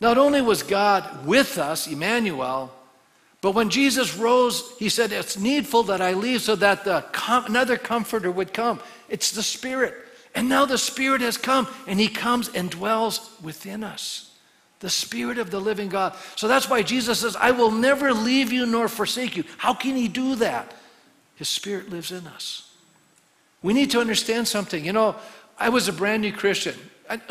not 0.00 0.18
only 0.18 0.42
was 0.42 0.62
God 0.62 1.26
with 1.26 1.58
us, 1.58 1.86
Emmanuel, 1.86 2.72
but 3.40 3.52
when 3.52 3.70
Jesus 3.70 4.16
rose, 4.16 4.72
he 4.78 4.88
said, 4.88 5.12
It's 5.12 5.38
needful 5.38 5.82
that 5.84 6.00
I 6.00 6.12
leave 6.12 6.42
so 6.42 6.56
that 6.56 6.84
the 6.84 7.02
com- 7.12 7.46
another 7.46 7.76
comforter 7.76 8.30
would 8.30 8.52
come. 8.52 8.80
It's 9.08 9.32
the 9.32 9.42
Spirit. 9.42 9.94
And 10.34 10.48
now 10.48 10.64
the 10.64 10.78
Spirit 10.78 11.20
has 11.20 11.36
come, 11.36 11.68
and 11.86 12.00
he 12.00 12.08
comes 12.08 12.48
and 12.48 12.70
dwells 12.70 13.30
within 13.42 13.84
us. 13.84 14.31
The 14.82 14.90
Spirit 14.90 15.38
of 15.38 15.52
the 15.52 15.60
living 15.60 15.88
God. 15.88 16.12
So 16.34 16.48
that's 16.48 16.68
why 16.68 16.82
Jesus 16.82 17.20
says, 17.20 17.36
I 17.36 17.52
will 17.52 17.70
never 17.70 18.12
leave 18.12 18.52
you 18.52 18.66
nor 18.66 18.88
forsake 18.88 19.36
you. 19.36 19.44
How 19.56 19.74
can 19.74 19.94
he 19.94 20.08
do 20.08 20.34
that? 20.36 20.74
His 21.36 21.48
Spirit 21.48 21.88
lives 21.88 22.10
in 22.10 22.26
us. 22.26 22.68
We 23.62 23.74
need 23.74 23.92
to 23.92 24.00
understand 24.00 24.48
something. 24.48 24.84
You 24.84 24.92
know, 24.92 25.14
I 25.56 25.68
was 25.68 25.86
a 25.86 25.92
brand 25.92 26.22
new 26.22 26.32
Christian. 26.32 26.74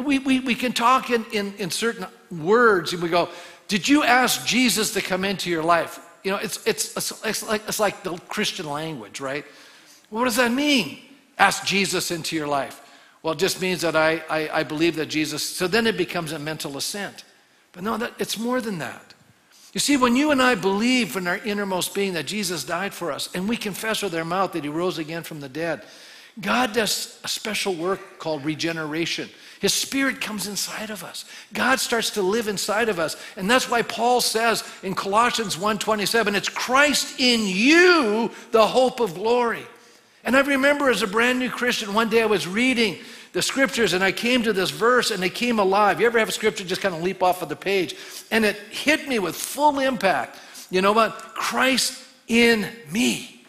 We, 0.01 0.19
we, 0.19 0.39
we 0.39 0.55
can 0.55 0.71
talk 0.71 1.09
in, 1.09 1.25
in, 1.33 1.53
in 1.55 1.71
certain 1.71 2.05
words 2.31 2.93
and 2.93 3.03
we 3.03 3.09
go, 3.09 3.27
Did 3.67 3.85
you 3.85 4.03
ask 4.03 4.45
Jesus 4.45 4.93
to 4.93 5.01
come 5.01 5.25
into 5.25 5.49
your 5.49 5.63
life? 5.63 5.99
You 6.23 6.31
know, 6.31 6.37
it's, 6.37 6.65
it's, 6.65 6.95
it's, 7.25 7.43
like, 7.43 7.67
it's 7.67 7.81
like 7.81 8.03
the 8.03 8.15
Christian 8.29 8.69
language, 8.69 9.19
right? 9.19 9.43
What 10.09 10.23
does 10.23 10.37
that 10.37 10.53
mean? 10.53 10.99
Ask 11.37 11.65
Jesus 11.65 12.11
into 12.11 12.33
your 12.33 12.47
life. 12.47 12.81
Well, 13.23 13.33
it 13.33 13.39
just 13.39 13.61
means 13.61 13.81
that 13.81 13.97
I, 13.97 14.23
I, 14.29 14.49
I 14.59 14.63
believe 14.63 14.95
that 14.95 15.07
Jesus, 15.07 15.43
so 15.43 15.67
then 15.67 15.85
it 15.85 15.97
becomes 15.97 16.31
a 16.31 16.39
mental 16.39 16.77
assent. 16.77 17.25
But 17.73 17.83
no, 17.83 17.97
that, 17.97 18.13
it's 18.19 18.37
more 18.37 18.61
than 18.61 18.79
that. 18.79 19.13
You 19.73 19.79
see, 19.79 19.95
when 19.95 20.15
you 20.15 20.31
and 20.31 20.41
I 20.41 20.55
believe 20.55 21.15
in 21.15 21.27
our 21.27 21.37
innermost 21.37 21.95
being 21.95 22.13
that 22.13 22.25
Jesus 22.25 22.65
died 22.65 22.93
for 22.93 23.11
us, 23.11 23.29
and 23.33 23.47
we 23.47 23.55
confess 23.55 24.03
with 24.03 24.13
our 24.13 24.25
mouth 24.25 24.51
that 24.51 24.63
he 24.63 24.69
rose 24.69 24.97
again 24.97 25.23
from 25.23 25.39
the 25.39 25.47
dead, 25.47 25.83
God 26.39 26.73
does 26.73 27.19
a 27.23 27.27
special 27.27 27.73
work 27.73 28.19
called 28.19 28.45
regeneration. 28.45 29.29
His 29.59 29.73
spirit 29.73 30.21
comes 30.21 30.47
inside 30.47 30.89
of 30.89 31.03
us. 31.03 31.25
God 31.53 31.79
starts 31.79 32.09
to 32.11 32.21
live 32.21 32.47
inside 32.47 32.89
of 32.89 32.99
us. 32.99 33.15
And 33.35 33.49
that's 33.49 33.69
why 33.69 33.81
Paul 33.81 34.21
says 34.21 34.63
in 34.81 34.95
Colossians 34.95 35.57
1:27, 35.57 36.35
it's 36.35 36.49
Christ 36.49 37.19
in 37.19 37.45
you, 37.45 38.31
the 38.51 38.65
hope 38.65 38.99
of 38.99 39.13
glory. 39.13 39.65
And 40.23 40.35
I 40.35 40.41
remember 40.41 40.89
as 40.89 41.01
a 41.01 41.07
brand 41.07 41.39
new 41.39 41.49
Christian, 41.49 41.93
one 41.93 42.09
day 42.09 42.21
I 42.21 42.27
was 42.27 42.47
reading 42.47 42.97
the 43.33 43.41
scriptures 43.41 43.93
and 43.93 44.03
I 44.03 44.11
came 44.11 44.43
to 44.43 44.53
this 44.53 44.71
verse 44.71 45.11
and 45.11 45.23
it 45.23 45.33
came 45.33 45.59
alive. 45.59 45.99
You 45.99 46.07
ever 46.07 46.19
have 46.19 46.29
a 46.29 46.33
scripture 46.33 46.63
just 46.63 46.81
kind 46.81 46.93
of 46.93 47.01
leap 47.01 47.23
off 47.23 47.41
of 47.41 47.49
the 47.49 47.55
page? 47.55 47.95
And 48.29 48.43
it 48.45 48.55
hit 48.69 49.07
me 49.07 49.19
with 49.19 49.35
full 49.35 49.79
impact. 49.79 50.37
You 50.69 50.81
know 50.81 50.91
what? 50.91 51.13
Christ 51.35 52.03
in 52.27 52.67
me. 52.91 53.45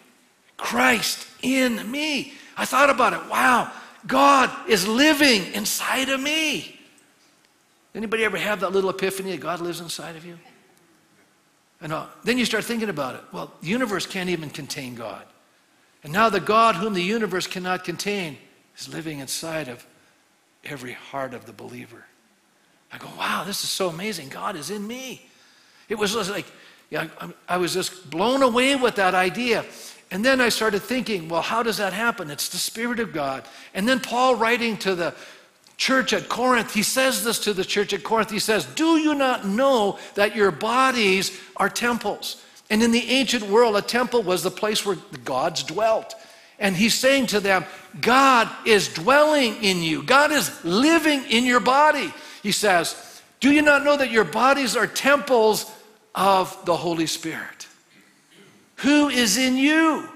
Christ 0.56 1.26
in 1.42 1.90
me. 1.90 2.34
I 2.56 2.64
thought 2.64 2.90
about 2.90 3.12
it. 3.12 3.20
Wow, 3.30 3.72
God 4.06 4.50
is 4.68 4.86
living 4.86 5.52
inside 5.54 6.08
of 6.08 6.20
me. 6.20 6.78
Anybody 7.94 8.24
ever 8.24 8.38
have 8.38 8.60
that 8.60 8.72
little 8.72 8.90
epiphany 8.90 9.32
that 9.32 9.40
God 9.40 9.60
lives 9.60 9.80
inside 9.80 10.16
of 10.16 10.24
you? 10.24 10.38
And 11.80 11.92
uh, 11.92 12.06
then 12.24 12.38
you 12.38 12.44
start 12.44 12.64
thinking 12.64 12.88
about 12.88 13.16
it. 13.16 13.22
Well, 13.32 13.52
the 13.60 13.66
universe 13.66 14.06
can't 14.06 14.30
even 14.30 14.50
contain 14.50 14.94
God. 14.94 15.24
And 16.04 16.12
now 16.12 16.28
the 16.28 16.40
God 16.40 16.76
whom 16.76 16.94
the 16.94 17.02
universe 17.02 17.46
cannot 17.46 17.84
contain 17.84 18.38
is 18.82 18.94
living 18.94 19.20
inside 19.20 19.68
of 19.68 19.86
every 20.64 20.92
heart 20.92 21.34
of 21.34 21.46
the 21.46 21.52
believer. 21.52 22.04
I 22.92 22.98
go, 22.98 23.08
wow, 23.18 23.44
this 23.44 23.64
is 23.64 23.70
so 23.70 23.88
amazing. 23.88 24.28
God 24.28 24.56
is 24.56 24.70
in 24.70 24.86
me. 24.86 25.26
It 25.88 25.96
was 25.96 26.14
like, 26.30 26.46
yeah, 26.90 27.08
I 27.48 27.56
was 27.56 27.74
just 27.74 28.10
blown 28.10 28.42
away 28.42 28.76
with 28.76 28.96
that 28.96 29.14
idea. 29.14 29.64
And 30.10 30.24
then 30.24 30.40
I 30.40 30.50
started 30.50 30.82
thinking, 30.82 31.28
well, 31.28 31.42
how 31.42 31.62
does 31.62 31.78
that 31.78 31.92
happen? 31.92 32.30
It's 32.30 32.48
the 32.48 32.58
Spirit 32.58 33.00
of 33.00 33.12
God. 33.12 33.44
And 33.72 33.88
then 33.88 33.98
Paul, 33.98 34.36
writing 34.36 34.76
to 34.78 34.94
the 34.94 35.14
church 35.78 36.12
at 36.12 36.28
Corinth, 36.28 36.74
he 36.74 36.82
says 36.82 37.24
this 37.24 37.38
to 37.40 37.54
the 37.54 37.64
church 37.64 37.94
at 37.94 38.04
Corinth. 38.04 38.30
He 38.30 38.38
says, 38.38 38.66
Do 38.66 38.98
you 38.98 39.14
not 39.14 39.46
know 39.46 39.98
that 40.14 40.36
your 40.36 40.50
bodies 40.50 41.40
are 41.56 41.70
temples? 41.70 42.44
And 42.68 42.82
in 42.82 42.90
the 42.90 43.10
ancient 43.10 43.44
world, 43.44 43.74
a 43.76 43.82
temple 43.82 44.22
was 44.22 44.42
the 44.42 44.50
place 44.50 44.84
where 44.84 44.96
the 45.10 45.18
gods 45.18 45.62
dwelt. 45.62 46.14
And 46.62 46.76
he's 46.76 46.94
saying 46.94 47.26
to 47.26 47.40
them, 47.40 47.64
God 48.00 48.48
is 48.64 48.86
dwelling 48.86 49.62
in 49.64 49.82
you, 49.82 50.04
God 50.04 50.30
is 50.30 50.64
living 50.64 51.24
in 51.28 51.44
your 51.44 51.60
body. 51.60 52.14
He 52.42 52.52
says, 52.52 53.20
Do 53.40 53.50
you 53.50 53.62
not 53.62 53.84
know 53.84 53.96
that 53.96 54.12
your 54.12 54.24
bodies 54.24 54.76
are 54.76 54.86
temples 54.86 55.70
of 56.14 56.56
the 56.64 56.76
Holy 56.76 57.06
Spirit? 57.06 57.66
Who 58.76 59.08
is 59.08 59.36
in 59.36 59.56
you, 59.56 60.08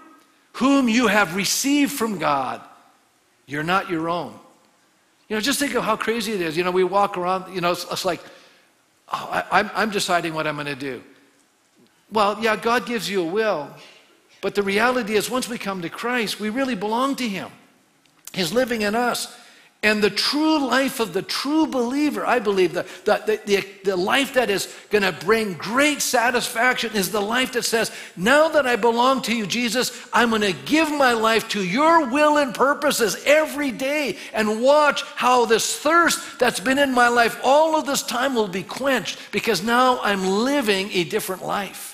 whom 0.52 0.88
you 0.88 1.09
have 1.09 1.35
received 1.35 1.92
from 1.92 2.18
God? 2.18 2.62
You're 3.46 3.64
not 3.64 3.90
your 3.90 4.09
own. 4.09 4.38
You 5.28 5.35
know, 5.35 5.40
just 5.40 5.59
think 5.59 5.74
of 5.74 5.82
how 5.82 5.96
crazy 5.96 6.32
it 6.32 6.40
is. 6.40 6.56
You 6.56 6.62
know, 6.62 6.70
we 6.70 6.85
walk 6.85 7.18
around, 7.18 7.52
you 7.52 7.61
know, 7.61 7.72
it's, 7.72 7.85
it's 7.90 8.04
like, 8.04 8.20
oh, 9.12 9.28
I, 9.32 9.61
I'm, 9.61 9.70
I'm 9.74 9.90
deciding 9.90 10.32
what 10.32 10.46
I'm 10.46 10.54
going 10.54 10.66
to 10.66 10.76
do. 10.76 11.02
Well, 12.12 12.38
yeah, 12.40 12.54
God 12.54 12.87
gives 12.87 13.11
you 13.11 13.22
a 13.22 13.26
will, 13.26 13.68
but 14.46 14.54
the 14.54 14.62
reality 14.62 15.14
is, 15.14 15.28
once 15.28 15.48
we 15.48 15.59
come 15.59 15.82
to 15.82 15.88
Christ, 15.88 16.38
we 16.38 16.50
really 16.50 16.76
belong 16.76 17.16
to 17.16 17.28
Him. 17.28 17.50
He's 18.32 18.52
living 18.52 18.82
in 18.82 18.94
us. 18.94 19.37
And 19.82 20.00
the 20.00 20.09
true 20.09 20.64
life 20.64 21.00
of 21.00 21.12
the 21.12 21.22
true 21.22 21.66
believer, 21.66 22.24
I 22.24 22.38
believe, 22.38 22.72
the, 22.72 22.87
the, 23.04 23.40
the, 23.44 23.66
the 23.82 23.96
life 23.96 24.35
that 24.35 24.48
is 24.48 24.72
going 24.90 25.02
to 25.02 25.11
bring 25.11 25.54
great 25.54 26.00
satisfaction 26.00 26.92
is 26.94 27.11
the 27.11 27.20
life 27.20 27.54
that 27.54 27.64
says, 27.64 27.90
Now 28.16 28.46
that 28.50 28.68
I 28.68 28.76
belong 28.76 29.20
to 29.22 29.35
you, 29.37 29.48
Jesus, 29.48 30.09
I'm 30.12 30.30
going 30.30 30.42
to 30.42 30.52
give 30.64 30.92
my 30.92 31.12
life 31.12 31.48
to 31.48 31.64
your 31.64 32.09
will 32.09 32.38
and 32.38 32.54
purposes 32.54 33.20
every 33.26 33.72
day 33.72 34.16
and 34.32 34.62
watch 34.62 35.02
how 35.16 35.46
this 35.46 35.76
thirst 35.76 36.38
that's 36.38 36.61
been 36.61 36.78
in 36.78 36.94
my 36.94 37.09
life 37.09 37.40
all 37.42 37.74
of 37.74 37.85
this 37.85 38.04
time 38.04 38.37
will 38.37 38.46
be 38.46 38.62
quenched 38.62 39.18
because 39.32 39.64
now 39.64 39.98
I'm 40.02 40.24
living 40.24 40.88
a 40.92 41.02
different 41.02 41.44
life. 41.44 41.86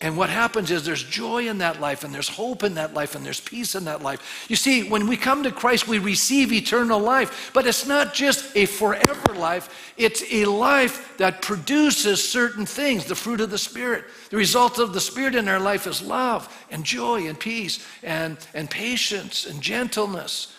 And 0.00 0.16
what 0.16 0.30
happens 0.30 0.70
is 0.70 0.84
there's 0.84 1.02
joy 1.02 1.48
in 1.48 1.58
that 1.58 1.80
life, 1.80 2.04
and 2.04 2.14
there's 2.14 2.28
hope 2.28 2.62
in 2.62 2.74
that 2.74 2.94
life, 2.94 3.16
and 3.16 3.26
there's 3.26 3.40
peace 3.40 3.74
in 3.74 3.84
that 3.86 4.00
life. 4.00 4.46
You 4.48 4.54
see, 4.54 4.88
when 4.88 5.08
we 5.08 5.16
come 5.16 5.42
to 5.42 5.50
Christ, 5.50 5.88
we 5.88 5.98
receive 5.98 6.52
eternal 6.52 7.00
life, 7.00 7.50
but 7.52 7.66
it's 7.66 7.84
not 7.84 8.14
just 8.14 8.56
a 8.56 8.66
forever 8.66 9.34
life, 9.34 9.92
it's 9.96 10.22
a 10.32 10.44
life 10.44 11.16
that 11.18 11.42
produces 11.42 12.26
certain 12.28 12.64
things, 12.64 13.06
the 13.06 13.16
fruit 13.16 13.40
of 13.40 13.50
the 13.50 13.58
Spirit. 13.58 14.04
The 14.30 14.36
result 14.36 14.78
of 14.78 14.92
the 14.92 15.00
Spirit 15.00 15.34
in 15.34 15.48
our 15.48 15.58
life 15.58 15.88
is 15.88 16.00
love, 16.00 16.64
and 16.70 16.84
joy, 16.84 17.26
and 17.26 17.38
peace, 17.38 17.84
and, 18.04 18.38
and 18.54 18.70
patience, 18.70 19.46
and 19.46 19.60
gentleness, 19.60 20.54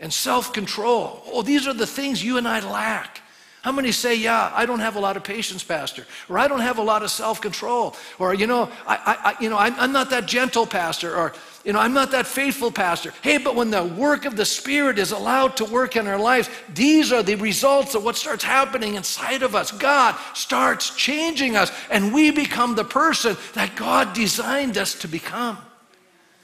and 0.00 0.12
self 0.12 0.52
control. 0.52 1.22
Oh, 1.28 1.40
these 1.40 1.66
are 1.66 1.72
the 1.72 1.86
things 1.86 2.22
you 2.22 2.36
and 2.36 2.46
I 2.46 2.60
lack. 2.60 3.22
How 3.62 3.70
many 3.70 3.92
say, 3.92 4.16
Yeah, 4.16 4.52
I 4.54 4.66
don't 4.66 4.80
have 4.80 4.96
a 4.96 5.00
lot 5.00 5.16
of 5.16 5.22
patience, 5.22 5.62
Pastor, 5.62 6.04
or 6.28 6.36
I 6.36 6.48
don't 6.48 6.60
have 6.60 6.78
a 6.78 6.82
lot 6.82 7.04
of 7.04 7.10
self 7.10 7.40
control, 7.40 7.96
or, 8.18 8.34
you 8.34 8.48
know, 8.48 8.68
I, 8.86 9.34
I, 9.38 9.42
you 9.42 9.48
know 9.48 9.56
I'm, 9.56 9.74
I'm 9.78 9.92
not 9.92 10.10
that 10.10 10.26
gentle, 10.26 10.66
Pastor, 10.66 11.16
or, 11.16 11.32
you 11.64 11.72
know, 11.72 11.78
I'm 11.78 11.92
not 11.92 12.10
that 12.10 12.26
faithful, 12.26 12.72
Pastor. 12.72 13.14
Hey, 13.22 13.38
but 13.38 13.54
when 13.54 13.70
the 13.70 13.84
work 13.84 14.24
of 14.24 14.34
the 14.34 14.44
Spirit 14.44 14.98
is 14.98 15.12
allowed 15.12 15.56
to 15.58 15.64
work 15.64 15.94
in 15.94 16.08
our 16.08 16.18
lives, 16.18 16.50
these 16.74 17.12
are 17.12 17.22
the 17.22 17.36
results 17.36 17.94
of 17.94 18.02
what 18.02 18.16
starts 18.16 18.42
happening 18.42 18.96
inside 18.96 19.44
of 19.44 19.54
us. 19.54 19.70
God 19.70 20.16
starts 20.34 20.96
changing 20.96 21.54
us, 21.54 21.70
and 21.88 22.12
we 22.12 22.32
become 22.32 22.74
the 22.74 22.84
person 22.84 23.36
that 23.54 23.76
God 23.76 24.12
designed 24.12 24.76
us 24.76 24.96
to 24.96 25.08
become. 25.08 25.56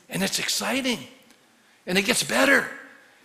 And 0.08 0.22
it's 0.22 0.38
exciting, 0.38 1.00
and 1.84 1.98
it 1.98 2.02
gets 2.02 2.22
better, 2.22 2.68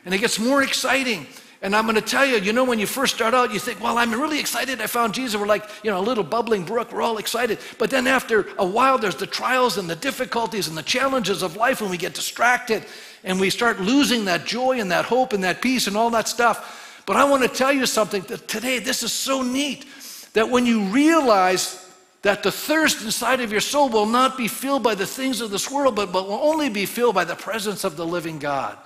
and 0.03 0.15
it 0.15 0.17
gets 0.17 0.39
more 0.39 0.63
exciting. 0.63 1.27
And 1.63 1.73
I'm 1.73 1.86
going 1.86 1.95
to 1.95 2.02
tell 2.02 2.26
you, 2.26 2.36
you 2.39 2.52
know, 2.52 2.65
when 2.65 2.78
you 2.78 2.86
first 2.86 3.15
start 3.15 3.34
out, 3.34 3.54
you 3.54 3.58
think, 3.58 3.82
well, 3.82 3.97
I'm 3.97 4.12
really 4.12 4.38
excited 4.38 4.82
I 4.82 4.88
found 4.88 5.13
Jesus. 5.13 5.39
We're 5.39 5.47
like, 5.47 5.63
you 5.82 5.89
know, 5.89 5.97
a 5.97 6.02
little 6.04 6.23
bubbling 6.23 6.65
brook. 6.65 6.91
We're 6.91 7.02
all 7.02 7.19
excited. 7.19 7.58
But 7.80 7.89
then 7.89 8.06
after 8.06 8.47
a 8.58 8.65
while, 8.65 8.97
there's 8.97 9.15
the 9.15 9.26
trials 9.26 9.78
and 9.78 9.89
the 9.89 9.95
difficulties 9.95 10.67
and 10.67 10.78
the 10.78 10.84
challenges 10.84 11.41
of 11.41 11.56
life 11.56 11.80
when 11.80 11.89
we 11.89 11.95
get 11.95 12.13
distracted 12.13 12.86
and 13.23 13.39
we 13.39 13.49
start 13.49 13.80
losing 13.80 14.26
that 14.26 14.43
joy 14.45 14.82
and 14.82 14.91
that 14.91 15.06
hope 15.06 15.32
and 15.32 15.41
that 15.45 15.62
peace 15.62 15.88
and 15.88 15.95
all 15.95 16.10
that 16.10 16.28
stuff. 16.28 17.02
But 17.06 17.15
I 17.15 17.23
want 17.23 17.43
to 17.43 17.49
tell 17.49 17.71
you 17.71 17.86
something 17.86 18.23
that 18.23 18.49
today, 18.49 18.80
this 18.80 19.02
is 19.02 19.13
so 19.13 19.41
neat 19.41 19.86
that 20.34 20.49
when 20.49 20.65
you 20.65 20.82
realize 20.88 21.80
that 22.23 22.43
the 22.43 22.52
thirst 22.52 23.06
inside 23.06 23.39
of 23.39 23.54
your 23.54 23.62
soul 23.62 23.88
will 23.88 24.06
not 24.06 24.38
be 24.38 24.49
filled 24.49 24.84
by 24.84 24.95
the 24.95 25.08
things 25.08 25.39
of 25.39 25.49
this 25.49 25.71
world, 25.71 25.95
but, 25.95 26.12
but 26.12 26.28
will 26.28 26.34
only 26.34 26.67
be 26.67 26.86
filled 26.86 27.15
by 27.15 27.23
the 27.23 27.36
presence 27.36 27.86
of 27.86 27.95
the 27.95 28.06
living 28.06 28.38
God. 28.38 28.78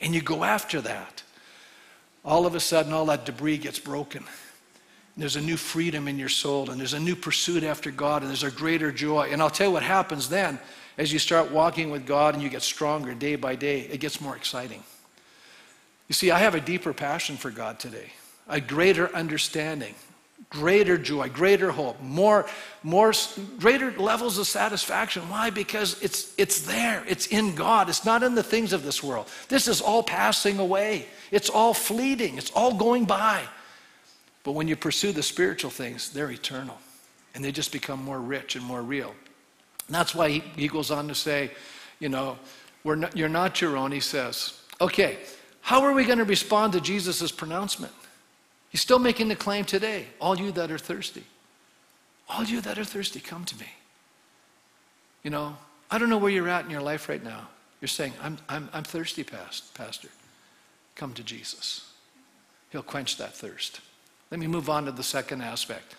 And 0.00 0.14
you 0.14 0.22
go 0.22 0.44
after 0.44 0.80
that 0.80 1.22
all 2.24 2.46
of 2.46 2.54
a 2.54 2.60
sudden 2.60 2.92
all 2.92 3.06
that 3.06 3.24
debris 3.24 3.58
gets 3.58 3.78
broken. 3.78 4.24
There's 5.16 5.36
a 5.36 5.42
new 5.42 5.58
freedom 5.58 6.08
in 6.08 6.18
your 6.18 6.30
soul, 6.30 6.70
and 6.70 6.80
there's 6.80 6.94
a 6.94 7.00
new 7.00 7.14
pursuit 7.14 7.64
after 7.64 7.90
God, 7.90 8.22
and 8.22 8.30
there's 8.30 8.44
a 8.44 8.50
greater 8.50 8.90
joy. 8.90 9.28
And 9.30 9.42
I'll 9.42 9.50
tell 9.50 9.68
you 9.68 9.72
what 9.72 9.82
happens 9.82 10.28
then 10.28 10.58
as 10.96 11.12
you 11.12 11.18
start 11.18 11.50
walking 11.50 11.90
with 11.90 12.06
God 12.06 12.34
and 12.34 12.42
you 12.42 12.48
get 12.48 12.62
stronger 12.62 13.14
day 13.14 13.36
by 13.36 13.54
day, 13.54 13.80
it 13.80 14.00
gets 14.00 14.20
more 14.20 14.36
exciting. 14.36 14.82
You 16.08 16.14
see, 16.14 16.30
I 16.30 16.38
have 16.38 16.54
a 16.54 16.60
deeper 16.60 16.92
passion 16.92 17.36
for 17.36 17.50
God 17.50 17.78
today, 17.78 18.12
a 18.48 18.60
greater 18.60 19.14
understanding, 19.14 19.94
greater 20.52 20.98
joy, 20.98 21.30
greater 21.30 21.70
hope, 21.70 21.98
more, 22.02 22.46
more, 22.82 23.14
greater 23.58 23.90
levels 23.92 24.36
of 24.36 24.46
satisfaction. 24.46 25.22
Why? 25.30 25.48
Because 25.48 26.00
it's, 26.02 26.34
it's 26.36 26.60
there, 26.66 27.02
it's 27.08 27.26
in 27.28 27.54
God, 27.54 27.88
it's 27.88 28.04
not 28.04 28.22
in 28.22 28.34
the 28.34 28.42
things 28.42 28.74
of 28.74 28.84
this 28.84 29.02
world. 29.02 29.28
This 29.48 29.66
is 29.66 29.80
all 29.80 30.02
passing 30.02 30.58
away. 30.58 31.06
It's 31.30 31.48
all 31.48 31.72
fleeting, 31.72 32.36
it's 32.36 32.50
all 32.50 32.74
going 32.74 33.06
by. 33.06 33.42
But 34.44 34.52
when 34.52 34.68
you 34.68 34.76
pursue 34.76 35.12
the 35.12 35.22
spiritual 35.22 35.70
things, 35.70 36.12
they're 36.12 36.30
eternal 36.30 36.78
and 37.34 37.42
they 37.42 37.50
just 37.50 37.72
become 37.72 38.04
more 38.04 38.20
rich 38.20 38.54
and 38.54 38.64
more 38.64 38.82
real. 38.82 39.14
And 39.86 39.94
that's 39.94 40.14
why 40.14 40.28
he, 40.28 40.40
he 40.54 40.68
goes 40.68 40.90
on 40.90 41.08
to 41.08 41.14
say, 41.14 41.50
you 41.98 42.10
know, 42.10 42.38
we're 42.84 42.96
not, 42.96 43.16
you're 43.16 43.30
not 43.30 43.62
your 43.62 43.78
own, 43.78 43.90
he 43.90 44.00
says. 44.00 44.60
Okay, 44.82 45.18
how 45.62 45.80
are 45.82 45.94
we 45.94 46.04
going 46.04 46.18
to 46.18 46.24
respond 46.24 46.74
to 46.74 46.80
Jesus' 46.80 47.32
pronouncement? 47.32 47.92
He's 48.72 48.80
still 48.80 48.98
making 48.98 49.28
the 49.28 49.36
claim 49.36 49.66
today 49.66 50.06
all 50.18 50.36
you 50.36 50.50
that 50.52 50.70
are 50.70 50.78
thirsty, 50.78 51.24
all 52.26 52.42
you 52.42 52.62
that 52.62 52.78
are 52.78 52.84
thirsty, 52.84 53.20
come 53.20 53.44
to 53.44 53.56
me. 53.58 53.68
You 55.22 55.30
know, 55.30 55.58
I 55.90 55.98
don't 55.98 56.08
know 56.08 56.16
where 56.16 56.30
you're 56.30 56.48
at 56.48 56.64
in 56.64 56.70
your 56.70 56.80
life 56.80 57.06
right 57.06 57.22
now. 57.22 57.48
You're 57.82 57.88
saying, 57.88 58.14
I'm, 58.22 58.38
I'm, 58.48 58.70
I'm 58.72 58.82
thirsty, 58.82 59.24
Pastor. 59.24 60.08
Come 60.96 61.12
to 61.12 61.22
Jesus. 61.22 61.92
He'll 62.70 62.82
quench 62.82 63.18
that 63.18 63.34
thirst. 63.34 63.80
Let 64.30 64.40
me 64.40 64.46
move 64.46 64.70
on 64.70 64.86
to 64.86 64.92
the 64.92 65.02
second 65.02 65.42
aspect. 65.42 65.94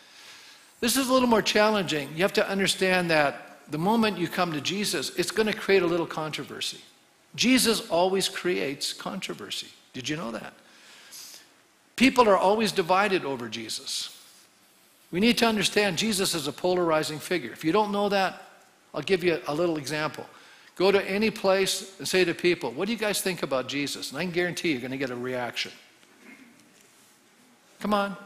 This 0.80 0.98
is 0.98 1.10
a 1.10 1.14
little 1.14 1.30
more 1.30 1.44
challenging. 1.44 2.10
You 2.16 2.24
have 2.24 2.34
to 2.34 2.50
understand 2.50 3.12
that 3.12 3.60
the 3.70 3.78
moment 3.78 4.18
you 4.18 4.28
come 4.28 4.52
to 4.52 4.62
Jesus, 4.62 5.16
it's 5.16 5.30
going 5.30 5.48
to 5.48 5.54
create 5.54 5.84
a 5.84 5.88
little 5.88 6.08
controversy. 6.08 6.80
Jesus 7.36 7.88
always 7.90 8.28
creates 8.28 8.94
controversy. 8.94 9.68
Did 9.94 10.10
you 10.10 10.16
know 10.16 10.32
that? 10.32 10.54
People 11.96 12.28
are 12.28 12.38
always 12.38 12.72
divided 12.72 13.24
over 13.24 13.48
Jesus. 13.48 14.10
We 15.12 15.20
need 15.20 15.38
to 15.40 15.46
understand 15.46 15.98
Jesus 15.98 16.34
is 16.34 16.48
a 16.48 16.52
polarizing 16.52 17.20
figure. 17.20 17.52
If 17.52 17.64
you 17.64 17.72
don't 17.72 17.92
know 17.92 18.10
that, 18.10 18.42
I'll 18.94 19.02
give 19.02 19.24
you 19.24 19.40
a 19.48 19.54
little 19.54 19.78
example. 19.78 20.26
Go 20.76 20.92
to 20.92 21.08
any 21.10 21.30
place 21.30 21.96
and 22.00 22.08
say 22.08 22.26
to 22.26 22.34
people, 22.34 22.72
What 22.72 22.88
do 22.88 22.92
you 22.92 22.98
guys 22.98 23.22
think 23.22 23.44
about 23.44 23.68
Jesus? 23.68 24.10
And 24.10 24.20
I 24.20 24.24
can 24.24 24.32
guarantee 24.32 24.72
you're 24.72 24.82
going 24.82 24.92
to 24.92 24.98
get 24.98 25.12
a 25.12 25.16
reaction. 25.16 25.72
Come 27.80 27.94
on. 27.94 28.18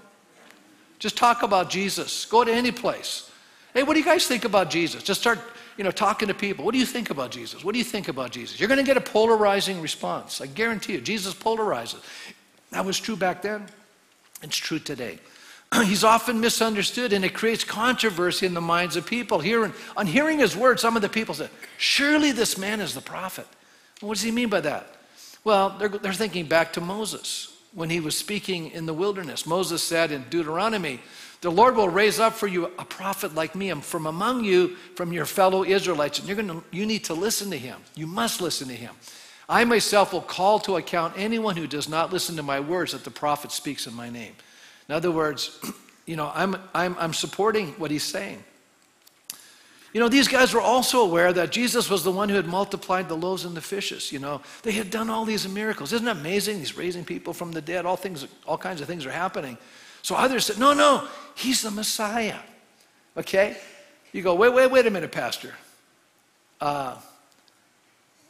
Just 1.00 1.18
talk 1.18 1.44
about 1.44 1.70
Jesus. 1.70 2.26
Go 2.26 2.44
to 2.44 2.54
any 2.54 2.72
place. 2.72 3.30
Hey, 3.74 3.84
what 3.84 3.94
do 3.94 4.00
you 4.00 4.06
guys 4.06 4.26
think 4.28 4.46
about 4.46 4.70
Jesus? 4.70 5.04
Just 5.04 5.20
start, 5.20 5.40
you 5.78 5.84
know, 5.84 5.92
talking 5.92 6.28
to 6.30 6.34
people. 6.34 6.64
What 6.64 6.72
do 6.72 6.80
you 6.80 6.86
think 6.86 7.10
about 7.10 7.32
Jesus? 7.32 7.64
What 7.64 7.74
do 7.74 7.80
you 7.80 7.86
think 7.86 8.08
about 8.08 8.32
Jesus? 8.32 8.60
You're 8.60 8.70
going 8.70 8.80
to 8.80 8.86
get 8.86 8.98
a 8.98 9.02
polarizing 9.02 9.82
response. 9.82 10.42
I 10.42 10.48
guarantee 10.48 10.94
you, 10.94 11.02
Jesus 11.02 11.34
polarizes. 11.34 12.02
That 12.72 12.86
was 12.86 13.00
true 13.00 13.16
back 13.16 13.42
then. 13.42 13.66
It's 14.42 14.58
true 14.58 14.80
today. 14.80 15.20
He's 15.86 16.04
often 16.04 16.40
misunderstood 16.40 17.14
and 17.14 17.26
it 17.26 17.34
creates 17.34 17.64
controversy 17.64 18.46
in 18.46 18.54
the 18.54 18.62
minds 18.62 18.96
of 18.96 19.06
people. 19.06 19.40
Here, 19.40 19.72
on 19.96 20.08
hearing 20.08 20.40
his 20.40 20.56
words, 20.56 20.82
some 20.82 20.96
of 20.96 21.02
the 21.02 21.10
people 21.10 21.34
said, 21.34 21.50
Surely 21.78 22.32
this 22.32 22.58
man 22.58 22.82
is 22.82 22.94
the 22.94 23.02
prophet. 23.02 23.48
what 24.02 24.16
does 24.16 24.24
he 24.24 24.32
mean 24.32 24.50
by 24.50 24.62
that? 24.62 24.88
Well, 25.44 25.76
they're, 25.78 25.90
they're 25.90 26.14
thinking 26.14 26.46
back 26.46 26.74
to 26.74 26.82
Moses 26.82 27.54
when 27.74 27.90
he 27.90 28.00
was 28.00 28.18
speaking 28.18 28.72
in 28.72 28.86
the 28.86 28.94
wilderness. 28.94 29.46
Moses 29.46 29.84
said 29.84 30.12
in 30.12 30.24
Deuteronomy, 30.30 31.00
The 31.42 31.52
Lord 31.52 31.76
will 31.76 31.90
raise 31.90 32.20
up 32.20 32.34
for 32.34 32.48
you 32.48 32.66
a 32.66 32.86
prophet 32.86 33.36
like 33.36 33.56
me 33.56 33.72
from 33.72 34.08
among 34.08 34.44
you, 34.44 34.76
from 34.96 35.14
your 35.14 35.26
fellow 35.26 35.64
Israelites, 35.64 36.20
and 36.20 36.28
you're 36.28 36.38
gonna, 36.38 36.64
you 36.72 36.86
need 36.86 37.06
to 37.06 37.14
listen 37.14 37.50
to 37.52 37.58
him. 37.58 37.80
You 37.96 38.08
must 38.08 38.42
listen 38.42 38.68
to 38.68 38.74
him. 38.74 38.94
I 39.50 39.64
myself 39.64 40.12
will 40.12 40.22
call 40.22 40.60
to 40.60 40.76
account 40.76 41.14
anyone 41.18 41.56
who 41.56 41.68
does 41.68 41.88
not 41.88 42.12
listen 42.12 42.36
to 42.36 42.44
my 42.44 42.60
words 42.60 42.92
that 42.92 43.04
the 43.04 43.12
prophet 43.12 43.52
speaks 43.52 43.88
in 43.88 43.94
my 43.94 44.10
name. 44.10 44.34
In 44.90 44.96
other 44.96 45.12
words, 45.12 45.60
you 46.06 46.16
know, 46.16 46.32
I'm, 46.34 46.58
I'm, 46.74 46.96
I'm 47.00 47.14
supporting 47.14 47.70
what 47.74 47.92
he's 47.92 48.04
saying. 48.04 48.44
You 49.94 50.02
know, 50.02 50.10
these 50.10 50.28
guys 50.28 50.54
were 50.54 50.62
also 50.62 51.02
aware 51.02 51.32
that 51.34 51.52
Jesus 51.52 51.90
was 51.90 52.04
the 52.04 52.12
one 52.12 52.30
who 52.30 52.36
had 52.36 52.46
multiplied 52.46 53.08
the 53.08 53.16
loaves 53.16 53.46
and 53.46 53.56
the 53.56 53.62
fishes. 53.62 54.12
You 54.12 54.20
know, 54.20 54.42
they 54.64 54.74
had 54.74 54.90
done 54.90 55.10
all 55.10 55.24
these 55.24 55.48
miracles. 55.48 55.94
Isn't 55.94 56.08
it 56.08 56.12
amazing? 56.12 56.60
He's 56.60 56.78
raising 56.78 57.06
people 57.06 57.34
from 57.34 57.52
the 57.52 57.62
dead. 57.62 57.86
All 57.86 57.96
things, 57.96 58.28
all 58.46 58.58
kinds 58.58 58.82
of 58.82 58.88
things 58.88 59.06
are 59.06 59.12
happening. 59.12 59.58
So 60.02 60.16
others 60.16 60.46
said, 60.46 60.60
no, 60.60 60.74
no, 60.74 61.08
he's 61.36 61.62
the 61.62 61.72
Messiah. 61.72 62.38
Okay? 63.16 63.58
You 64.12 64.22
go, 64.22 64.36
wait, 64.36 64.54
wait, 64.54 64.70
wait 64.70 64.86
a 64.86 64.92
minute, 64.92 65.12
Pastor. 65.12 65.54
Uh, 66.62 66.98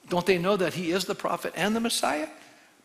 don't 0.09 0.25
they 0.25 0.37
know 0.37 0.57
that 0.57 0.73
he 0.73 0.91
is 0.91 1.05
the 1.05 1.15
prophet 1.15 1.53
and 1.55 1.75
the 1.75 1.79
Messiah? 1.79 2.27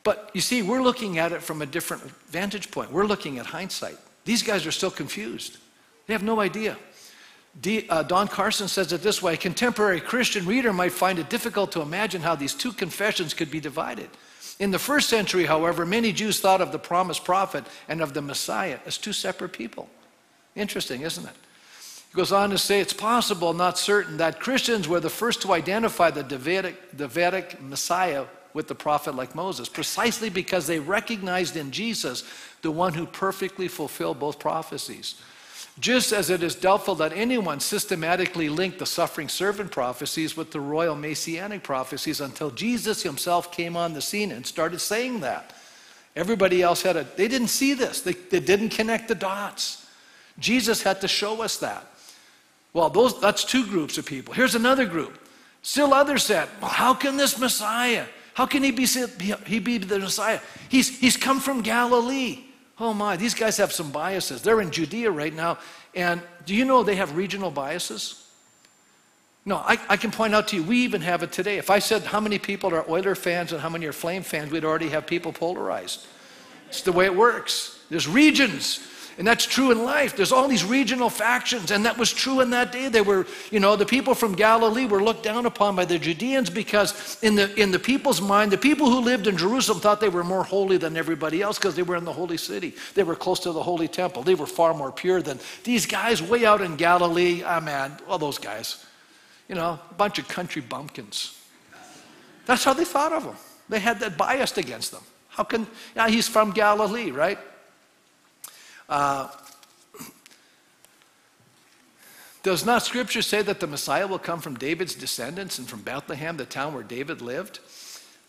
But 0.05 0.31
you 0.35 0.41
see, 0.41 0.63
we're 0.63 0.83
looking 0.83 1.19
at 1.19 1.33
it 1.33 1.43
from 1.43 1.63
a 1.63 1.67
different 1.67 2.03
vantage 2.29 2.71
point. 2.71 2.91
We're 2.91 3.07
looking 3.07 3.39
at 3.39 3.47
hindsight. 3.47 3.97
These 4.25 4.43
guys 4.43 4.67
are 4.67 4.73
still 4.73 4.91
confused, 4.91 5.59
they 6.07 6.15
have 6.15 6.23
no 6.23 6.41
idea. 6.41 6.77
D, 7.61 7.87
uh, 7.91 8.03
Don 8.03 8.29
Carson 8.29 8.67
says 8.67 8.93
it 8.95 9.03
this 9.03 9.21
way 9.21 9.35
a 9.35 9.37
contemporary 9.37 10.01
Christian 10.01 10.47
reader 10.47 10.73
might 10.73 10.93
find 10.93 11.19
it 11.19 11.29
difficult 11.29 11.71
to 11.73 11.83
imagine 11.83 12.23
how 12.23 12.35
these 12.35 12.55
two 12.55 12.73
confessions 12.73 13.35
could 13.35 13.51
be 13.51 13.61
divided. 13.61 14.09
In 14.59 14.71
the 14.71 14.79
first 14.79 15.09
century, 15.09 15.45
however, 15.45 15.85
many 15.85 16.13
Jews 16.13 16.41
thought 16.41 16.61
of 16.61 16.73
the 16.73 16.79
promised 16.79 17.25
prophet 17.25 17.65
and 17.89 18.01
of 18.01 18.15
the 18.15 18.23
Messiah 18.23 18.79
as 18.87 18.97
two 18.97 19.13
separate 19.13 19.53
people. 19.53 19.89
Interesting, 20.55 21.03
isn't 21.03 21.27
it? 21.27 21.35
He 22.13 22.17
goes 22.17 22.31
on 22.31 22.51
to 22.51 22.59
say 22.59 22.81
it's 22.81 22.93
possible, 22.93 23.55
not 23.55 23.79
certain, 23.79 24.19
that 24.19 24.39
Christians 24.39 24.87
were 24.87 25.01
the 25.01 25.09
first 25.09 25.41
to 25.43 25.53
identify 25.55 26.11
the 26.11 26.23
Davidic, 26.23 26.95
Davidic 26.95 27.59
Messiah 27.63 28.27
with 28.53 28.69
the 28.69 28.75
prophet 28.75 29.15
like 29.15 29.35
Moses, 29.35 29.67
precisely 29.67 30.29
because 30.29 30.67
they 30.67 30.79
recognized 30.79 31.57
in 31.57 31.71
Jesus 31.71 32.23
the 32.61 32.71
one 32.71 32.93
who 32.93 33.07
perfectly 33.07 33.67
fulfilled 33.67 34.21
both 34.21 34.39
prophecies. 34.39 35.15
Just 35.81 36.13
as 36.13 36.29
it 36.29 36.43
is 36.43 36.55
doubtful 36.55 36.97
that 36.97 37.15
anyone 37.15 37.61
systematically 37.61 38.51
linked 38.51 38.79
the 38.79 38.85
suffering 38.85 39.31
servant 39.31 39.71
prophecies 39.71 40.37
with 40.37 40.51
the 40.51 40.61
royal 40.61 40.95
messianic 40.95 41.63
prophecies 41.63 42.21
until 42.21 42.51
Jesus 42.51 43.03
himself 43.03 43.51
came 43.51 43.75
on 43.75 43.95
the 43.95 44.03
scene 44.03 44.33
and 44.33 44.47
started 44.47 44.81
saying 44.81 45.21
that. 45.21 45.55
Everybody 46.15 46.61
else 46.61 46.83
had 46.83 46.99
a, 46.99 47.05
they 47.17 47.27
didn't 47.27 47.49
see 47.49 47.73
this, 47.73 48.03
they, 48.03 48.13
they 48.13 48.41
didn't 48.41 48.69
connect 48.69 49.09
the 49.09 49.15
dots. 49.15 49.87
Jesus 50.39 50.83
had 50.83 51.01
to 51.01 51.09
show 51.09 51.41
us 51.41 51.57
that. 51.57 51.87
Well, 52.73 52.89
those, 52.89 53.21
that's 53.21 53.45
two 53.45 53.67
groups 53.67 53.99
of 53.99 54.07
people. 54.07 54.35
Here's 54.35 54.55
another 54.55 54.87
group. 54.87 55.19
Still 55.63 55.95
others 55.95 56.25
said, 56.25 56.49
well, 56.61 56.71
how 56.71 56.95
can 56.95 57.17
this 57.17 57.39
Messiah, 57.39 58.07
how 58.35 58.47
can 58.47 58.63
he 58.63 58.71
be, 58.71 58.87
he 59.47 59.59
be 59.59 59.79
the 59.79 59.99
Messiah? 59.99 60.41
He's, 60.69 60.99
he's 60.99 61.17
come 61.17 61.39
from 61.39 61.63
Galilee. 61.63 62.45
Oh 62.81 62.95
my, 62.95 63.17
these 63.17 63.35
guys 63.35 63.59
have 63.59 63.73
some 63.73 63.93
biases. 63.93 64.43
They're 64.43 64.61
in 64.61 64.71
Judea 64.71 65.11
right 65.11 65.33
now. 65.33 65.59
And 65.95 66.21
do 66.47 66.55
you 66.55 66.65
know 66.65 66.83
they 66.83 66.97
have 66.97 67.17
regional 67.17 67.51
biases? 67.51 68.27
No, 69.45 69.57
I, 69.57 69.79
I, 69.89 69.97
can 69.97 70.13
point 70.13 70.35
out 70.35 70.49
to 70.49 70.57
you, 70.57 70.63
we 70.63 70.79
even 70.79 71.01
have 71.01 71.23
it 71.23 71.33
today. 71.33 71.59
If 71.59 71.69
I 71.69 71.81
said 71.81 72.03
how 72.03 72.21
many 72.21 72.39
people 72.39 72.73
are 72.75 72.89
Oiler 72.89 73.17
fans 73.17 73.53
and 73.53 73.61
how 73.61 73.69
many 73.69 73.87
are 73.87 73.93
Flame 73.93 74.23
fans, 74.23 74.53
we'd 74.53 74.65
already 74.65 74.89
have 74.91 75.05
people 75.07 75.33
polarized. 75.33 76.07
It's 76.69 76.83
the 76.83 76.93
way 76.93 77.07
it 77.07 77.15
works. 77.15 77.85
There's 77.91 78.07
regions. 78.07 78.79
And 79.19 79.27
that's 79.27 79.45
true 79.45 79.71
in 79.71 79.85
life. 79.85 80.17
There's 80.17 80.33
all 80.33 80.49
these 80.49 80.65
regional 80.65 81.11
factions, 81.11 81.71
and 81.71 81.85
that 81.85 81.99
was 81.99 82.13
true 82.13 82.41
in 82.41 82.51
that 82.51 82.73
day. 82.73 82.89
They 82.89 83.03
were, 83.03 83.27
you 83.51 83.61
know, 83.61 83.77
the 83.77 83.85
people 83.85 84.15
from 84.15 84.35
Galilee 84.35 84.87
were 84.87 85.03
looked 85.03 85.23
down 85.23 85.45
upon 85.45 85.77
by 85.77 85.85
the 85.85 85.99
Judeans 85.99 86.49
because, 86.49 87.19
in 87.23 87.35
the, 87.35 87.55
in 87.61 87.71
the 87.71 87.79
people's 87.79 88.23
mind, 88.23 88.51
the 88.51 88.59
people 88.59 88.91
who 88.91 89.01
lived 89.01 89.27
in 89.27 89.37
Jerusalem 89.37 89.81
thought 89.81 90.01
they 90.01 90.09
were 90.09 90.25
more 90.25 90.45
holy 90.45 90.79
than 90.79 90.97
everybody 90.97 91.43
else 91.43 91.59
because 91.59 91.77
they 91.77 91.83
were 91.83 91.97
in 91.97 92.05
the 92.05 92.13
holy 92.13 92.39
city. 92.39 92.75
They 92.95 93.03
were 93.03 93.15
close 93.15 93.41
to 93.41 93.53
the 93.53 93.63
holy 93.63 93.89
temple. 93.89 94.23
They 94.23 94.35
were 94.35 94.47
far 94.47 94.73
more 94.73 94.91
pure 94.91 95.21
than 95.21 95.39
these 95.65 95.85
guys 95.85 96.23
way 96.23 96.47
out 96.47 96.63
in 96.63 96.77
Galilee. 96.77 97.43
Ah, 97.45 97.61
man, 97.61 97.99
all 98.09 98.19
those 98.19 98.39
guys, 98.39 98.85
you 99.49 99.55
know, 99.55 99.79
a 99.91 99.95
bunch 99.95 100.19
of 100.19 100.27
country 100.27 100.63
bumpkins. 100.63 101.39
That's 102.47 102.65
how 102.65 102.73
they 102.73 102.85
thought 102.85 103.13
of 103.13 103.25
them. 103.25 103.37
They 103.69 103.79
had 103.79 104.01
that 104.01 104.17
biased 104.17 104.59
against 104.59 104.91
them. 104.91 105.03
How 105.29 105.45
can, 105.45 105.67
yeah, 105.95 106.09
he's 106.09 106.29
from 106.29 106.51
Galilee, 106.51 107.11
right? 107.11 107.39
Uh, 108.89 109.29
does 112.43 112.67
not 112.67 112.83
Scripture 112.83 113.23
say 113.23 113.43
that 113.43 113.61
the 113.61 113.67
Messiah 113.67 114.07
will 114.07 114.19
come 114.19 114.41
from 114.41 114.57
David's 114.57 114.95
descendants 114.95 115.59
and 115.59 115.69
from 115.69 115.83
Bethlehem, 115.83 116.37
the 116.37 116.45
town 116.45 116.75
where 116.75 116.83
David 116.83 117.23
lived? 117.23 117.61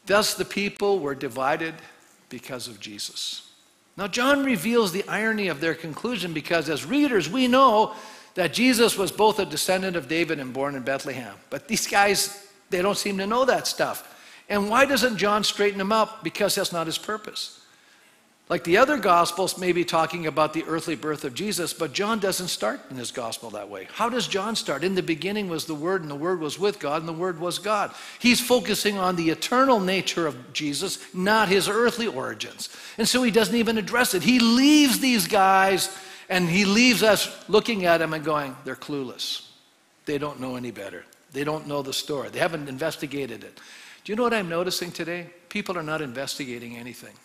Thus, 0.05 0.35
the 0.35 0.45
people 0.45 0.99
were 0.99 1.15
divided 1.15 1.73
because 2.29 2.67
of 2.67 2.79
Jesus. 2.79 3.49
Now, 3.97 4.07
John 4.07 4.43
reveals 4.43 4.91
the 4.91 5.07
irony 5.07 5.47
of 5.47 5.61
their 5.61 5.75
conclusion 5.75 6.33
because, 6.33 6.69
as 6.69 6.85
readers, 6.85 7.29
we 7.29 7.47
know 7.47 7.93
that 8.35 8.53
Jesus 8.53 8.97
was 8.97 9.11
both 9.11 9.39
a 9.39 9.45
descendant 9.45 9.95
of 9.95 10.07
David 10.07 10.39
and 10.39 10.53
born 10.53 10.75
in 10.75 10.83
Bethlehem. 10.83 11.35
But 11.49 11.67
these 11.67 11.87
guys, 11.87 12.47
they 12.69 12.81
don't 12.81 12.97
seem 12.97 13.17
to 13.19 13.27
know 13.27 13.45
that 13.45 13.67
stuff. 13.67 14.09
And 14.49 14.69
why 14.69 14.85
doesn't 14.85 15.17
John 15.17 15.43
straighten 15.43 15.77
them 15.77 15.91
up? 15.91 16.23
Because 16.23 16.55
that's 16.55 16.73
not 16.73 16.87
his 16.87 16.97
purpose. 16.97 17.62
Like 18.53 18.65
the 18.65 18.77
other 18.77 18.99
gospels 18.99 19.57
may 19.57 19.71
be 19.71 19.83
talking 19.83 20.27
about 20.27 20.53
the 20.53 20.63
earthly 20.67 20.95
birth 20.95 21.25
of 21.25 21.33
Jesus, 21.33 21.73
but 21.73 21.91
John 21.91 22.19
doesn't 22.19 22.49
start 22.49 22.81
in 22.91 22.97
his 22.97 23.09
gospel 23.09 23.49
that 23.49 23.67
way. 23.67 23.87
How 23.91 24.09
does 24.09 24.27
John 24.27 24.55
start? 24.55 24.83
In 24.83 24.93
the 24.93 25.01
beginning 25.01 25.49
was 25.49 25.65
the 25.65 25.73
Word, 25.73 26.03
and 26.03 26.11
the 26.11 26.15
Word 26.15 26.39
was 26.39 26.59
with 26.59 26.77
God, 26.79 27.01
and 27.01 27.09
the 27.09 27.13
Word 27.13 27.39
was 27.39 27.57
God. 27.57 27.95
He's 28.19 28.39
focusing 28.39 28.99
on 28.99 29.15
the 29.15 29.31
eternal 29.31 29.79
nature 29.79 30.27
of 30.27 30.53
Jesus, 30.53 30.99
not 31.15 31.47
his 31.47 31.67
earthly 31.67 32.05
origins. 32.05 32.69
And 32.99 33.07
so 33.07 33.23
he 33.23 33.31
doesn't 33.31 33.55
even 33.55 33.79
address 33.79 34.13
it. 34.13 34.21
He 34.21 34.37
leaves 34.37 34.99
these 34.99 35.25
guys, 35.25 35.89
and 36.29 36.47
he 36.47 36.63
leaves 36.63 37.01
us 37.01 37.35
looking 37.49 37.85
at 37.85 37.97
them 37.97 38.13
and 38.13 38.23
going, 38.23 38.55
they're 38.65 38.75
clueless. 38.75 39.49
They 40.05 40.19
don't 40.19 40.39
know 40.39 40.57
any 40.57 40.69
better. 40.69 41.05
They 41.31 41.43
don't 41.43 41.65
know 41.65 41.81
the 41.81 41.91
story. 41.91 42.29
They 42.29 42.37
haven't 42.37 42.69
investigated 42.69 43.43
it. 43.43 43.59
Do 44.03 44.11
you 44.11 44.15
know 44.15 44.21
what 44.21 44.33
I'm 44.35 44.47
noticing 44.47 44.91
today? 44.91 45.31
People 45.49 45.75
are 45.75 45.81
not 45.81 46.03
investigating 46.03 46.77
anything. 46.77 47.15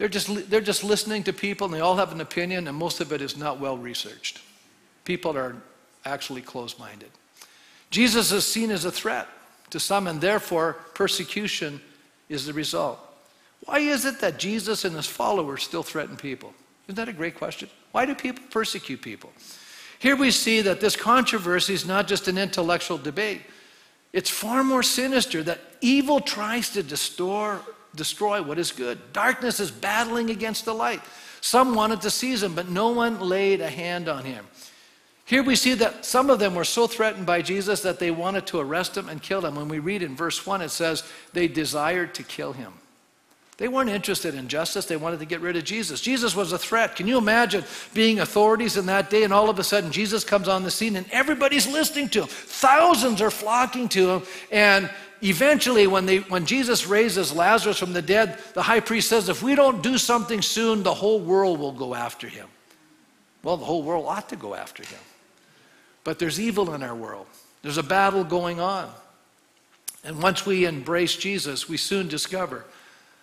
They're 0.00 0.08
just, 0.08 0.48
they're 0.48 0.62
just 0.62 0.82
listening 0.82 1.24
to 1.24 1.32
people 1.34 1.66
and 1.66 1.74
they 1.74 1.80
all 1.80 1.96
have 1.96 2.10
an 2.10 2.22
opinion, 2.22 2.66
and 2.68 2.74
most 2.74 3.02
of 3.02 3.12
it 3.12 3.20
is 3.20 3.36
not 3.36 3.60
well 3.60 3.76
researched. 3.76 4.40
People 5.04 5.36
are 5.36 5.54
actually 6.06 6.40
closed 6.40 6.78
minded. 6.78 7.10
Jesus 7.90 8.32
is 8.32 8.46
seen 8.46 8.70
as 8.70 8.86
a 8.86 8.90
threat 8.90 9.28
to 9.68 9.78
some, 9.78 10.06
and 10.06 10.18
therefore 10.18 10.78
persecution 10.94 11.82
is 12.30 12.46
the 12.46 12.54
result. 12.54 12.98
Why 13.66 13.80
is 13.80 14.06
it 14.06 14.20
that 14.20 14.38
Jesus 14.38 14.86
and 14.86 14.96
his 14.96 15.06
followers 15.06 15.64
still 15.64 15.82
threaten 15.82 16.16
people? 16.16 16.54
Isn't 16.86 16.96
that 16.96 17.10
a 17.10 17.12
great 17.12 17.34
question? 17.34 17.68
Why 17.92 18.06
do 18.06 18.14
people 18.14 18.42
persecute 18.48 19.02
people? 19.02 19.30
Here 19.98 20.16
we 20.16 20.30
see 20.30 20.62
that 20.62 20.80
this 20.80 20.96
controversy 20.96 21.74
is 21.74 21.84
not 21.84 22.08
just 22.08 22.26
an 22.26 22.38
intellectual 22.38 22.96
debate. 22.96 23.42
It's 24.14 24.30
far 24.30 24.64
more 24.64 24.82
sinister 24.82 25.42
that 25.42 25.60
evil 25.82 26.20
tries 26.20 26.70
to 26.70 26.82
distort, 26.82 27.60
destroy 27.94 28.42
what 28.42 28.58
is 28.58 28.72
good. 28.72 29.12
Darkness 29.12 29.60
is 29.60 29.70
battling 29.70 30.30
against 30.30 30.64
the 30.64 30.74
light. 30.74 31.00
Some 31.40 31.74
wanted 31.74 32.02
to 32.02 32.10
seize 32.10 32.42
him, 32.42 32.54
but 32.54 32.68
no 32.68 32.90
one 32.90 33.20
laid 33.20 33.60
a 33.60 33.70
hand 33.70 34.08
on 34.08 34.24
him. 34.24 34.46
Here 35.24 35.42
we 35.42 35.54
see 35.54 35.74
that 35.74 36.04
some 36.04 36.28
of 36.28 36.40
them 36.40 36.56
were 36.56 36.64
so 36.64 36.88
threatened 36.88 37.24
by 37.24 37.40
Jesus 37.40 37.82
that 37.82 38.00
they 38.00 38.10
wanted 38.10 38.46
to 38.48 38.58
arrest 38.58 38.96
him 38.96 39.08
and 39.08 39.22
kill 39.22 39.44
him. 39.46 39.54
When 39.54 39.68
we 39.68 39.78
read 39.78 40.02
in 40.02 40.16
verse 40.16 40.44
1, 40.44 40.60
it 40.60 40.70
says 40.70 41.04
they 41.32 41.46
desired 41.46 42.14
to 42.16 42.24
kill 42.24 42.52
him. 42.52 42.72
They 43.56 43.68
weren't 43.68 43.90
interested 43.90 44.34
in 44.34 44.48
justice, 44.48 44.86
they 44.86 44.96
wanted 44.96 45.20
to 45.20 45.26
get 45.26 45.42
rid 45.42 45.54
of 45.54 45.64
Jesus. 45.64 46.00
Jesus 46.00 46.34
was 46.34 46.52
a 46.52 46.58
threat. 46.58 46.96
Can 46.96 47.06
you 47.06 47.18
imagine 47.18 47.62
being 47.92 48.18
authorities 48.20 48.78
in 48.78 48.86
that 48.86 49.10
day 49.10 49.22
and 49.22 49.34
all 49.34 49.50
of 49.50 49.58
a 49.58 49.62
sudden 49.62 49.92
Jesus 49.92 50.24
comes 50.24 50.48
on 50.48 50.64
the 50.64 50.70
scene 50.70 50.96
and 50.96 51.06
everybody's 51.12 51.68
listening 51.68 52.08
to 52.08 52.22
him? 52.22 52.28
Thousands 52.28 53.20
are 53.20 53.30
flocking 53.30 53.88
to 53.90 54.10
him. 54.10 54.22
And 54.50 54.90
eventually, 55.22 55.86
when, 55.86 56.06
they, 56.06 56.18
when 56.18 56.46
Jesus 56.46 56.86
raises 56.86 57.32
Lazarus 57.32 57.78
from 57.78 57.92
the 57.92 58.02
dead, 58.02 58.38
the 58.54 58.62
high 58.62 58.80
priest 58.80 59.08
says, 59.08 59.28
If 59.28 59.42
we 59.42 59.54
don't 59.54 59.82
do 59.82 59.98
something 59.98 60.42
soon, 60.42 60.82
the 60.82 60.94
whole 60.94 61.20
world 61.20 61.58
will 61.58 61.72
go 61.72 61.94
after 61.94 62.28
him. 62.28 62.48
Well, 63.42 63.56
the 63.56 63.64
whole 63.64 63.82
world 63.82 64.06
ought 64.06 64.28
to 64.30 64.36
go 64.36 64.54
after 64.54 64.82
him. 64.82 65.00
But 66.04 66.18
there's 66.18 66.40
evil 66.40 66.74
in 66.74 66.82
our 66.82 66.94
world, 66.94 67.26
there's 67.62 67.78
a 67.78 67.82
battle 67.82 68.24
going 68.24 68.60
on. 68.60 68.90
And 70.02 70.22
once 70.22 70.46
we 70.46 70.64
embrace 70.64 71.14
Jesus, 71.14 71.68
we 71.68 71.76
soon 71.76 72.08
discover 72.08 72.64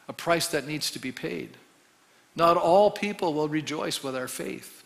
a 0.08 0.14
price 0.14 0.48
that 0.50 0.68
needs 0.68 0.92
to 0.92 1.00
be 1.00 1.12
paid. 1.12 1.58
Not 2.36 2.56
all 2.56 2.92
people 2.92 3.34
will 3.34 3.48
rejoice 3.48 4.04
with 4.04 4.16
our 4.16 4.28
faith, 4.28 4.84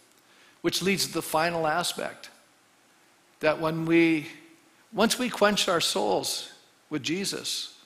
which 0.62 0.82
leads 0.82 1.08
to 1.08 1.14
the 1.14 1.22
final 1.22 1.68
aspect 1.68 2.30
that 3.42 3.60
when 3.60 3.86
we, 3.86 4.28
once 4.94 5.20
we 5.20 5.30
quench 5.30 5.68
our 5.68 5.82
souls 5.82 6.51
with 6.92 7.02
Jesus, 7.02 7.80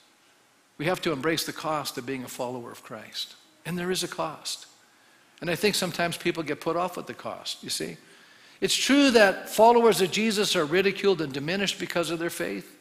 we 0.76 0.84
have 0.84 1.00
to 1.02 1.12
embrace 1.12 1.46
the 1.46 1.52
cost 1.52 1.96
of 1.96 2.04
being 2.04 2.24
a 2.24 2.28
follower 2.28 2.70
of 2.70 2.82
Christ. 2.82 3.36
And 3.64 3.78
there 3.78 3.90
is 3.90 4.02
a 4.02 4.08
cost. 4.08 4.66
And 5.40 5.48
I 5.48 5.54
think 5.54 5.74
sometimes 5.74 6.18
people 6.18 6.42
get 6.42 6.60
put 6.60 6.76
off 6.76 6.96
with 6.96 7.06
the 7.06 7.14
cost, 7.14 7.62
you 7.62 7.70
see. 7.70 7.96
It's 8.60 8.74
true 8.74 9.10
that 9.12 9.48
followers 9.48 10.00
of 10.00 10.10
Jesus 10.10 10.56
are 10.56 10.64
ridiculed 10.64 11.20
and 11.20 11.32
diminished 11.32 11.78
because 11.78 12.10
of 12.10 12.18
their 12.18 12.30
faith. 12.30 12.72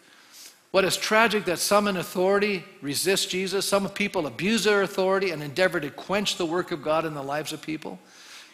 What 0.72 0.84
is 0.84 0.98
tragic 0.98 1.46
that 1.46 1.60
some 1.60 1.88
in 1.88 1.96
authority 1.96 2.64
resist 2.82 3.30
Jesus, 3.30 3.68
some 3.68 3.88
people 3.90 4.28
abuse 4.28 4.66
their 4.66 4.82
authority 4.82 5.32
and 5.32 5.42
endeavor 5.42 5.80
to 5.80 5.90
quench 5.90 6.38
the 6.38 6.46
work 6.46 6.72
of 6.72 6.84
God 6.84 7.06
in 7.06 7.14
the 7.14 7.24
lives 7.24 7.54
of 7.54 7.62
people. 7.62 8.00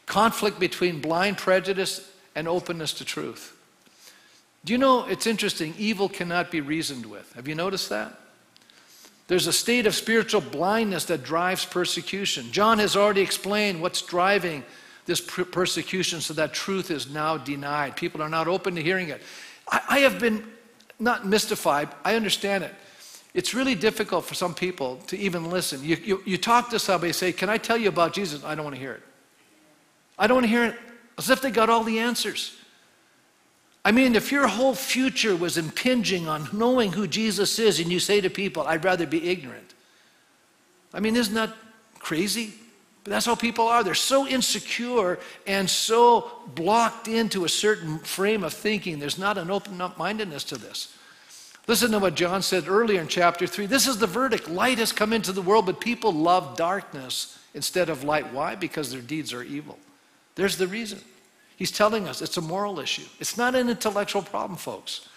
Conflict 0.06 0.60
between 0.60 1.00
blind 1.00 1.38
prejudice 1.38 2.12
and 2.36 2.48
openness 2.48 2.94
to 2.94 3.06
truth. 3.06 3.58
Do 4.64 4.74
you 4.74 4.78
know 4.78 5.06
it's 5.06 5.26
interesting? 5.26 5.74
Evil 5.78 6.08
cannot 6.08 6.52
be 6.52 6.62
reasoned 6.62 7.06
with. 7.06 7.32
Have 7.34 7.48
you 7.48 7.56
noticed 7.56 7.90
that? 7.90 8.18
There's 9.28 9.48
a 9.48 9.54
state 9.54 9.86
of 9.86 9.96
spiritual 9.96 10.42
blindness 10.42 11.06
that 11.06 11.24
drives 11.24 11.66
persecution. 11.66 12.52
John 12.52 12.80
has 12.80 12.96
already 12.96 13.22
explained 13.22 13.82
what's 13.82 14.02
driving 14.02 14.64
this 15.06 15.22
persecution 15.22 16.22
so 16.22 16.34
that 16.36 16.54
truth 16.54 16.92
is 16.92 17.10
now 17.10 17.38
denied. 17.38 17.96
People 17.96 18.22
are 18.22 18.30
not 18.30 18.48
open 18.48 18.76
to 18.76 18.84
hearing 18.84 19.10
it. 19.10 19.22
I, 19.72 19.82
I 19.90 20.00
have 20.00 20.20
been 20.20 20.46
not 21.00 21.26
mystified. 21.26 21.90
I 22.04 22.16
understand 22.16 22.64
it. 22.64 22.76
It's 23.34 23.54
really 23.54 23.76
difficult 23.76 24.26
for 24.26 24.36
some 24.36 24.54
people 24.54 24.98
to 25.08 25.18
even 25.18 25.50
listen. 25.50 25.84
You, 25.84 25.96
you, 26.04 26.24
you 26.26 26.38
talk 26.38 26.70
to 26.72 26.80
somebody, 26.80 27.14
say, 27.14 27.32
Can 27.32 27.50
I 27.50 27.58
tell 27.58 27.78
you 27.78 27.90
about 27.90 28.14
Jesus? 28.14 28.44
I 28.44 28.54
don't 28.56 28.66
want 28.66 28.76
to 28.76 28.82
hear 28.82 28.94
it. 28.94 29.04
I 30.20 30.28
don't 30.28 30.36
want 30.36 30.46
to 30.46 30.50
hear 30.50 30.66
it 30.66 30.76
as 31.18 31.30
if 31.30 31.42
they 31.42 31.50
got 31.50 31.70
all 31.70 31.84
the 31.84 32.00
answers. 32.00 32.58
I 33.84 33.92
mean, 33.92 34.16
if 34.16 34.32
your 34.32 34.48
whole 34.48 34.76
future 34.76 35.36
was 35.36 35.58
impinging 35.58 36.28
on 36.28 36.48
knowing 36.54 36.92
who 36.92 37.08
Jesus 37.08 37.58
is, 37.58 37.80
and 37.80 37.92
you 37.92 38.00
say 38.00 38.22
to 38.22 38.30
people, 38.30 38.64
I'd 38.64 38.86
rather 38.86 39.08
be 39.08 39.30
ignorant. 39.30 39.74
I 40.94 41.00
mean, 41.00 41.16
isn't 41.16 41.34
that 41.34 41.54
crazy? 41.98 42.54
But 43.04 43.12
that's 43.12 43.26
how 43.26 43.34
people 43.34 43.68
are. 43.68 43.84
They're 43.84 43.96
so 43.96 44.28
insecure 44.28 45.18
and 45.48 45.68
so 45.68 46.32
blocked 46.54 47.08
into 47.08 47.46
a 47.46 47.50
certain 47.50 47.98
frame 48.00 48.44
of 48.44 48.54
thinking. 48.54 49.00
There's 49.00 49.18
not 49.18 49.40
an 49.40 49.50
open 49.50 49.82
mindedness 49.98 50.44
to 50.46 50.58
this. 50.58 50.96
Listen 51.68 51.92
to 51.92 52.00
what 52.00 52.16
John 52.16 52.44
said 52.44 52.68
earlier 52.68 53.02
in 53.02 53.08
chapter 53.08 53.48
3. 53.48 53.66
This 53.66 53.88
is 53.88 53.98
the 53.98 54.08
verdict. 54.08 54.50
Light 54.50 54.78
has 54.78 54.92
come 54.92 55.14
into 55.14 55.32
the 55.32 55.42
world, 55.42 55.66
but 55.66 55.80
people 55.80 56.12
love 56.12 56.56
darkness 56.56 57.40
instead 57.54 57.90
of 57.90 58.04
light. 58.04 58.32
Why? 58.34 58.56
Because 58.56 58.92
their 58.92 59.02
deeds 59.02 59.34
are 59.34 59.44
evil. 59.44 59.80
There's 60.36 60.58
the 60.58 60.68
reason. 60.68 61.00
He's 61.62 61.70
telling 61.70 62.08
us 62.08 62.24
it's 62.24 62.38
a 62.38 62.42
moral 62.42 62.80
issue. 62.80 63.06
It's 63.20 63.38
not 63.38 63.54
an 63.54 63.70
intellectual 63.70 64.24
problem, 64.24 64.58
folks. 64.58 65.08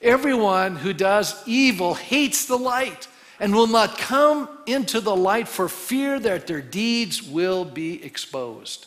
Everyone 0.00 0.76
who 0.76 0.94
does 0.94 1.46
evil 1.46 1.92
hates 1.92 2.46
the 2.46 2.56
light 2.56 3.08
and 3.38 3.54
will 3.54 3.66
not 3.66 3.98
come 3.98 4.48
into 4.64 5.02
the 5.02 5.14
light 5.14 5.48
for 5.48 5.68
fear 5.68 6.18
that 6.18 6.46
their 6.46 6.62
deeds 6.62 7.22
will 7.22 7.66
be 7.66 8.02
exposed. 8.02 8.86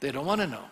They 0.00 0.10
don't 0.10 0.24
want 0.24 0.40
to 0.40 0.46
know. 0.46 0.64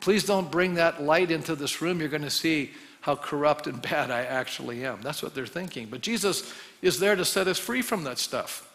Please 0.00 0.24
don't 0.24 0.50
bring 0.50 0.74
that 0.74 1.02
light 1.02 1.30
into 1.30 1.54
this 1.54 1.80
room. 1.80 2.00
You're 2.00 2.10
going 2.10 2.20
to 2.20 2.28
see 2.28 2.72
how 3.00 3.16
corrupt 3.16 3.66
and 3.66 3.80
bad 3.90 4.10
I 4.10 4.24
actually 4.24 4.84
am. 4.84 5.00
That's 5.00 5.22
what 5.22 5.34
they're 5.34 5.46
thinking. 5.46 5.86
But 5.86 6.02
Jesus 6.02 6.52
is 6.82 7.00
there 7.00 7.16
to 7.16 7.24
set 7.24 7.48
us 7.48 7.58
free 7.58 7.80
from 7.80 8.04
that 8.04 8.18
stuff. 8.18 8.70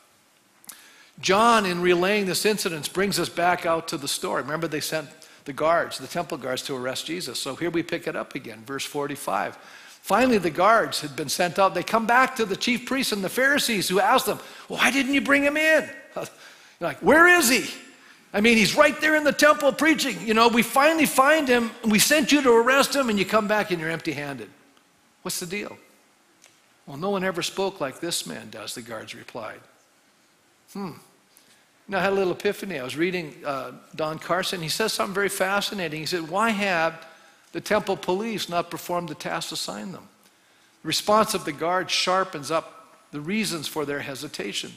John, 1.19 1.67
in 1.67 1.79
relaying 1.79 2.25
this 2.25 2.43
incident, 2.43 2.91
brings 2.91 3.19
us 3.19 3.29
back 3.29 3.67
out 3.67 3.87
to 3.89 3.97
the 3.97 4.07
story. 4.07 4.41
Remember, 4.41 4.67
they 4.67 4.79
sent 4.79 5.07
the 5.45 5.53
guards, 5.53 5.97
the 5.97 6.07
temple 6.07 6.37
guards, 6.37 6.61
to 6.63 6.75
arrest 6.75 7.05
Jesus. 7.05 7.39
So 7.39 7.55
here 7.55 7.69
we 7.69 7.83
pick 7.83 8.07
it 8.07 8.15
up 8.15 8.35
again, 8.35 8.63
verse 8.65 8.85
45. 8.85 9.57
Finally, 10.01 10.37
the 10.37 10.49
guards 10.49 11.01
had 11.01 11.15
been 11.15 11.29
sent 11.29 11.57
out. 11.57 11.73
They 11.73 11.83
come 11.83 12.05
back 12.05 12.35
to 12.35 12.45
the 12.45 12.57
chief 12.57 12.85
priests 12.85 13.13
and 13.13 13.23
the 13.23 13.29
Pharisees 13.29 13.87
who 13.87 13.99
asked 13.99 14.25
them, 14.25 14.39
Why 14.67 14.91
didn't 14.91 15.13
you 15.13 15.21
bring 15.21 15.43
him 15.43 15.55
in? 15.55 15.89
like, 16.79 16.97
where 16.99 17.27
is 17.27 17.49
he? 17.49 17.73
I 18.33 18.41
mean, 18.41 18.57
he's 18.57 18.75
right 18.75 18.99
there 18.99 19.15
in 19.15 19.23
the 19.23 19.31
temple 19.31 19.71
preaching. 19.71 20.17
You 20.25 20.33
know, 20.33 20.47
we 20.47 20.63
finally 20.63 21.05
find 21.05 21.47
him, 21.47 21.71
we 21.85 21.99
sent 21.99 22.31
you 22.31 22.41
to 22.41 22.51
arrest 22.51 22.95
him, 22.95 23.09
and 23.09 23.19
you 23.19 23.25
come 23.25 23.47
back 23.47 23.71
and 23.71 23.79
you're 23.79 23.91
empty 23.91 24.11
handed. 24.11 24.49
What's 25.21 25.39
the 25.39 25.45
deal? 25.45 25.77
Well, 26.85 26.97
no 26.97 27.11
one 27.11 27.23
ever 27.23 27.41
spoke 27.41 27.79
like 27.79 27.99
this 27.99 28.25
man 28.27 28.49
does, 28.49 28.75
the 28.75 28.81
guards 28.81 29.15
replied. 29.15 29.61
Hmm. 30.73 30.93
Know, 31.93 31.99
I 31.99 32.03
had 32.03 32.13
a 32.13 32.15
little 32.15 32.33
epiphany. 32.33 32.79
I 32.79 32.83
was 32.83 32.97
reading 32.97 33.35
uh, 33.45 33.71
Don 33.95 34.19
Carson. 34.19 34.61
He 34.61 34.69
says 34.69 34.93
something 34.93 35.13
very 35.13 35.29
fascinating. 35.29 35.99
He 35.99 36.05
said, 36.05 36.27
Why 36.27 36.49
have 36.49 37.05
the 37.53 37.61
temple 37.61 37.95
police 37.95 38.49
not 38.49 38.69
performed 38.69 39.07
the 39.09 39.15
task 39.15 39.51
assigned 39.51 39.93
them. 39.93 40.07
The 40.81 40.87
response 40.87 41.33
of 41.33 41.45
the 41.45 41.53
guard 41.53 41.89
sharpens 41.89 42.51
up 42.51 42.97
the 43.11 43.21
reasons 43.21 43.67
for 43.67 43.85
their 43.85 43.99
hesitation. 43.99 44.73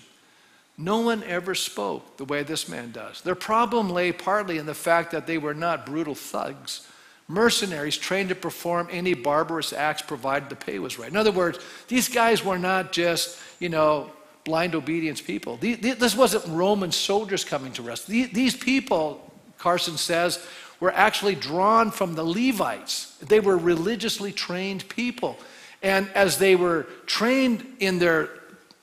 No 0.79 1.00
one 1.00 1.24
ever 1.24 1.55
spoke 1.55 2.18
the 2.18 2.26
way 2.26 2.42
this 2.42 2.68
man 2.68 2.92
does. 2.92 3.22
Their 3.22 3.35
problem 3.35 3.88
lay 3.88 4.12
partly 4.12 4.59
in 4.59 4.66
the 4.66 4.74
fact 4.74 5.11
that 5.12 5.26
they 5.26 5.38
were 5.38 5.55
not 5.55 5.87
brutal 5.87 6.14
thugs, 6.14 6.87
mercenaries 7.29 7.96
trained 7.96 8.29
to 8.29 8.35
perform 8.35 8.88
any 8.90 9.14
barbarous 9.14 9.72
acts 9.72 10.02
provided 10.02 10.50
the 10.50 10.57
pay 10.57 10.79
was 10.79 10.98
right. 10.98 11.11
In 11.11 11.16
other 11.16 11.33
words, 11.33 11.59
these 11.88 12.11
guys 12.11 12.44
were 12.44 12.59
not 12.59 12.92
just, 12.92 13.38
you 13.59 13.70
know, 13.70 14.11
blind 14.46 14.74
obedience 14.74 15.20
people. 15.20 15.59
This 15.61 16.16
wasn't 16.16 16.46
Roman 16.46 16.92
soldiers 16.92 17.44
coming 17.44 17.72
to 17.72 17.82
rest. 17.82 18.06
These 18.06 18.56
people, 18.56 19.30
Carson 19.59 19.98
says, 19.98 20.42
were 20.80 20.92
actually 20.92 21.35
drawn 21.35 21.90
from 21.90 22.14
the 22.14 22.24
Levites. 22.24 23.16
They 23.18 23.40
were 23.40 23.59
religiously 23.59 24.32
trained 24.32 24.88
people. 24.88 25.37
And 25.82 26.09
as 26.14 26.38
they 26.38 26.56
were 26.56 26.87
trained 27.06 27.66
in 27.80 27.98
their, 27.98 28.30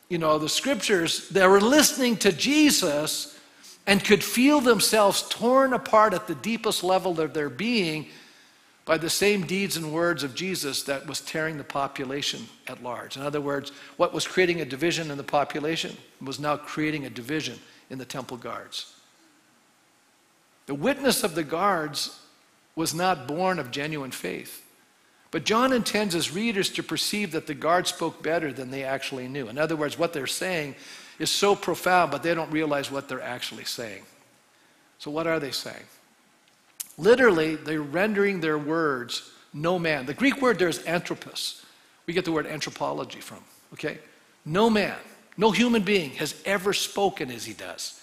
you 0.10 0.18
know, 0.18 0.38
the 0.38 0.50
scriptures, 0.50 1.30
they 1.30 1.48
were 1.48 1.62
listening 1.62 2.18
to 2.18 2.32
Jesus 2.32 3.40
and 3.88 4.04
could 4.04 4.24
feel 4.24 4.60
themselves 4.60 5.28
torn 5.30 5.74
apart 5.74 6.14
at 6.14 6.28
the 6.28 6.36
deepest 6.36 6.84
level 6.84 7.20
of 7.20 7.34
their 7.34 7.50
being 7.50 8.08
by 8.86 8.98
the 8.98 9.10
same 9.10 9.46
deeds 9.46 9.78
and 9.78 9.94
words 9.94 10.24
of 10.24 10.36
Jesus 10.36 10.84
that 10.84 11.08
was 11.08 11.22
tearing 11.22 11.58
the 11.58 11.64
population 11.64 12.48
at 12.68 12.84
large. 12.84 13.16
In 13.16 13.24
other 13.24 13.40
words, 13.40 13.72
what 13.96 14.14
was 14.14 14.28
creating 14.28 14.60
a 14.60 14.66
division 14.66 15.10
in 15.10 15.18
the 15.18 15.24
population 15.24 15.96
was 16.22 16.40
now 16.40 16.58
creating 16.58 17.06
a 17.06 17.10
division 17.10 17.60
in 17.90 17.98
the 17.98 18.06
temple 18.06 18.38
guards. 18.38 18.94
The 20.66 20.76
witness 20.76 21.24
of 21.24 21.36
the 21.36 21.44
guards 21.44 22.20
was 22.76 22.94
not 22.94 23.28
born 23.28 23.60
of 23.60 23.72
genuine 23.72 24.12
faith. 24.12 24.66
But 25.32 25.46
John 25.46 25.74
intends 25.74 26.14
his 26.14 26.32
readers 26.32 26.70
to 26.72 26.84
perceive 26.84 27.32
that 27.32 27.48
the 27.48 27.56
guards 27.56 27.90
spoke 27.90 28.22
better 28.22 28.54
than 28.54 28.70
they 28.70 28.84
actually 28.84 29.28
knew. 29.28 29.48
In 29.48 29.58
other 29.58 29.76
words, 29.76 29.98
what 29.98 30.14
they're 30.14 30.28
saying 30.28 30.76
is 31.18 31.32
so 31.32 31.56
profound, 31.56 32.12
but 32.12 32.22
they 32.22 32.36
don't 32.36 32.52
realize 32.52 32.92
what 32.92 33.10
they're 33.10 33.22
actually 33.22 33.64
saying. 33.64 34.04
So, 35.00 35.10
what 35.10 35.26
are 35.26 35.40
they 35.40 35.52
saying? 35.52 35.86
Literally, 36.98 37.56
they're 37.56 37.82
rendering 37.82 38.42
their 38.42 38.58
words 38.58 39.32
no 39.54 39.78
man. 39.78 40.06
The 40.06 40.14
Greek 40.14 40.42
word 40.42 40.58
there 40.60 40.68
is 40.68 40.84
anthropos. 40.84 41.64
We 42.06 42.14
get 42.14 42.26
the 42.26 42.32
word 42.32 42.48
anthropology 42.48 43.20
from, 43.20 43.40
okay? 43.74 44.00
No 44.46 44.70
man, 44.70 44.98
no 45.38 45.52
human 45.52 45.84
being 45.84 46.12
has 46.12 46.42
ever 46.46 46.74
spoken 46.74 47.32
as 47.32 47.46
he 47.46 47.54
does. 47.54 48.02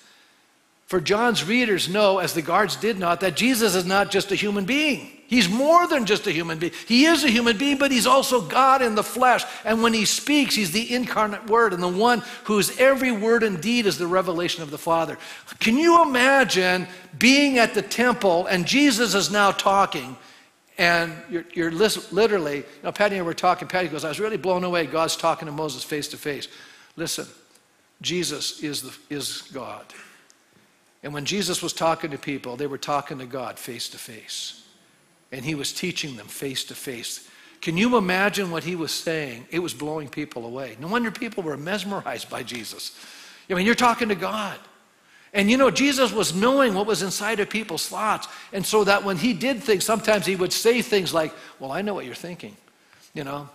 For 0.91 1.01
John's 1.01 1.45
readers 1.45 1.89
know, 1.89 2.19
as 2.19 2.35
the 2.35 2.43
guards 2.43 2.75
did 2.75 2.99
not, 2.99 3.21
that 3.21 3.37
Jesus 3.37 3.77
is 3.77 3.87
not 3.87 4.11
just 4.11 4.33
a 4.33 4.35
human 4.35 4.65
being. 4.65 5.09
He's 5.29 5.49
more 5.49 5.87
than 5.87 6.05
just 6.05 6.27
a 6.27 6.33
human 6.33 6.59
being. 6.59 6.73
He 6.89 7.05
is 7.05 7.23
a 7.23 7.31
human 7.31 7.57
being, 7.57 7.79
but 7.79 7.93
he's 7.93 8.09
also 8.09 8.41
God 8.41 8.83
in 8.83 8.97
the 8.97 9.05
flesh. 9.05 9.45
And 9.65 9.85
when 9.85 9.95
he 9.95 10.05
speaks, 10.05 10.57
he's 10.57 10.73
the 10.73 10.93
incarnate 10.93 11.47
word 11.47 11.73
and 11.73 11.81
the 11.81 11.87
one 11.87 12.25
whose 12.43 12.77
every 12.81 13.13
word 13.13 13.45
and 13.45 13.61
deed 13.61 13.87
is 13.87 13.99
the 13.99 14.09
revelation 14.09 14.65
of 14.65 14.73
the 14.73 14.79
Father. 14.79 15.17
Can 15.61 15.79
you 15.79 16.03
imagine 16.03 16.89
being 17.17 17.59
at 17.59 17.73
the 17.73 17.83
temple 17.83 18.47
and 18.47 18.67
Jesus 18.67 19.15
is 19.15 19.31
now 19.31 19.53
talking? 19.53 20.17
And 20.77 21.13
you're, 21.31 21.45
you're 21.53 21.71
literally, 21.71 22.57
you 22.57 22.65
know, 22.83 22.91
Patty 22.91 23.15
and 23.15 23.23
I 23.23 23.27
were 23.27 23.33
talking. 23.33 23.69
Patty 23.69 23.87
goes, 23.87 24.05
I 24.05 24.09
was 24.09 24.19
really 24.19 24.39
blown 24.39 24.65
away. 24.65 24.87
God's 24.87 25.15
talking 25.15 25.47
to 25.47 25.53
Moses 25.53 25.85
face 25.85 26.09
to 26.09 26.17
face. 26.17 26.49
Listen, 26.97 27.29
Jesus 28.03 28.61
is, 28.65 28.83
the, 28.83 29.15
is 29.15 29.43
God. 29.53 29.85
And 31.03 31.15
when 31.15 31.25
Jesus 31.25 31.63
was 31.63 31.73
talking 31.73 32.11
to 32.11 32.19
people, 32.19 32.57
they 32.57 32.67
were 32.67 32.79
talking 32.79 33.19
to 33.19 33.27
God 33.27 33.59
face 33.59 33.89
to 33.91 33.99
face. 33.99 34.63
And 35.33 35.45
he 35.45 35.55
was 35.55 35.73
teaching 35.73 36.17
them 36.17 36.27
face 36.27 36.65
to 36.65 36.75
face. 36.75 37.29
Can 37.61 37.77
you 37.77 37.97
imagine 37.97 38.51
what 38.51 38.65
he 38.65 38.75
was 38.75 38.93
saying? 38.93 39.47
It 39.51 39.61
was 39.61 39.75
blowing 39.75 40.09
people 40.09 40.47
away. 40.47 40.77
No 40.81 40.89
wonder 40.89 41.11
people 41.11 41.43
were 41.43 41.57
mesmerized 41.57 42.29
by 42.29 42.43
Jesus. 42.43 42.99
I 43.49 43.55
mean, 43.55 43.67
you're 43.67 43.75
talking 43.75 44.09
to 44.09 44.15
God. 44.15 44.59
And 45.33 45.51
you 45.51 45.57
know, 45.57 45.71
Jesus 45.71 46.13
was 46.13 46.35
knowing 46.35 46.75
what 46.75 46.87
was 46.87 47.03
inside 47.03 47.39
of 47.39 47.49
people's 47.49 47.89
thoughts. 47.89 48.29
And 48.53 48.65
so 48.65 48.85
that 48.85 49.05
when 49.05 49.17
he 49.17 49.33
did 49.33 49.63
things, 49.63 49.85
sometimes 49.85 50.27
he 50.27 50.37
would 50.37 50.53
say 50.53 50.83
things 50.83 51.15
like, 51.15 51.33
Well, 51.59 51.71
I 51.71 51.83
know 51.83 51.95
what 51.95 52.05
you're 52.05 52.15
thinking. 52.15 52.57
You 53.15 53.25
know? 53.25 53.49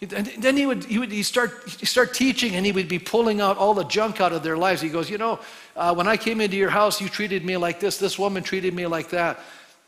And 0.00 0.26
then 0.38 0.56
he 0.56 0.64
would, 0.64 0.84
he 0.84 0.98
would 0.98 1.10
he 1.10 1.24
start, 1.24 1.68
he 1.68 1.84
start 1.84 2.14
teaching 2.14 2.54
and 2.54 2.64
he 2.64 2.70
would 2.70 2.88
be 2.88 3.00
pulling 3.00 3.40
out 3.40 3.56
all 3.56 3.74
the 3.74 3.84
junk 3.84 4.20
out 4.20 4.32
of 4.32 4.44
their 4.44 4.56
lives. 4.56 4.80
He 4.80 4.88
goes, 4.88 5.10
You 5.10 5.18
know, 5.18 5.40
uh, 5.74 5.92
when 5.94 6.06
I 6.06 6.16
came 6.16 6.40
into 6.40 6.56
your 6.56 6.70
house, 6.70 7.00
you 7.00 7.08
treated 7.08 7.44
me 7.44 7.56
like 7.56 7.80
this. 7.80 7.98
This 7.98 8.18
woman 8.18 8.44
treated 8.44 8.74
me 8.74 8.86
like 8.86 9.10
that. 9.10 9.40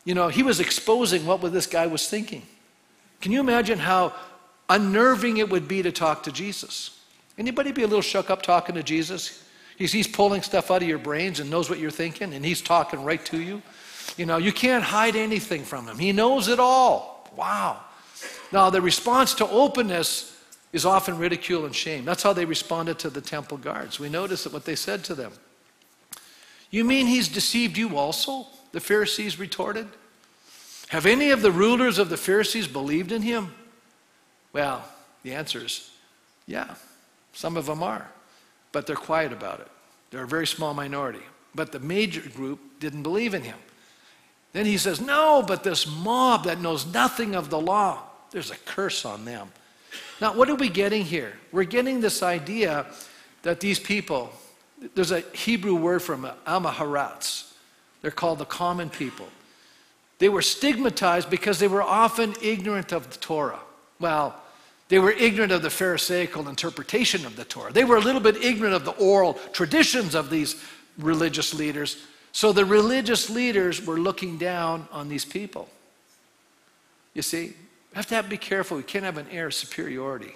You 0.03 0.13
know, 0.13 0.27
he 0.27 0.43
was 0.43 0.59
exposing 0.59 1.25
what 1.25 1.41
this 1.53 1.65
guy 1.65 1.87
was 1.87 2.09
thinking. 2.09 2.41
Can 3.21 3.31
you 3.31 3.39
imagine 3.39 3.79
how 3.79 4.13
unnerving 4.67 5.37
it 5.37 5.49
would 5.49 5.67
be 5.67 5.81
to 5.83 5.91
talk 5.91 6.23
to 6.23 6.31
Jesus? 6.31 6.99
Anybody 7.37 7.71
be 7.71 7.83
a 7.83 7.87
little 7.87 8.01
shook 8.01 8.29
up 8.29 8.41
talking 8.41 8.75
to 8.75 8.83
Jesus? 8.83 9.43
He's, 9.77 9.91
he's 9.91 10.07
pulling 10.07 10.41
stuff 10.41 10.71
out 10.71 10.81
of 10.81 10.87
your 10.87 10.97
brains 10.97 11.39
and 11.39 11.49
knows 11.49 11.69
what 11.69 11.79
you're 11.79 11.91
thinking, 11.91 12.33
and 12.33 12.43
he's 12.43 12.61
talking 12.61 13.03
right 13.03 13.23
to 13.25 13.39
you. 13.39 13.61
You 14.17 14.25
know, 14.25 14.37
you 14.37 14.51
can't 14.51 14.83
hide 14.83 15.15
anything 15.15 15.63
from 15.63 15.87
him. 15.87 15.97
He 15.97 16.11
knows 16.11 16.47
it 16.47 16.59
all. 16.59 17.29
Wow. 17.35 17.79
Now, 18.51 18.69
the 18.69 18.81
response 18.81 19.33
to 19.35 19.49
openness 19.49 20.37
is 20.73 20.85
often 20.85 21.17
ridicule 21.17 21.65
and 21.65 21.75
shame. 21.75 22.05
That's 22.05 22.23
how 22.23 22.33
they 22.33 22.45
responded 22.45 22.99
to 22.99 23.09
the 23.09 23.21
temple 23.21 23.57
guards. 23.57 23.99
We 23.99 24.09
notice 24.09 24.43
that 24.43 24.53
what 24.53 24.65
they 24.65 24.75
said 24.75 25.03
to 25.05 25.15
them. 25.15 25.33
You 26.69 26.85
mean 26.85 27.07
he's 27.07 27.27
deceived 27.27 27.77
you 27.77 27.97
also? 27.97 28.47
The 28.71 28.79
Pharisees 28.79 29.37
retorted. 29.37 29.87
Have 30.89 31.05
any 31.05 31.31
of 31.31 31.41
the 31.41 31.51
rulers 31.51 31.97
of 31.97 32.09
the 32.09 32.17
Pharisees 32.17 32.67
believed 32.67 33.11
in 33.11 33.21
him? 33.21 33.53
Well, 34.53 34.85
the 35.23 35.33
answer 35.33 35.59
is 35.59 35.89
yeah, 36.47 36.75
some 37.33 37.55
of 37.55 37.65
them 37.65 37.83
are, 37.83 38.09
but 38.71 38.87
they're 38.87 38.95
quiet 38.95 39.31
about 39.31 39.59
it. 39.59 39.67
They're 40.09 40.23
a 40.23 40.27
very 40.27 40.47
small 40.47 40.73
minority. 40.73 41.21
But 41.55 41.71
the 41.71 41.79
major 41.79 42.21
group 42.21 42.59
didn't 42.79 43.03
believe 43.03 43.33
in 43.33 43.43
him. 43.43 43.57
Then 44.53 44.65
he 44.65 44.77
says, 44.77 44.99
No, 44.99 45.43
but 45.45 45.63
this 45.63 45.87
mob 45.87 46.45
that 46.45 46.59
knows 46.59 46.85
nothing 46.85 47.35
of 47.35 47.49
the 47.49 47.59
law, 47.59 48.03
there's 48.31 48.51
a 48.51 48.57
curse 48.65 49.05
on 49.05 49.25
them. 49.25 49.51
Now, 50.19 50.33
what 50.33 50.49
are 50.49 50.55
we 50.55 50.69
getting 50.69 51.03
here? 51.03 51.33
We're 51.51 51.63
getting 51.63 51.99
this 51.99 52.23
idea 52.23 52.85
that 53.43 53.59
these 53.59 53.79
people, 53.79 54.31
there's 54.95 55.11
a 55.11 55.21
Hebrew 55.33 55.75
word 55.75 56.01
from 56.01 56.27
am 56.45 56.63
ha'aretz. 56.63 57.51
They're 58.01 58.11
called 58.11 58.39
the 58.39 58.45
common 58.45 58.89
people. 58.89 59.27
They 60.19 60.29
were 60.29 60.41
stigmatized 60.41 61.29
because 61.29 61.59
they 61.59 61.67
were 61.67 61.81
often 61.81 62.35
ignorant 62.41 62.91
of 62.91 63.11
the 63.11 63.17
Torah. 63.17 63.59
Well, 63.99 64.35
they 64.89 64.99
were 64.99 65.11
ignorant 65.11 65.51
of 65.51 65.61
the 65.61 65.69
Pharisaical 65.69 66.47
interpretation 66.47 67.25
of 67.25 67.35
the 67.35 67.45
Torah. 67.45 67.71
They 67.71 67.83
were 67.83 67.95
a 67.95 68.01
little 68.01 68.21
bit 68.21 68.37
ignorant 68.37 68.75
of 68.75 68.85
the 68.85 68.91
oral 68.91 69.35
traditions 69.53 70.15
of 70.15 70.29
these 70.29 70.63
religious 70.97 71.53
leaders. 71.53 72.03
So 72.31 72.51
the 72.51 72.65
religious 72.65 73.29
leaders 73.29 73.85
were 73.85 73.97
looking 73.97 74.37
down 74.37 74.87
on 74.91 75.09
these 75.09 75.25
people. 75.25 75.69
You 77.13 77.21
see, 77.21 77.53
we 77.91 77.97
have 77.97 78.07
to 78.07 78.15
have, 78.15 78.29
be 78.29 78.37
careful. 78.37 78.77
We 78.77 78.83
can't 78.83 79.03
have 79.03 79.17
an 79.17 79.27
air 79.31 79.47
of 79.47 79.53
superiority. 79.53 80.35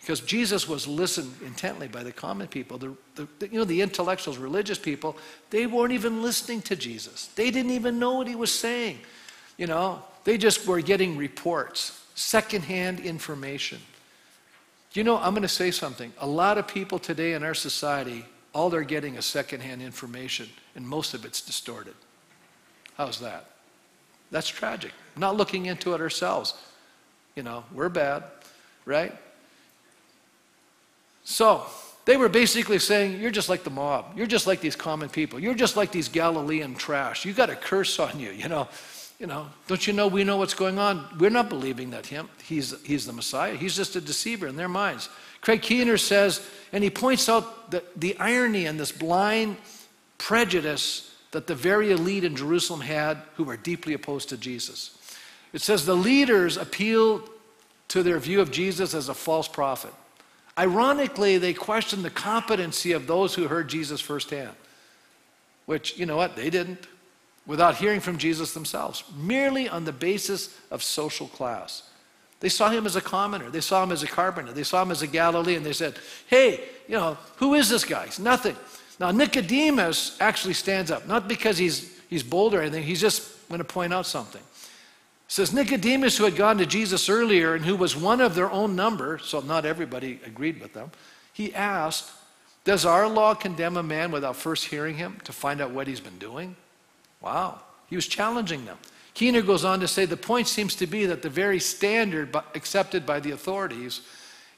Because 0.00 0.20
Jesus 0.20 0.68
was 0.68 0.86
listened 0.86 1.32
intently 1.44 1.88
by 1.88 2.02
the 2.02 2.12
common 2.12 2.46
people. 2.46 2.76
The, 2.76 2.94
the, 3.14 3.48
you 3.48 3.58
know, 3.58 3.64
the 3.64 3.80
intellectuals, 3.80 4.36
religious 4.36 4.78
people, 4.78 5.16
they 5.48 5.66
weren't 5.66 5.92
even 5.92 6.22
listening 6.22 6.60
to 6.62 6.76
Jesus. 6.76 7.28
They 7.28 7.50
didn't 7.50 7.72
even 7.72 7.98
know 7.98 8.14
what 8.14 8.26
he 8.26 8.36
was 8.36 8.52
saying. 8.52 8.98
You 9.56 9.66
know, 9.66 10.02
they 10.24 10.36
just 10.36 10.66
were 10.66 10.80
getting 10.80 11.16
reports, 11.16 12.02
secondhand 12.14 13.00
information. 13.00 13.80
You 14.92 15.04
know, 15.04 15.16
I'm 15.16 15.32
going 15.32 15.42
to 15.42 15.48
say 15.48 15.70
something. 15.70 16.12
A 16.20 16.26
lot 16.26 16.58
of 16.58 16.68
people 16.68 16.98
today 16.98 17.32
in 17.32 17.42
our 17.42 17.54
society, 17.54 18.26
all 18.54 18.70
they're 18.70 18.82
getting 18.82 19.14
is 19.16 19.24
secondhand 19.24 19.80
information, 19.82 20.48
and 20.76 20.86
most 20.86 21.14
of 21.14 21.24
it's 21.24 21.40
distorted. 21.40 21.94
How's 22.96 23.20
that? 23.20 23.46
That's 24.34 24.48
tragic. 24.48 24.90
Not 25.16 25.36
looking 25.36 25.66
into 25.66 25.94
it 25.94 26.00
ourselves. 26.00 26.54
You 27.36 27.44
know, 27.44 27.62
we're 27.72 27.88
bad, 27.88 28.24
right? 28.84 29.14
So, 31.22 31.64
they 32.04 32.16
were 32.16 32.28
basically 32.28 32.80
saying, 32.80 33.20
You're 33.20 33.30
just 33.30 33.48
like 33.48 33.62
the 33.62 33.70
mob. 33.70 34.06
You're 34.16 34.26
just 34.26 34.48
like 34.48 34.60
these 34.60 34.74
common 34.74 35.08
people. 35.08 35.38
You're 35.38 35.54
just 35.54 35.76
like 35.76 35.92
these 35.92 36.08
Galilean 36.08 36.74
trash. 36.74 37.24
You 37.24 37.32
got 37.32 37.48
a 37.48 37.54
curse 37.54 38.00
on 38.00 38.18
you, 38.18 38.32
you 38.32 38.48
know. 38.48 38.66
You 39.20 39.28
know, 39.28 39.46
don't 39.68 39.86
you 39.86 39.92
know 39.92 40.08
we 40.08 40.24
know 40.24 40.36
what's 40.36 40.54
going 40.54 40.80
on? 40.80 41.06
We're 41.20 41.30
not 41.30 41.48
believing 41.48 41.90
that 41.90 42.06
him, 42.06 42.28
he's, 42.42 42.74
he's 42.82 43.06
the 43.06 43.12
Messiah. 43.12 43.54
He's 43.54 43.76
just 43.76 43.94
a 43.94 44.00
deceiver 44.00 44.48
in 44.48 44.56
their 44.56 44.68
minds. 44.68 45.08
Craig 45.42 45.62
Keener 45.62 45.96
says, 45.96 46.44
and 46.72 46.82
he 46.82 46.90
points 46.90 47.28
out 47.28 47.70
the, 47.70 47.84
the 47.94 48.18
irony 48.18 48.66
and 48.66 48.80
this 48.80 48.90
blind 48.90 49.58
prejudice 50.18 51.13
that 51.34 51.48
the 51.48 51.54
very 51.54 51.90
elite 51.90 52.22
in 52.22 52.36
Jerusalem 52.36 52.80
had 52.80 53.18
who 53.34 53.42
were 53.42 53.56
deeply 53.56 53.92
opposed 53.92 54.28
to 54.28 54.36
Jesus. 54.36 54.96
It 55.52 55.62
says 55.62 55.84
the 55.84 55.96
leaders 55.96 56.56
appealed 56.56 57.28
to 57.88 58.04
their 58.04 58.20
view 58.20 58.40
of 58.40 58.52
Jesus 58.52 58.94
as 58.94 59.08
a 59.08 59.14
false 59.14 59.48
prophet. 59.48 59.92
Ironically, 60.56 61.38
they 61.38 61.52
questioned 61.52 62.04
the 62.04 62.10
competency 62.10 62.92
of 62.92 63.08
those 63.08 63.34
who 63.34 63.48
heard 63.48 63.68
Jesus 63.68 64.00
firsthand, 64.00 64.54
which, 65.66 65.98
you 65.98 66.06
know 66.06 66.16
what, 66.16 66.36
they 66.36 66.50
didn't, 66.50 66.86
without 67.48 67.74
hearing 67.74 67.98
from 67.98 68.16
Jesus 68.16 68.54
themselves, 68.54 69.02
merely 69.16 69.68
on 69.68 69.84
the 69.84 69.92
basis 69.92 70.56
of 70.70 70.84
social 70.84 71.26
class. 71.26 71.90
They 72.38 72.48
saw 72.48 72.70
him 72.70 72.86
as 72.86 72.94
a 72.94 73.00
commoner. 73.00 73.50
They 73.50 73.60
saw 73.60 73.82
him 73.82 73.90
as 73.90 74.04
a 74.04 74.06
carpenter. 74.06 74.52
They 74.52 74.62
saw 74.62 74.82
him 74.82 74.92
as 74.92 75.02
a 75.02 75.08
Galilean. 75.08 75.64
They 75.64 75.72
said, 75.72 75.96
hey, 76.28 76.60
you 76.86 76.94
know, 76.94 77.18
who 77.38 77.54
is 77.54 77.68
this 77.68 77.84
guy? 77.84 78.04
He's 78.04 78.20
nothing. 78.20 78.54
Now, 79.00 79.10
Nicodemus 79.10 80.16
actually 80.20 80.54
stands 80.54 80.90
up, 80.90 81.06
not 81.08 81.28
because 81.28 81.58
he's, 81.58 81.98
he's 82.08 82.22
bold 82.22 82.54
or 82.54 82.60
anything, 82.60 82.84
he's 82.84 83.00
just 83.00 83.48
going 83.48 83.58
to 83.58 83.64
point 83.64 83.92
out 83.92 84.06
something 84.06 84.42
says 85.34 85.52
Nicodemus, 85.52 86.16
who 86.16 86.24
had 86.24 86.36
gone 86.36 86.58
to 86.58 86.66
Jesus 86.66 87.08
earlier 87.08 87.54
and 87.54 87.64
who 87.64 87.74
was 87.74 87.96
one 87.96 88.20
of 88.20 88.36
their 88.36 88.50
own 88.50 88.76
number, 88.76 89.18
so 89.18 89.40
not 89.40 89.64
everybody 89.64 90.20
agreed 90.24 90.60
with 90.60 90.74
them, 90.74 90.92
he 91.32 91.52
asked, 91.54 92.08
Does 92.62 92.84
our 92.84 93.08
law 93.08 93.34
condemn 93.34 93.76
a 93.76 93.82
man 93.82 94.12
without 94.12 94.36
first 94.36 94.66
hearing 94.66 94.96
him 94.96 95.20
to 95.24 95.32
find 95.32 95.60
out 95.60 95.72
what 95.72 95.88
he's 95.88 95.98
been 95.98 96.18
doing? 96.18 96.54
Wow. 97.20 97.60
He 97.88 97.96
was 97.96 98.06
challenging 98.06 98.64
them. 98.64 98.78
Keener 99.14 99.42
goes 99.42 99.64
on 99.64 99.80
to 99.80 99.88
say 99.88 100.06
the 100.06 100.16
point 100.16 100.46
seems 100.46 100.76
to 100.76 100.86
be 100.86 101.06
that 101.06 101.22
the 101.22 101.30
very 101.30 101.58
standard 101.58 102.36
accepted 102.54 103.04
by 103.04 103.18
the 103.18 103.32
authorities 103.32 104.02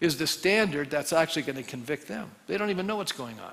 is 0.01 0.19
the 0.19 0.27
standard 0.27 0.91
that's 0.91 1.13
actually 1.13 1.43
going 1.43 1.57
to 1.57 1.63
convict 1.63 2.07
them. 2.07 2.31
They 2.49 2.59
don't 2.59 2.69
even 2.69 2.87
know 2.87 2.97
what's 2.97 3.13
going 3.13 3.41
on. 3.41 3.53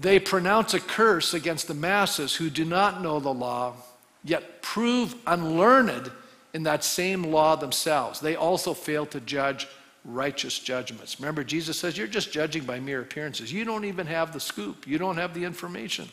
They 0.00 0.20
pronounce 0.20 0.74
a 0.74 0.80
curse 0.80 1.34
against 1.34 1.66
the 1.66 1.74
masses 1.74 2.34
who 2.34 2.50
do 2.50 2.64
not 2.64 3.02
know 3.02 3.18
the 3.18 3.32
law 3.34 3.74
yet 4.24 4.62
prove 4.62 5.14
unlearned 5.26 6.10
in 6.54 6.62
that 6.64 6.84
same 6.84 7.24
law 7.24 7.56
themselves. 7.56 8.20
They 8.20 8.36
also 8.36 8.74
fail 8.74 9.06
to 9.06 9.20
judge 9.20 9.66
righteous 10.04 10.58
judgments. 10.58 11.20
Remember, 11.20 11.44
Jesus 11.44 11.78
says 11.78 11.96
you're 11.96 12.06
just 12.06 12.32
judging 12.32 12.64
by 12.64 12.80
mere 12.80 13.02
appearances. 13.02 13.52
You 13.52 13.64
don't 13.64 13.84
even 13.84 14.06
have 14.06 14.32
the 14.32 14.40
scoop, 14.40 14.86
you 14.86 14.98
don't 14.98 15.16
have 15.16 15.34
the 15.34 15.44
information. 15.44 16.08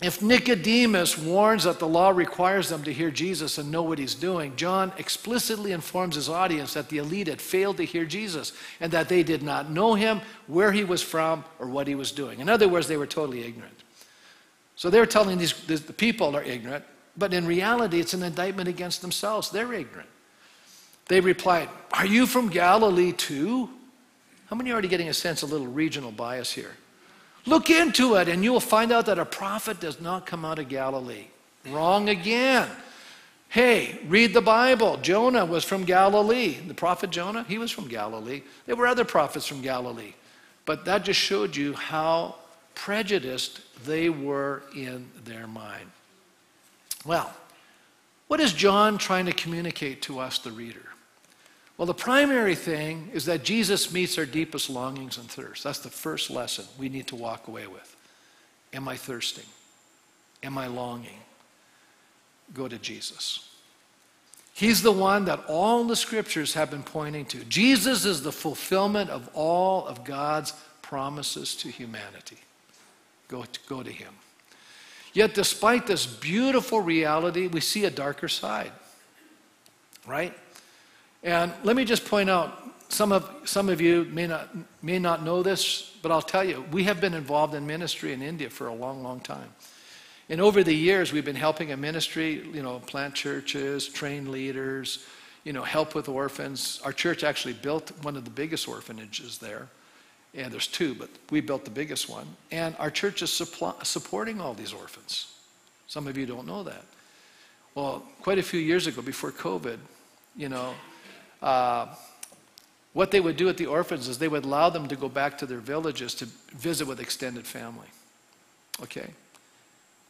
If 0.00 0.20
Nicodemus 0.20 1.16
warns 1.16 1.64
that 1.64 1.78
the 1.78 1.86
law 1.86 2.10
requires 2.10 2.68
them 2.68 2.82
to 2.84 2.92
hear 2.92 3.10
Jesus 3.10 3.58
and 3.58 3.70
know 3.70 3.82
what 3.82 3.98
he's 3.98 4.16
doing, 4.16 4.56
John 4.56 4.92
explicitly 4.98 5.70
informs 5.70 6.16
his 6.16 6.28
audience 6.28 6.74
that 6.74 6.88
the 6.88 6.98
elite 6.98 7.28
had 7.28 7.40
failed 7.40 7.76
to 7.76 7.84
hear 7.84 8.04
Jesus 8.04 8.52
and 8.80 8.90
that 8.92 9.08
they 9.08 9.22
did 9.22 9.42
not 9.44 9.70
know 9.70 9.94
him, 9.94 10.20
where 10.48 10.72
he 10.72 10.82
was 10.82 11.02
from, 11.02 11.44
or 11.60 11.68
what 11.68 11.86
he 11.86 11.94
was 11.94 12.10
doing. 12.10 12.40
In 12.40 12.48
other 12.48 12.68
words, 12.68 12.88
they 12.88 12.96
were 12.96 13.06
totally 13.06 13.44
ignorant. 13.44 13.82
So 14.74 14.90
they're 14.90 15.06
telling 15.06 15.38
these, 15.38 15.52
the 15.66 15.92
people 15.92 16.34
are 16.36 16.42
ignorant, 16.42 16.84
but 17.16 17.32
in 17.32 17.46
reality, 17.46 18.00
it's 18.00 18.14
an 18.14 18.24
indictment 18.24 18.68
against 18.68 19.02
themselves. 19.02 19.50
They're 19.50 19.72
ignorant. 19.72 20.08
They 21.06 21.20
replied, 21.20 21.68
Are 21.92 22.06
you 22.06 22.26
from 22.26 22.48
Galilee 22.48 23.12
too? 23.12 23.68
How 24.46 24.56
many 24.56 24.70
are 24.70 24.74
already 24.74 24.88
getting 24.88 25.08
a 25.08 25.14
sense 25.14 25.42
of 25.42 25.50
a 25.50 25.52
little 25.52 25.68
regional 25.68 26.10
bias 26.10 26.52
here? 26.52 26.76
Look 27.44 27.70
into 27.70 28.14
it, 28.14 28.28
and 28.28 28.44
you 28.44 28.52
will 28.52 28.60
find 28.60 28.92
out 28.92 29.06
that 29.06 29.18
a 29.18 29.24
prophet 29.24 29.80
does 29.80 30.00
not 30.00 30.26
come 30.26 30.44
out 30.44 30.58
of 30.58 30.68
Galilee. 30.68 31.26
Wrong 31.68 32.08
again. 32.08 32.68
Hey, 33.48 33.98
read 34.06 34.32
the 34.32 34.40
Bible. 34.40 34.96
Jonah 34.98 35.44
was 35.44 35.64
from 35.64 35.84
Galilee. 35.84 36.56
The 36.66 36.74
prophet 36.74 37.10
Jonah, 37.10 37.44
he 37.48 37.58
was 37.58 37.70
from 37.70 37.88
Galilee. 37.88 38.42
There 38.66 38.76
were 38.76 38.86
other 38.86 39.04
prophets 39.04 39.46
from 39.46 39.60
Galilee. 39.60 40.14
But 40.64 40.84
that 40.84 41.04
just 41.04 41.20
showed 41.20 41.56
you 41.56 41.74
how 41.74 42.36
prejudiced 42.74 43.60
they 43.84 44.08
were 44.08 44.62
in 44.74 45.10
their 45.24 45.46
mind. 45.46 45.90
Well, 47.04 47.34
what 48.28 48.40
is 48.40 48.52
John 48.52 48.96
trying 48.96 49.26
to 49.26 49.32
communicate 49.32 50.00
to 50.02 50.20
us, 50.20 50.38
the 50.38 50.52
reader? 50.52 50.91
Well, 51.82 51.88
the 51.88 51.94
primary 51.94 52.54
thing 52.54 53.10
is 53.12 53.24
that 53.24 53.42
Jesus 53.42 53.92
meets 53.92 54.16
our 54.16 54.24
deepest 54.24 54.70
longings 54.70 55.18
and 55.18 55.28
thirsts. 55.28 55.64
That's 55.64 55.80
the 55.80 55.90
first 55.90 56.30
lesson 56.30 56.64
we 56.78 56.88
need 56.88 57.08
to 57.08 57.16
walk 57.16 57.48
away 57.48 57.66
with. 57.66 57.96
Am 58.72 58.86
I 58.86 58.94
thirsting? 58.94 59.46
Am 60.44 60.56
I 60.56 60.68
longing? 60.68 61.18
Go 62.54 62.68
to 62.68 62.78
Jesus. 62.78 63.50
He's 64.54 64.82
the 64.82 64.92
one 64.92 65.24
that 65.24 65.44
all 65.48 65.82
the 65.82 65.96
scriptures 65.96 66.54
have 66.54 66.70
been 66.70 66.84
pointing 66.84 67.24
to. 67.24 67.44
Jesus 67.46 68.04
is 68.04 68.22
the 68.22 68.30
fulfillment 68.30 69.10
of 69.10 69.28
all 69.34 69.84
of 69.84 70.04
God's 70.04 70.52
promises 70.82 71.56
to 71.56 71.68
humanity. 71.68 72.38
Go 73.26 73.42
to, 73.42 73.60
go 73.68 73.82
to 73.82 73.90
him. 73.90 74.14
Yet, 75.14 75.34
despite 75.34 75.88
this 75.88 76.06
beautiful 76.06 76.80
reality, 76.80 77.48
we 77.48 77.58
see 77.58 77.86
a 77.86 77.90
darker 77.90 78.28
side, 78.28 78.70
right? 80.06 80.32
And 81.22 81.52
let 81.62 81.76
me 81.76 81.84
just 81.84 82.04
point 82.04 82.28
out 82.28 82.58
some 82.88 83.12
of, 83.12 83.30
some 83.44 83.68
of 83.68 83.80
you 83.80 84.04
may 84.10 84.26
not, 84.26 84.50
may 84.82 84.98
not 84.98 85.22
know 85.22 85.42
this, 85.42 85.96
but 86.02 86.10
I'll 86.10 86.20
tell 86.20 86.44
you, 86.44 86.64
we 86.72 86.84
have 86.84 87.00
been 87.00 87.14
involved 87.14 87.54
in 87.54 87.66
ministry 87.66 88.12
in 88.12 88.22
India 88.22 88.50
for 88.50 88.66
a 88.66 88.74
long, 88.74 89.02
long 89.02 89.20
time. 89.20 89.48
And 90.28 90.40
over 90.40 90.62
the 90.62 90.74
years, 90.74 91.12
we've 91.12 91.24
been 91.24 91.36
helping 91.36 91.72
a 91.72 91.76
ministry, 91.76 92.46
you 92.52 92.62
know, 92.62 92.80
plant 92.80 93.14
churches, 93.14 93.88
train 93.88 94.30
leaders, 94.30 95.04
you 95.44 95.52
know, 95.52 95.62
help 95.62 95.94
with 95.94 96.08
orphans. 96.08 96.80
Our 96.84 96.92
church 96.92 97.24
actually 97.24 97.54
built 97.54 97.92
one 98.02 98.16
of 98.16 98.24
the 98.24 98.30
biggest 98.30 98.68
orphanages 98.68 99.38
there. 99.38 99.68
And 100.34 100.52
there's 100.52 100.66
two, 100.66 100.94
but 100.94 101.10
we 101.30 101.40
built 101.40 101.64
the 101.64 101.70
biggest 101.70 102.08
one. 102.08 102.26
And 102.50 102.74
our 102.78 102.90
church 102.90 103.22
is 103.22 103.32
supporting 103.32 104.40
all 104.40 104.54
these 104.54 104.72
orphans. 104.72 105.34
Some 105.86 106.06
of 106.06 106.16
you 106.16 106.26
don't 106.26 106.46
know 106.46 106.62
that. 106.62 106.84
Well, 107.74 108.02
quite 108.22 108.38
a 108.38 108.42
few 108.42 108.60
years 108.60 108.86
ago, 108.86 109.02
before 109.02 109.30
COVID, 109.30 109.78
you 110.36 110.48
know, 110.48 110.74
uh, 111.42 111.86
what 112.92 113.10
they 113.10 113.20
would 113.20 113.36
do 113.36 113.48
at 113.48 113.56
the 113.56 113.66
orphans 113.66 114.08
is 114.08 114.18
they 114.18 114.28
would 114.28 114.44
allow 114.44 114.70
them 114.70 114.88
to 114.88 114.96
go 114.96 115.08
back 115.08 115.38
to 115.38 115.46
their 115.46 115.58
villages 115.58 116.14
to 116.14 116.26
visit 116.56 116.86
with 116.86 117.00
extended 117.00 117.46
family. 117.46 117.86
Okay? 118.82 119.10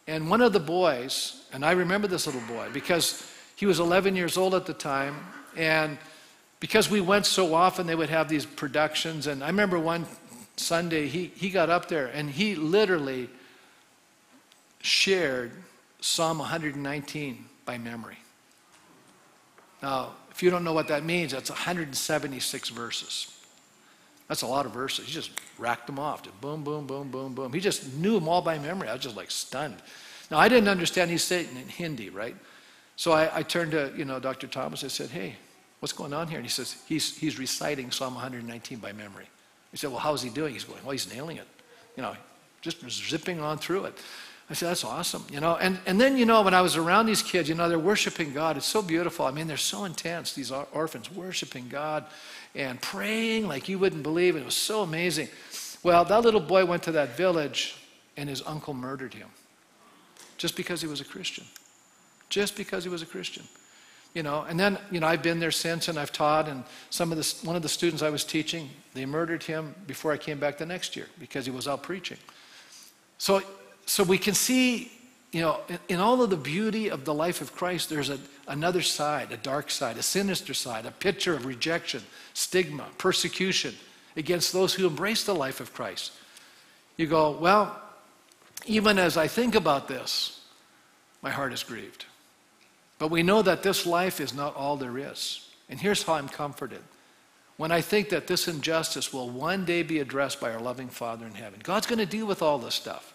And 0.06 0.28
one 0.28 0.40
of 0.40 0.52
the 0.52 0.60
boys, 0.60 1.44
and 1.52 1.64
I 1.64 1.72
remember 1.72 2.08
this 2.08 2.26
little 2.26 2.42
boy 2.42 2.68
because 2.72 3.28
he 3.56 3.66
was 3.66 3.78
11 3.78 4.16
years 4.16 4.36
old 4.36 4.54
at 4.54 4.66
the 4.66 4.74
time, 4.74 5.16
and 5.56 5.96
because 6.58 6.90
we 6.90 7.00
went 7.00 7.26
so 7.26 7.54
often, 7.54 7.86
they 7.86 7.94
would 7.94 8.10
have 8.10 8.28
these 8.28 8.46
productions. 8.46 9.26
And 9.26 9.42
I 9.42 9.48
remember 9.48 9.78
one 9.78 10.06
Sunday, 10.56 11.06
he, 11.06 11.26
he 11.34 11.50
got 11.50 11.70
up 11.70 11.88
there 11.88 12.06
and 12.06 12.30
he 12.30 12.54
literally 12.54 13.28
shared 14.80 15.52
Psalm 16.00 16.38
119 16.38 17.44
by 17.64 17.78
memory. 17.78 18.18
Now, 19.82 20.12
you 20.42 20.50
don't 20.50 20.64
know 20.64 20.72
what 20.72 20.88
that 20.88 21.04
means, 21.04 21.32
that's 21.32 21.50
176 21.50 22.68
verses. 22.70 23.28
That's 24.28 24.42
a 24.42 24.46
lot 24.46 24.66
of 24.66 24.72
verses. 24.72 25.06
He 25.06 25.12
just 25.12 25.30
racked 25.58 25.86
them 25.86 25.98
off. 25.98 26.22
Just 26.22 26.40
boom, 26.40 26.64
boom, 26.64 26.86
boom, 26.86 27.10
boom, 27.10 27.34
boom. 27.34 27.52
He 27.52 27.60
just 27.60 27.92
knew 27.94 28.14
them 28.14 28.28
all 28.28 28.40
by 28.40 28.58
memory. 28.58 28.88
I 28.88 28.94
was 28.94 29.02
just 29.02 29.16
like 29.16 29.30
stunned. 29.30 29.76
Now, 30.30 30.38
I 30.38 30.48
didn't 30.48 30.68
understand 30.68 31.10
he's 31.10 31.24
saying 31.24 31.48
in 31.50 31.68
Hindi, 31.68 32.08
right? 32.08 32.36
So 32.96 33.12
I, 33.12 33.38
I 33.38 33.42
turned 33.42 33.72
to, 33.72 33.92
you 33.96 34.04
know, 34.04 34.18
Dr. 34.18 34.46
Thomas. 34.46 34.84
I 34.84 34.88
said, 34.88 35.10
hey, 35.10 35.36
What's 35.82 35.92
going 35.92 36.12
on 36.12 36.28
here? 36.28 36.38
And 36.38 36.46
he 36.46 36.50
says, 36.50 36.76
He's, 36.86 37.18
he's 37.18 37.40
reciting 37.40 37.90
Psalm 37.90 38.14
119 38.14 38.78
by 38.78 38.92
memory. 38.92 39.26
He 39.72 39.76
said, 39.76 39.90
Well, 39.90 39.98
how's 39.98 40.22
he 40.22 40.30
doing? 40.30 40.52
He's 40.52 40.62
going, 40.62 40.80
Well, 40.84 40.92
he's 40.92 41.12
nailing 41.12 41.38
it. 41.38 41.48
You 41.96 42.04
know, 42.04 42.14
just 42.60 42.88
zipping 42.88 43.40
on 43.40 43.58
through 43.58 43.86
it. 43.86 43.98
I 44.50 44.54
said, 44.54 44.70
That's 44.70 44.84
awesome. 44.84 45.24
You 45.30 45.40
know, 45.40 45.56
and, 45.56 45.78
and 45.86 46.00
then, 46.00 46.16
you 46.16 46.26
know, 46.26 46.42
when 46.42 46.54
I 46.54 46.60
was 46.60 46.76
around 46.76 47.06
these 47.06 47.22
kids, 47.22 47.48
you 47.48 47.54
know, 47.54 47.68
they're 47.68 47.78
worshiping 47.78 48.32
God. 48.32 48.56
It's 48.56 48.66
so 48.66 48.82
beautiful. 48.82 49.26
I 49.26 49.30
mean, 49.30 49.46
they're 49.46 49.56
so 49.56 49.84
intense, 49.84 50.32
these 50.32 50.50
orphans, 50.50 51.10
worshiping 51.10 51.68
God 51.68 52.04
and 52.54 52.80
praying 52.80 53.48
like 53.48 53.68
you 53.68 53.78
wouldn't 53.78 54.02
believe. 54.02 54.36
It 54.36 54.44
was 54.44 54.56
so 54.56 54.82
amazing. 54.82 55.28
Well, 55.82 56.04
that 56.04 56.22
little 56.22 56.40
boy 56.40 56.64
went 56.64 56.82
to 56.84 56.92
that 56.92 57.16
village 57.16 57.76
and 58.16 58.28
his 58.28 58.42
uncle 58.46 58.74
murdered 58.74 59.14
him 59.14 59.28
just 60.36 60.56
because 60.56 60.82
he 60.82 60.88
was 60.88 61.00
a 61.00 61.04
Christian. 61.04 61.44
Just 62.28 62.56
because 62.56 62.84
he 62.84 62.90
was 62.90 63.02
a 63.02 63.06
Christian 63.06 63.44
you 64.14 64.22
know 64.22 64.44
and 64.48 64.58
then 64.58 64.78
you 64.90 65.00
know 65.00 65.06
i've 65.06 65.22
been 65.22 65.40
there 65.40 65.50
since 65.50 65.88
and 65.88 65.98
i've 65.98 66.12
taught 66.12 66.48
and 66.48 66.64
some 66.90 67.12
of 67.12 67.18
the 67.18 67.46
one 67.46 67.56
of 67.56 67.62
the 67.62 67.68
students 67.68 68.02
i 68.02 68.10
was 68.10 68.24
teaching 68.24 68.68
they 68.94 69.06
murdered 69.06 69.42
him 69.42 69.74
before 69.86 70.12
i 70.12 70.16
came 70.16 70.38
back 70.38 70.58
the 70.58 70.66
next 70.66 70.96
year 70.96 71.06
because 71.18 71.46
he 71.46 71.50
was 71.50 71.66
out 71.66 71.82
preaching 71.82 72.18
so 73.18 73.42
so 73.86 74.02
we 74.02 74.18
can 74.18 74.34
see 74.34 74.90
you 75.32 75.40
know 75.40 75.60
in, 75.68 75.78
in 75.88 76.00
all 76.00 76.22
of 76.22 76.30
the 76.30 76.36
beauty 76.36 76.90
of 76.90 77.04
the 77.04 77.14
life 77.14 77.40
of 77.40 77.54
christ 77.54 77.88
there's 77.88 78.10
a, 78.10 78.18
another 78.48 78.82
side 78.82 79.32
a 79.32 79.36
dark 79.36 79.70
side 79.70 79.96
a 79.96 80.02
sinister 80.02 80.54
side 80.54 80.86
a 80.86 80.90
picture 80.90 81.34
of 81.34 81.46
rejection 81.46 82.02
stigma 82.34 82.86
persecution 82.98 83.74
against 84.16 84.52
those 84.52 84.74
who 84.74 84.86
embrace 84.86 85.24
the 85.24 85.34
life 85.34 85.60
of 85.60 85.72
christ 85.72 86.12
you 86.96 87.06
go 87.06 87.32
well 87.32 87.80
even 88.66 88.98
as 88.98 89.16
i 89.16 89.26
think 89.26 89.54
about 89.54 89.88
this 89.88 90.40
my 91.22 91.30
heart 91.30 91.52
is 91.52 91.62
grieved 91.62 92.06
but 93.02 93.10
we 93.10 93.24
know 93.24 93.42
that 93.42 93.64
this 93.64 93.84
life 93.84 94.20
is 94.20 94.32
not 94.32 94.54
all 94.54 94.76
there 94.76 94.96
is. 94.96 95.50
And 95.68 95.80
here's 95.80 96.04
how 96.04 96.14
I'm 96.14 96.28
comforted. 96.28 96.78
When 97.56 97.72
I 97.72 97.80
think 97.80 98.10
that 98.10 98.28
this 98.28 98.46
injustice 98.46 99.12
will 99.12 99.28
one 99.28 99.64
day 99.64 99.82
be 99.82 99.98
addressed 99.98 100.40
by 100.40 100.52
our 100.52 100.60
loving 100.60 100.86
Father 100.86 101.26
in 101.26 101.34
heaven, 101.34 101.58
God's 101.64 101.88
going 101.88 101.98
to 101.98 102.06
deal 102.06 102.26
with 102.26 102.42
all 102.42 102.58
this 102.58 102.76
stuff. 102.76 103.11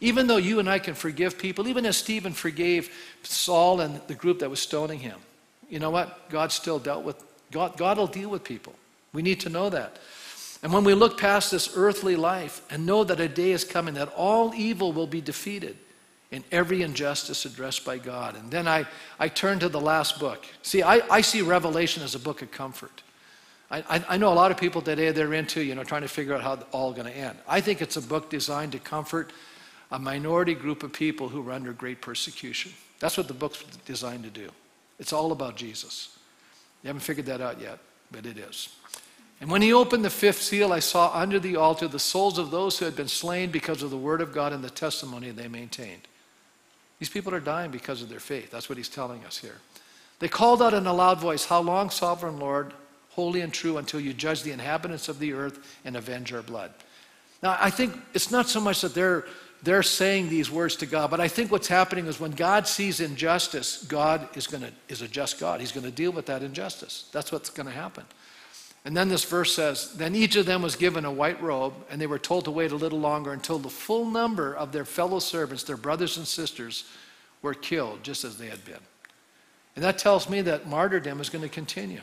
Even 0.00 0.26
though 0.26 0.36
you 0.36 0.58
and 0.58 0.68
I 0.68 0.78
can 0.78 0.94
forgive 0.94 1.38
people, 1.38 1.68
even 1.68 1.86
as 1.86 1.96
Stephen 1.96 2.32
forgave 2.32 2.90
Saul 3.22 3.80
and 3.80 4.00
the 4.08 4.14
group 4.14 4.40
that 4.40 4.50
was 4.50 4.60
stoning 4.60 4.98
him, 4.98 5.18
you 5.70 5.78
know 5.78 5.90
what? 5.90 6.28
God 6.30 6.52
still 6.52 6.78
dealt 6.78 7.04
with, 7.04 7.22
God, 7.50 7.76
God 7.76 7.98
will 7.98 8.06
deal 8.06 8.28
with 8.28 8.44
people. 8.44 8.74
We 9.12 9.22
need 9.22 9.40
to 9.40 9.48
know 9.48 9.70
that. 9.70 9.98
And 10.62 10.72
when 10.72 10.84
we 10.84 10.94
look 10.94 11.18
past 11.18 11.50
this 11.50 11.72
earthly 11.76 12.16
life 12.16 12.60
and 12.70 12.84
know 12.86 13.04
that 13.04 13.20
a 13.20 13.28
day 13.28 13.52
is 13.52 13.64
coming 13.64 13.94
that 13.94 14.12
all 14.14 14.54
evil 14.54 14.92
will 14.92 15.06
be 15.06 15.20
defeated, 15.20 15.76
in 16.30 16.44
every 16.50 16.82
injustice 16.82 17.44
addressed 17.44 17.84
by 17.84 17.98
God. 17.98 18.36
And 18.36 18.50
then 18.50 18.66
I, 18.66 18.86
I 19.18 19.28
turn 19.28 19.58
to 19.60 19.68
the 19.68 19.80
last 19.80 20.18
book. 20.18 20.44
See, 20.62 20.82
I, 20.82 21.02
I 21.10 21.20
see 21.20 21.40
Revelation 21.40 22.02
as 22.02 22.14
a 22.14 22.18
book 22.18 22.42
of 22.42 22.50
comfort. 22.50 23.02
I, 23.70 24.04
I, 24.08 24.16
know 24.16 24.32
a 24.32 24.34
lot 24.34 24.52
of 24.52 24.56
people 24.56 24.80
today, 24.80 25.10
they're 25.10 25.34
into, 25.34 25.60
you 25.60 25.74
know, 25.74 25.82
trying 25.82 26.02
to 26.02 26.08
figure 26.08 26.34
out 26.34 26.42
how 26.42 26.54
all 26.70 26.92
going 26.92 27.06
to 27.06 27.16
end. 27.16 27.36
I 27.48 27.60
think 27.60 27.82
it's 27.82 27.96
a 27.96 28.02
book 28.02 28.30
designed 28.30 28.72
to 28.72 28.78
comfort 28.78 29.32
a 29.90 29.98
minority 29.98 30.54
group 30.54 30.82
of 30.82 30.92
people 30.92 31.28
who 31.28 31.42
were 31.42 31.52
under 31.52 31.72
great 31.72 32.00
persecution. 32.00 32.72
That's 32.98 33.16
what 33.16 33.28
the 33.28 33.34
book's 33.34 33.62
designed 33.84 34.24
to 34.24 34.30
do. 34.30 34.50
It's 34.98 35.12
all 35.12 35.32
about 35.32 35.56
Jesus. 35.56 36.16
You 36.82 36.88
haven't 36.88 37.00
figured 37.00 37.26
that 37.26 37.40
out 37.40 37.60
yet, 37.60 37.78
but 38.10 38.26
it 38.26 38.38
is. 38.38 38.68
And 39.40 39.50
when 39.50 39.60
he 39.60 39.72
opened 39.72 40.04
the 40.04 40.10
fifth 40.10 40.40
seal, 40.40 40.72
I 40.72 40.78
saw 40.78 41.10
under 41.12 41.38
the 41.38 41.56
altar 41.56 41.88
the 41.88 41.98
souls 41.98 42.38
of 42.38 42.50
those 42.50 42.78
who 42.78 42.86
had 42.86 42.96
been 42.96 43.08
slain 43.08 43.50
because 43.50 43.82
of 43.82 43.90
the 43.90 43.96
word 43.96 44.20
of 44.20 44.32
God 44.32 44.52
and 44.52 44.64
the 44.64 44.70
testimony 44.70 45.30
they 45.30 45.48
maintained. 45.48 46.08
These 46.98 47.10
people 47.10 47.34
are 47.34 47.40
dying 47.40 47.70
because 47.70 48.00
of 48.00 48.08
their 48.08 48.20
faith. 48.20 48.50
That's 48.50 48.68
what 48.70 48.78
he's 48.78 48.88
telling 48.88 49.24
us 49.24 49.36
here. 49.36 49.58
They 50.18 50.28
called 50.28 50.62
out 50.62 50.72
in 50.72 50.86
a 50.86 50.92
loud 50.92 51.20
voice, 51.20 51.44
How 51.44 51.60
long, 51.60 51.90
sovereign 51.90 52.38
Lord, 52.38 52.72
holy 53.10 53.42
and 53.42 53.52
true, 53.52 53.76
until 53.76 54.00
you 54.00 54.14
judge 54.14 54.42
the 54.42 54.52
inhabitants 54.52 55.08
of 55.08 55.18
the 55.18 55.34
earth 55.34 55.78
and 55.84 55.96
avenge 55.96 56.32
our 56.32 56.42
blood? 56.42 56.72
Now, 57.42 57.58
I 57.60 57.68
think 57.68 57.94
it's 58.14 58.30
not 58.30 58.48
so 58.48 58.60
much 58.60 58.80
that 58.80 58.94
they're, 58.94 59.26
they're 59.62 59.82
saying 59.82 60.28
these 60.28 60.50
words 60.50 60.76
to 60.76 60.86
God, 60.86 61.10
but 61.10 61.20
I 61.20 61.28
think 61.28 61.50
what's 61.50 61.68
happening 61.68 62.06
is 62.06 62.20
when 62.20 62.32
God 62.32 62.68
sees 62.68 63.00
injustice, 63.00 63.84
God 63.84 64.28
is, 64.36 64.46
gonna, 64.46 64.70
is 64.88 65.02
a 65.02 65.08
just 65.08 65.40
God. 65.40 65.60
He's 65.60 65.72
going 65.72 65.84
to 65.86 65.90
deal 65.90 66.12
with 66.12 66.26
that 66.26 66.42
injustice. 66.42 67.08
That's 67.12 67.32
what's 67.32 67.50
going 67.50 67.66
to 67.66 67.72
happen. 67.72 68.04
And 68.84 68.96
then 68.96 69.08
this 69.08 69.24
verse 69.24 69.52
says, 69.52 69.94
Then 69.94 70.14
each 70.14 70.36
of 70.36 70.46
them 70.46 70.62
was 70.62 70.76
given 70.76 71.04
a 71.04 71.10
white 71.10 71.42
robe, 71.42 71.74
and 71.90 72.00
they 72.00 72.06
were 72.06 72.20
told 72.20 72.44
to 72.44 72.52
wait 72.52 72.70
a 72.70 72.76
little 72.76 73.00
longer 73.00 73.32
until 73.32 73.58
the 73.58 73.68
full 73.68 74.04
number 74.04 74.54
of 74.54 74.70
their 74.70 74.84
fellow 74.84 75.18
servants, 75.18 75.64
their 75.64 75.76
brothers 75.76 76.16
and 76.16 76.26
sisters, 76.26 76.84
were 77.42 77.54
killed, 77.54 78.04
just 78.04 78.24
as 78.24 78.38
they 78.38 78.46
had 78.46 78.64
been. 78.64 78.78
And 79.74 79.84
that 79.84 79.98
tells 79.98 80.30
me 80.30 80.40
that 80.42 80.68
martyrdom 80.68 81.20
is 81.20 81.28
going 81.28 81.42
to 81.42 81.48
continue. 81.48 82.00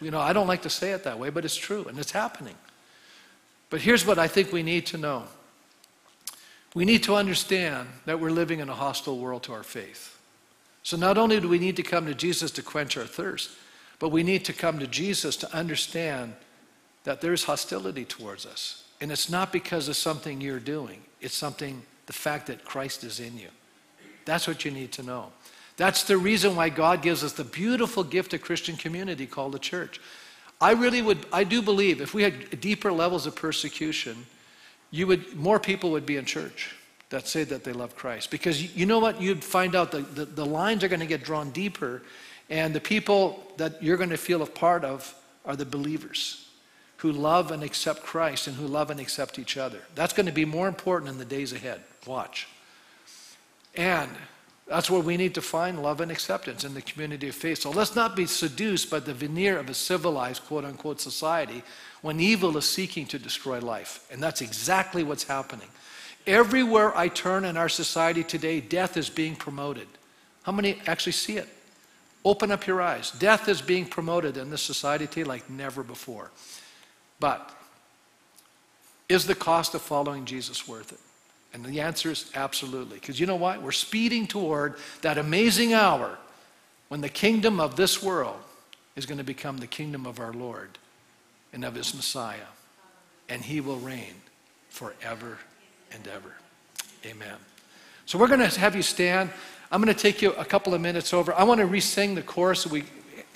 You 0.00 0.10
know, 0.10 0.20
I 0.20 0.34
don't 0.34 0.46
like 0.46 0.62
to 0.62 0.70
say 0.70 0.92
it 0.92 1.04
that 1.04 1.18
way, 1.18 1.30
but 1.30 1.46
it's 1.46 1.56
true, 1.56 1.86
and 1.88 1.98
it's 1.98 2.12
happening. 2.12 2.54
But 3.70 3.80
here's 3.80 4.04
what 4.04 4.18
I 4.18 4.28
think 4.28 4.52
we 4.52 4.62
need 4.62 4.86
to 4.86 4.98
know 4.98 5.24
we 6.74 6.84
need 6.84 7.02
to 7.04 7.14
understand 7.14 7.88
that 8.04 8.20
we're 8.20 8.30
living 8.30 8.60
in 8.60 8.68
a 8.68 8.74
hostile 8.74 9.18
world 9.18 9.42
to 9.44 9.52
our 9.52 9.62
faith. 9.62 10.18
So 10.82 10.96
not 10.96 11.18
only 11.18 11.40
do 11.40 11.48
we 11.48 11.58
need 11.58 11.76
to 11.76 11.82
come 11.82 12.06
to 12.06 12.14
Jesus 12.14 12.50
to 12.52 12.62
quench 12.62 12.96
our 12.96 13.04
thirst, 13.04 13.50
but 13.98 14.10
we 14.10 14.22
need 14.22 14.44
to 14.46 14.52
come 14.52 14.78
to 14.78 14.86
Jesus 14.86 15.36
to 15.36 15.54
understand 15.54 16.34
that 17.04 17.20
there's 17.20 17.44
hostility 17.44 18.04
towards 18.04 18.46
us. 18.46 18.84
And 19.00 19.10
it's 19.10 19.30
not 19.30 19.52
because 19.52 19.88
of 19.88 19.96
something 19.96 20.40
you're 20.40 20.60
doing, 20.60 21.02
it's 21.20 21.36
something, 21.36 21.82
the 22.06 22.12
fact 22.12 22.46
that 22.46 22.64
Christ 22.64 23.04
is 23.04 23.20
in 23.20 23.38
you. 23.38 23.48
That's 24.24 24.46
what 24.46 24.64
you 24.64 24.70
need 24.70 24.92
to 24.92 25.02
know. 25.02 25.32
That's 25.76 26.04
the 26.04 26.18
reason 26.18 26.56
why 26.56 26.68
God 26.68 27.02
gives 27.02 27.24
us 27.24 27.32
the 27.32 27.44
beautiful 27.44 28.04
gift 28.04 28.34
of 28.34 28.42
Christian 28.42 28.76
community 28.76 29.26
called 29.26 29.52
the 29.52 29.58
church. 29.58 30.00
I 30.60 30.72
really 30.72 31.00
would, 31.00 31.24
I 31.32 31.44
do 31.44 31.62
believe 31.62 32.02
if 32.02 32.12
we 32.12 32.22
had 32.22 32.60
deeper 32.60 32.92
levels 32.92 33.26
of 33.26 33.34
persecution, 33.34 34.26
you 34.90 35.06
would, 35.06 35.34
more 35.36 35.60
people 35.60 35.90
would 35.92 36.06
be 36.06 36.16
in 36.16 36.24
church 36.24 36.74
that 37.10 37.26
say 37.26 37.44
that 37.44 37.64
they 37.64 37.72
love 37.72 37.96
Christ. 37.96 38.30
Because 38.30 38.76
you 38.76 38.86
know 38.86 38.98
what? 38.98 39.20
You'd 39.20 39.44
find 39.44 39.74
out 39.74 39.90
that 39.92 40.14
the, 40.14 40.24
the 40.24 40.46
lines 40.46 40.84
are 40.84 40.88
going 40.88 41.00
to 41.00 41.06
get 41.06 41.24
drawn 41.24 41.50
deeper 41.50 42.02
and 42.48 42.74
the 42.74 42.80
people 42.80 43.42
that 43.56 43.82
you're 43.82 43.96
going 43.96 44.10
to 44.10 44.16
feel 44.16 44.42
a 44.42 44.46
part 44.46 44.84
of 44.84 45.14
are 45.44 45.56
the 45.56 45.64
believers 45.64 46.48
who 46.98 47.12
love 47.12 47.50
and 47.50 47.62
accept 47.62 48.02
Christ 48.02 48.46
and 48.46 48.56
who 48.56 48.66
love 48.66 48.90
and 48.90 49.00
accept 49.00 49.38
each 49.38 49.56
other. 49.56 49.78
That's 49.94 50.12
going 50.12 50.26
to 50.26 50.32
be 50.32 50.44
more 50.44 50.68
important 50.68 51.10
in 51.10 51.18
the 51.18 51.24
days 51.24 51.52
ahead. 51.52 51.80
Watch. 52.06 52.46
And 53.74 54.10
that's 54.66 54.90
where 54.90 55.00
we 55.00 55.16
need 55.16 55.34
to 55.34 55.42
find 55.42 55.82
love 55.82 56.00
and 56.00 56.12
acceptance 56.12 56.64
in 56.64 56.74
the 56.74 56.82
community 56.82 57.28
of 57.28 57.34
faith. 57.34 57.58
So 57.58 57.70
let's 57.70 57.96
not 57.96 58.14
be 58.14 58.26
seduced 58.26 58.90
by 58.90 59.00
the 59.00 59.14
veneer 59.14 59.58
of 59.58 59.70
a 59.70 59.74
civilized, 59.74 60.44
quote 60.44 60.64
unquote, 60.64 61.00
society 61.00 61.62
when 62.02 62.20
evil 62.20 62.56
is 62.56 62.64
seeking 62.64 63.06
to 63.06 63.18
destroy 63.18 63.60
life. 63.60 64.06
And 64.10 64.22
that's 64.22 64.40
exactly 64.40 65.02
what's 65.02 65.24
happening. 65.24 65.68
Everywhere 66.26 66.96
I 66.96 67.08
turn 67.08 67.44
in 67.44 67.56
our 67.56 67.68
society 67.68 68.22
today, 68.22 68.60
death 68.60 68.96
is 68.96 69.10
being 69.10 69.36
promoted. 69.36 69.88
How 70.42 70.52
many 70.52 70.80
actually 70.86 71.12
see 71.12 71.36
it? 71.36 71.48
Open 72.24 72.50
up 72.50 72.66
your 72.66 72.82
eyes. 72.82 73.10
Death 73.12 73.48
is 73.48 73.62
being 73.62 73.86
promoted 73.86 74.36
in 74.36 74.50
this 74.50 74.62
society 74.62 75.24
like 75.24 75.48
never 75.48 75.82
before. 75.82 76.30
But 77.18 77.50
is 79.08 79.26
the 79.26 79.34
cost 79.34 79.74
of 79.74 79.82
following 79.82 80.24
Jesus 80.24 80.68
worth 80.68 80.92
it? 80.92 80.98
And 81.52 81.64
the 81.64 81.80
answer 81.80 82.10
is 82.10 82.30
absolutely. 82.34 82.98
Because 82.98 83.18
you 83.18 83.26
know 83.26 83.36
what? 83.36 83.62
We're 83.62 83.72
speeding 83.72 84.26
toward 84.26 84.76
that 85.02 85.18
amazing 85.18 85.74
hour 85.74 86.18
when 86.88 87.00
the 87.00 87.08
kingdom 87.08 87.58
of 87.58 87.76
this 87.76 88.02
world 88.02 88.38
is 88.96 89.06
going 89.06 89.18
to 89.18 89.24
become 89.24 89.58
the 89.58 89.66
kingdom 89.66 90.06
of 90.06 90.20
our 90.20 90.32
Lord 90.32 90.78
and 91.52 91.64
of 91.64 91.74
his 91.74 91.94
Messiah. 91.94 92.48
And 93.28 93.42
he 93.42 93.60
will 93.60 93.78
reign 93.78 94.14
forever 94.68 95.38
and 95.92 96.06
ever. 96.08 96.34
Amen. 97.04 97.36
So 98.06 98.18
we're 98.18 98.28
going 98.28 98.40
to 98.40 98.60
have 98.60 98.74
you 98.74 98.82
stand. 98.82 99.30
I'm 99.70 99.80
going 99.82 99.94
to 99.94 100.00
take 100.00 100.20
you 100.20 100.32
a 100.32 100.44
couple 100.44 100.74
of 100.74 100.80
minutes 100.80 101.14
over. 101.14 101.32
I 101.32 101.44
want 101.44 101.60
to 101.60 101.66
re-sing 101.66 102.14
the 102.14 102.22
chorus 102.22 102.66
we 102.66 102.84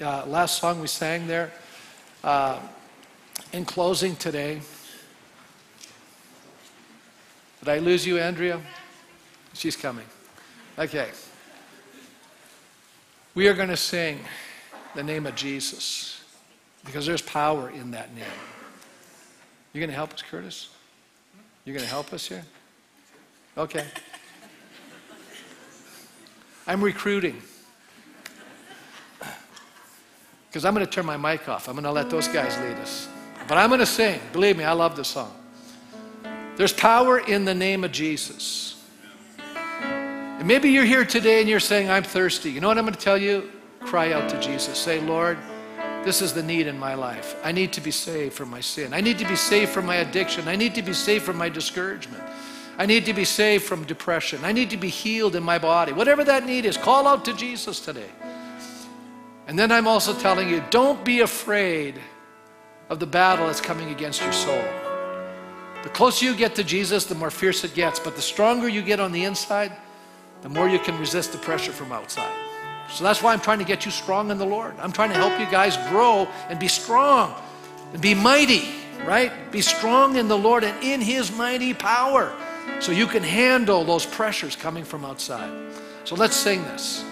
uh, 0.01 0.27
last 0.27 0.59
song 0.59 0.81
we 0.81 0.89
sang 0.89 1.29
there. 1.29 1.53
Uh, 2.25 2.59
in 3.53 3.65
closing 3.65 4.17
today, 4.17 4.61
did 7.61 7.69
I 7.69 7.79
lose 7.79 8.05
you, 8.05 8.19
Andrea? 8.19 8.61
She's 9.53 9.77
coming. 9.77 10.07
Okay. 10.77 11.11
We 13.35 13.47
are 13.47 13.55
going 13.55 13.69
to 13.69 13.77
sing 13.77 14.19
the 14.97 15.03
name 15.03 15.27
of 15.27 15.37
Jesus 15.37 16.24
because 16.85 17.07
there's 17.07 17.23
power 17.23 17.71
in 17.71 17.91
that 17.93 18.15
name. 18.15 18.25
You're 19.73 19.81
going 19.81 19.91
to 19.91 19.97
help 19.97 20.13
us, 20.13 20.23
Curtis? 20.23 20.71
You're 21.65 21.75
going 21.75 21.85
to 21.85 21.91
help 21.91 22.13
us 22.13 22.27
here? 22.29 22.45
Okay. 23.57 23.85
I'm 26.67 26.83
recruiting. 26.83 27.43
Because 30.49 30.65
I'm 30.65 30.75
going 30.75 30.87
to 30.87 30.91
turn 30.91 31.07
my 31.07 31.17
mic 31.17 31.49
off. 31.49 31.69
I'm 31.69 31.75
going 31.75 31.85
to 31.85 31.93
let 31.93 32.11
those 32.11 32.29
guys 32.29 32.57
lead 32.59 32.77
us. 32.77 33.09
But 33.49 33.59
I'm 33.59 33.69
going 33.69 33.81
to 33.81 33.87
sing. 33.87 34.21
Believe 34.33 34.57
me, 34.57 34.65
I 34.65 34.73
love 34.73 34.97
this 34.97 35.09
song. 35.09 35.35
There's 36.57 36.73
power 36.73 37.19
in 37.19 37.45
the 37.45 37.55
name 37.55 37.83
of 37.83 37.91
Jesus. 37.91 38.83
And 39.45 40.47
maybe 40.47 40.71
you're 40.71 40.85
here 40.85 41.05
today 41.05 41.41
and 41.41 41.49
you're 41.49 41.59
saying, 41.61 41.91
I'm 41.91 42.05
thirsty. 42.05 42.51
You 42.51 42.61
know 42.61 42.69
what 42.69 42.79
I'm 42.79 42.85
going 42.85 42.95
to 42.95 43.01
tell 43.01 43.19
you? 43.19 43.51
Cry 43.81 44.13
out 44.13 44.31
to 44.31 44.41
Jesus. 44.41 44.79
Say, 44.79 45.01
Lord, 45.01 45.39
this 46.05 46.23
is 46.23 46.33
the 46.33 46.43
need 46.43 46.67
in 46.67 46.79
my 46.79 46.95
life. 46.95 47.37
I 47.43 47.53
need 47.53 47.73
to 47.75 47.81
be 47.81 47.91
saved 47.91 48.35
from 48.35 48.51
my 48.51 48.61
sin. 48.61 48.95
I 48.95 49.01
need 49.01 49.19
to 49.19 49.27
be 49.27 49.37
saved 49.37 49.73
from 49.73 49.87
my 49.87 49.97
addiction. 49.97 50.47
I 50.49 50.57
need 50.57 50.75
to 50.75 50.83
be 50.83 50.93
saved 50.93 51.25
from 51.25 51.37
my 51.37 51.49
discouragement. 51.49 52.23
I 52.77 52.87
need 52.87 53.07
to 53.07 53.13
be 53.13 53.25
saved 53.25 53.65
from 53.65 53.85
depression. 53.85 54.45
I 54.45 54.53
need 54.53 54.71
to 54.71 54.77
be 54.77 54.89
healed 54.89 55.37
in 55.37 55.43
my 55.43 55.59
body. 55.59 55.93
Whatever 55.93 56.25
that 56.25 56.45
need 56.45 56.65
is, 56.65 56.77
call 56.77 57.07
out 57.07 57.25
to 57.27 57.35
Jesus 57.35 57.81
today. 57.81 58.11
And 59.47 59.59
then 59.59 59.71
I'm 59.71 59.87
also 59.87 60.15
telling 60.15 60.49
you, 60.49 60.63
don't 60.71 61.05
be 61.05 61.21
afraid 61.21 62.01
of 62.89 62.99
the 62.99 63.07
battle 63.07 63.47
that's 63.47 63.61
coming 63.61 63.91
against 63.91 64.23
your 64.23 64.33
soul. 64.33 64.65
The 65.83 65.91
closer 65.91 66.25
you 66.25 66.35
get 66.35 66.55
to 66.57 66.65
Jesus, 66.65 67.05
the 67.05 67.15
more 67.15 67.31
fierce 67.31 67.63
it 67.63 67.75
gets. 67.75 68.01
But 68.01 68.17
the 68.17 68.23
stronger 68.23 68.69
you 68.69 68.83
get 68.83 69.01
on 69.01 69.13
the 69.13 69.25
inside, 69.25 69.73
the 70.43 70.49
more 70.49 70.69
you 70.69 70.79
can 70.79 70.99
resist 70.99 71.33
the 71.33 71.39
pressure 71.39 71.73
from 71.73 71.93
outside. 71.93 72.33
So 72.91 73.03
that's 73.03 73.23
why 73.23 73.33
I'm 73.33 73.41
trying 73.41 73.59
to 73.59 73.65
get 73.65 73.85
you 73.85 73.91
strong 73.91 74.31
in 74.31 74.39
the 74.39 74.47
Lord. 74.47 74.75
I'm 74.79 74.93
trying 74.93 75.11
to 75.11 75.17
help 75.17 75.39
you 75.41 75.47
guys 75.51 75.77
grow 75.89 76.29
and 76.49 76.59
be 76.59 76.69
strong 76.69 77.35
and 77.93 78.01
be 78.01 78.15
mighty, 78.15 78.63
right? 79.05 79.33
Be 79.51 79.61
strong 79.61 80.17
in 80.17 80.29
the 80.29 80.39
Lord 80.39 80.65
and 80.65 80.83
in 80.83 81.01
His 81.01 81.33
mighty 81.33 81.75
power 81.75 82.33
so 82.81 82.93
you 82.93 83.07
can 83.07 83.23
handle 83.23 83.85
those 83.85 84.07
pressures 84.07 84.57
coming 84.57 84.85
from 84.85 85.05
outside. 85.05 85.51
So 86.05 86.15
let's 86.15 86.37
sing 86.37 86.63
this. 86.65 87.05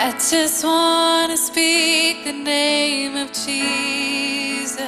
I 0.00 0.12
just 0.12 0.64
want 0.64 1.30
to 1.30 1.36
speak 1.36 2.24
the 2.24 2.32
name 2.32 3.16
of 3.16 3.32
Jesus 3.32 4.80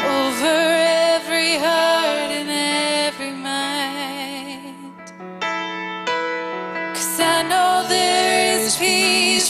over 0.00 0.46
every 0.46 1.56
heart 1.56 2.03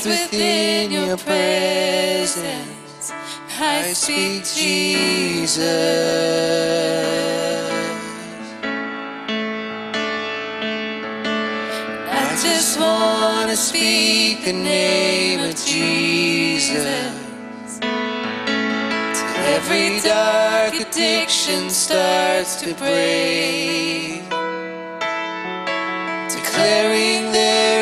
within 0.06 0.92
your 0.92 1.16
presence. 1.16 3.12
I 3.58 3.92
speak 3.92 4.44
Jesus. 4.44 5.58
I 12.10 12.36
just 12.42 12.78
want 12.80 13.50
to 13.50 13.56
speak 13.56 14.44
the 14.44 14.52
name 14.52 15.40
of 15.48 15.56
Jesus. 15.56 17.12
Till 17.80 19.44
every 19.56 20.00
dark 20.00 20.74
addiction 20.74 21.70
starts 21.70 22.56
to 22.62 22.74
break. 22.74 24.22
Declaring 26.28 27.32
there 27.32 27.73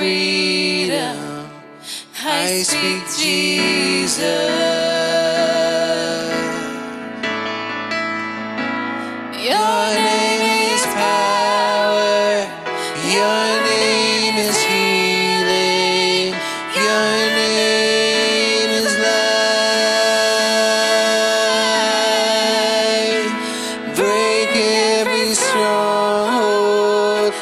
freedom. 0.00 1.18
I 2.24 2.62
speak 2.62 3.04
Jesus. 3.20 4.24
Your 9.50 9.84
name 10.08 10.44
is 10.72 10.82
power. 10.96 12.48
Your 13.12 13.46
name 13.68 14.36
is 14.48 14.56
healing. 14.70 16.32
Your 16.80 17.12
name 17.44 18.70
is 18.80 18.92
life. 19.04 19.28
Break 24.00 24.50
every 24.56 25.30
stronghold. 25.34 27.32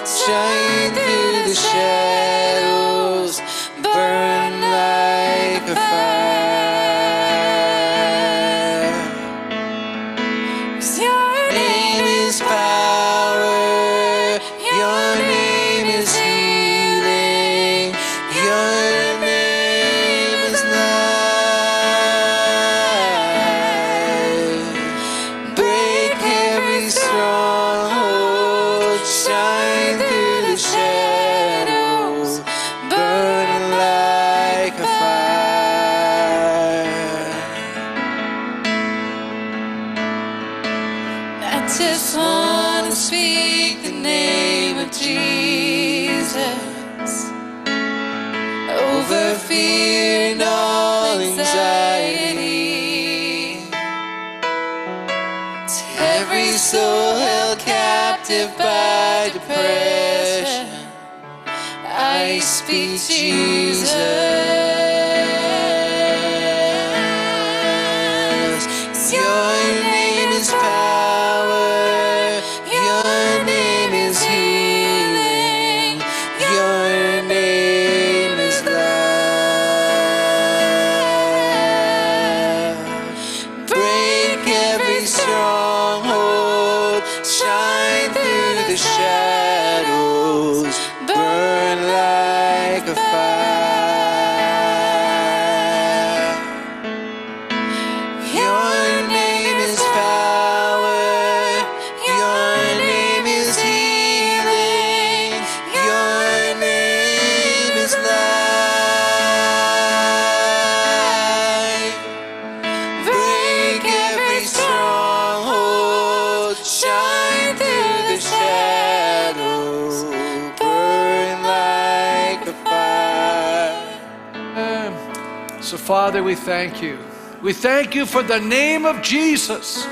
We 126.29 126.35
thank 126.35 126.83
you. 126.83 126.99
We 127.43 127.55
thank 127.55 127.95
you 127.95 128.05
for 128.05 128.22
the 128.22 128.39
name 128.39 128.85
of 128.85 129.01
Jesus, 129.01 129.87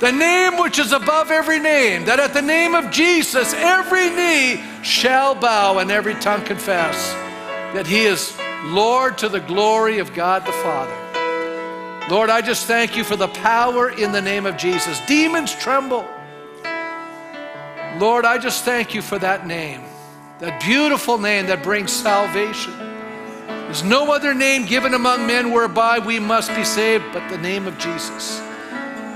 the 0.00 0.10
name 0.10 0.58
which 0.58 0.80
is 0.80 0.90
above 0.90 1.30
every 1.30 1.60
name, 1.60 2.06
that 2.06 2.18
at 2.18 2.34
the 2.34 2.42
name 2.42 2.74
of 2.74 2.90
Jesus 2.90 3.54
every 3.54 4.10
knee 4.10 4.60
shall 4.82 5.36
bow 5.36 5.78
and 5.78 5.92
every 5.92 6.14
tongue 6.14 6.44
confess 6.44 7.12
that 7.72 7.86
he 7.86 8.02
is 8.02 8.36
Lord 8.64 9.16
to 9.18 9.28
the 9.28 9.38
glory 9.38 10.00
of 10.00 10.12
God 10.12 10.44
the 10.44 10.50
Father. 10.50 12.10
Lord, 12.12 12.30
I 12.30 12.40
just 12.40 12.66
thank 12.66 12.96
you 12.96 13.04
for 13.04 13.14
the 13.14 13.28
power 13.28 13.90
in 13.90 14.10
the 14.10 14.20
name 14.20 14.44
of 14.44 14.56
Jesus. 14.56 15.00
Demons 15.06 15.54
tremble. 15.54 16.04
Lord, 18.00 18.24
I 18.24 18.38
just 18.38 18.64
thank 18.64 18.92
you 18.92 19.02
for 19.02 19.20
that 19.20 19.46
name, 19.46 19.82
that 20.40 20.60
beautiful 20.60 21.16
name 21.16 21.46
that 21.46 21.62
brings 21.62 21.92
salvation. 21.92 22.85
There's 23.66 23.82
no 23.82 24.12
other 24.12 24.32
name 24.32 24.64
given 24.64 24.94
among 24.94 25.26
men 25.26 25.50
whereby 25.50 25.98
we 25.98 26.20
must 26.20 26.54
be 26.54 26.64
saved 26.64 27.04
but 27.12 27.28
the 27.28 27.38
name 27.38 27.66
of 27.66 27.76
Jesus. 27.78 28.40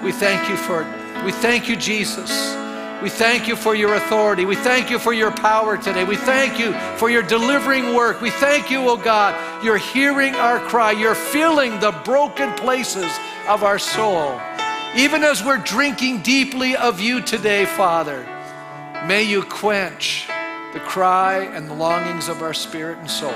We 0.03 0.11
thank 0.11 0.49
you 0.49 0.57
for 0.57 0.83
it. 0.83 1.25
We 1.25 1.31
thank 1.31 1.69
you, 1.69 1.77
Jesus. 1.77 2.57
We 3.01 3.11
thank 3.11 3.47
you 3.47 3.55
for 3.55 3.77
your 3.77 3.95
authority. 3.95 4.45
We 4.45 4.57
thank 4.57 4.91
you 4.91 4.99
for 4.99 5.13
your 5.13 5.31
power 5.31 5.79
today. 5.79 6.05
We 6.05 6.17
thank 6.17 6.59
you 6.59 6.73
for 6.99 7.09
your 7.09 7.23
delivering 7.23 7.95
work. 7.95 8.21
We 8.21 8.31
thank 8.31 8.73
you, 8.73 8.81
oh 8.89 8.97
God, 8.97 9.65
you're 9.65 9.79
hearing 9.79 10.35
our 10.35 10.59
cry. 10.59 10.91
You're 10.93 11.15
filling 11.15 11.79
the 11.79 11.93
broken 12.05 12.53
places 12.55 13.11
of 13.47 13.63
our 13.63 13.79
soul. 13.79 14.41
Even 14.97 15.23
as 15.23 15.45
we're 15.45 15.59
drinking 15.59 16.23
deeply 16.23 16.75
of 16.75 16.99
you 16.99 17.23
today, 17.23 17.67
Father, 17.67 18.27
may 19.07 19.23
you 19.23 19.45
quench 19.45 20.27
the 20.73 20.81
cry 20.81 21.45
and 21.55 21.71
the 21.71 21.75
longings 21.75 22.29
of 22.29 22.43
our 22.43 22.53
spirit 22.53 22.99
and 22.99 23.09
soul. 23.09 23.33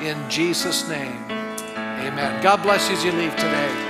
In 0.00 0.30
Jesus' 0.30 0.88
name, 0.88 1.22
amen. 1.28 2.42
God 2.42 2.62
bless 2.62 2.88
you 2.88 2.96
as 2.96 3.04
you 3.04 3.12
leave 3.12 3.36
today. 3.36 3.89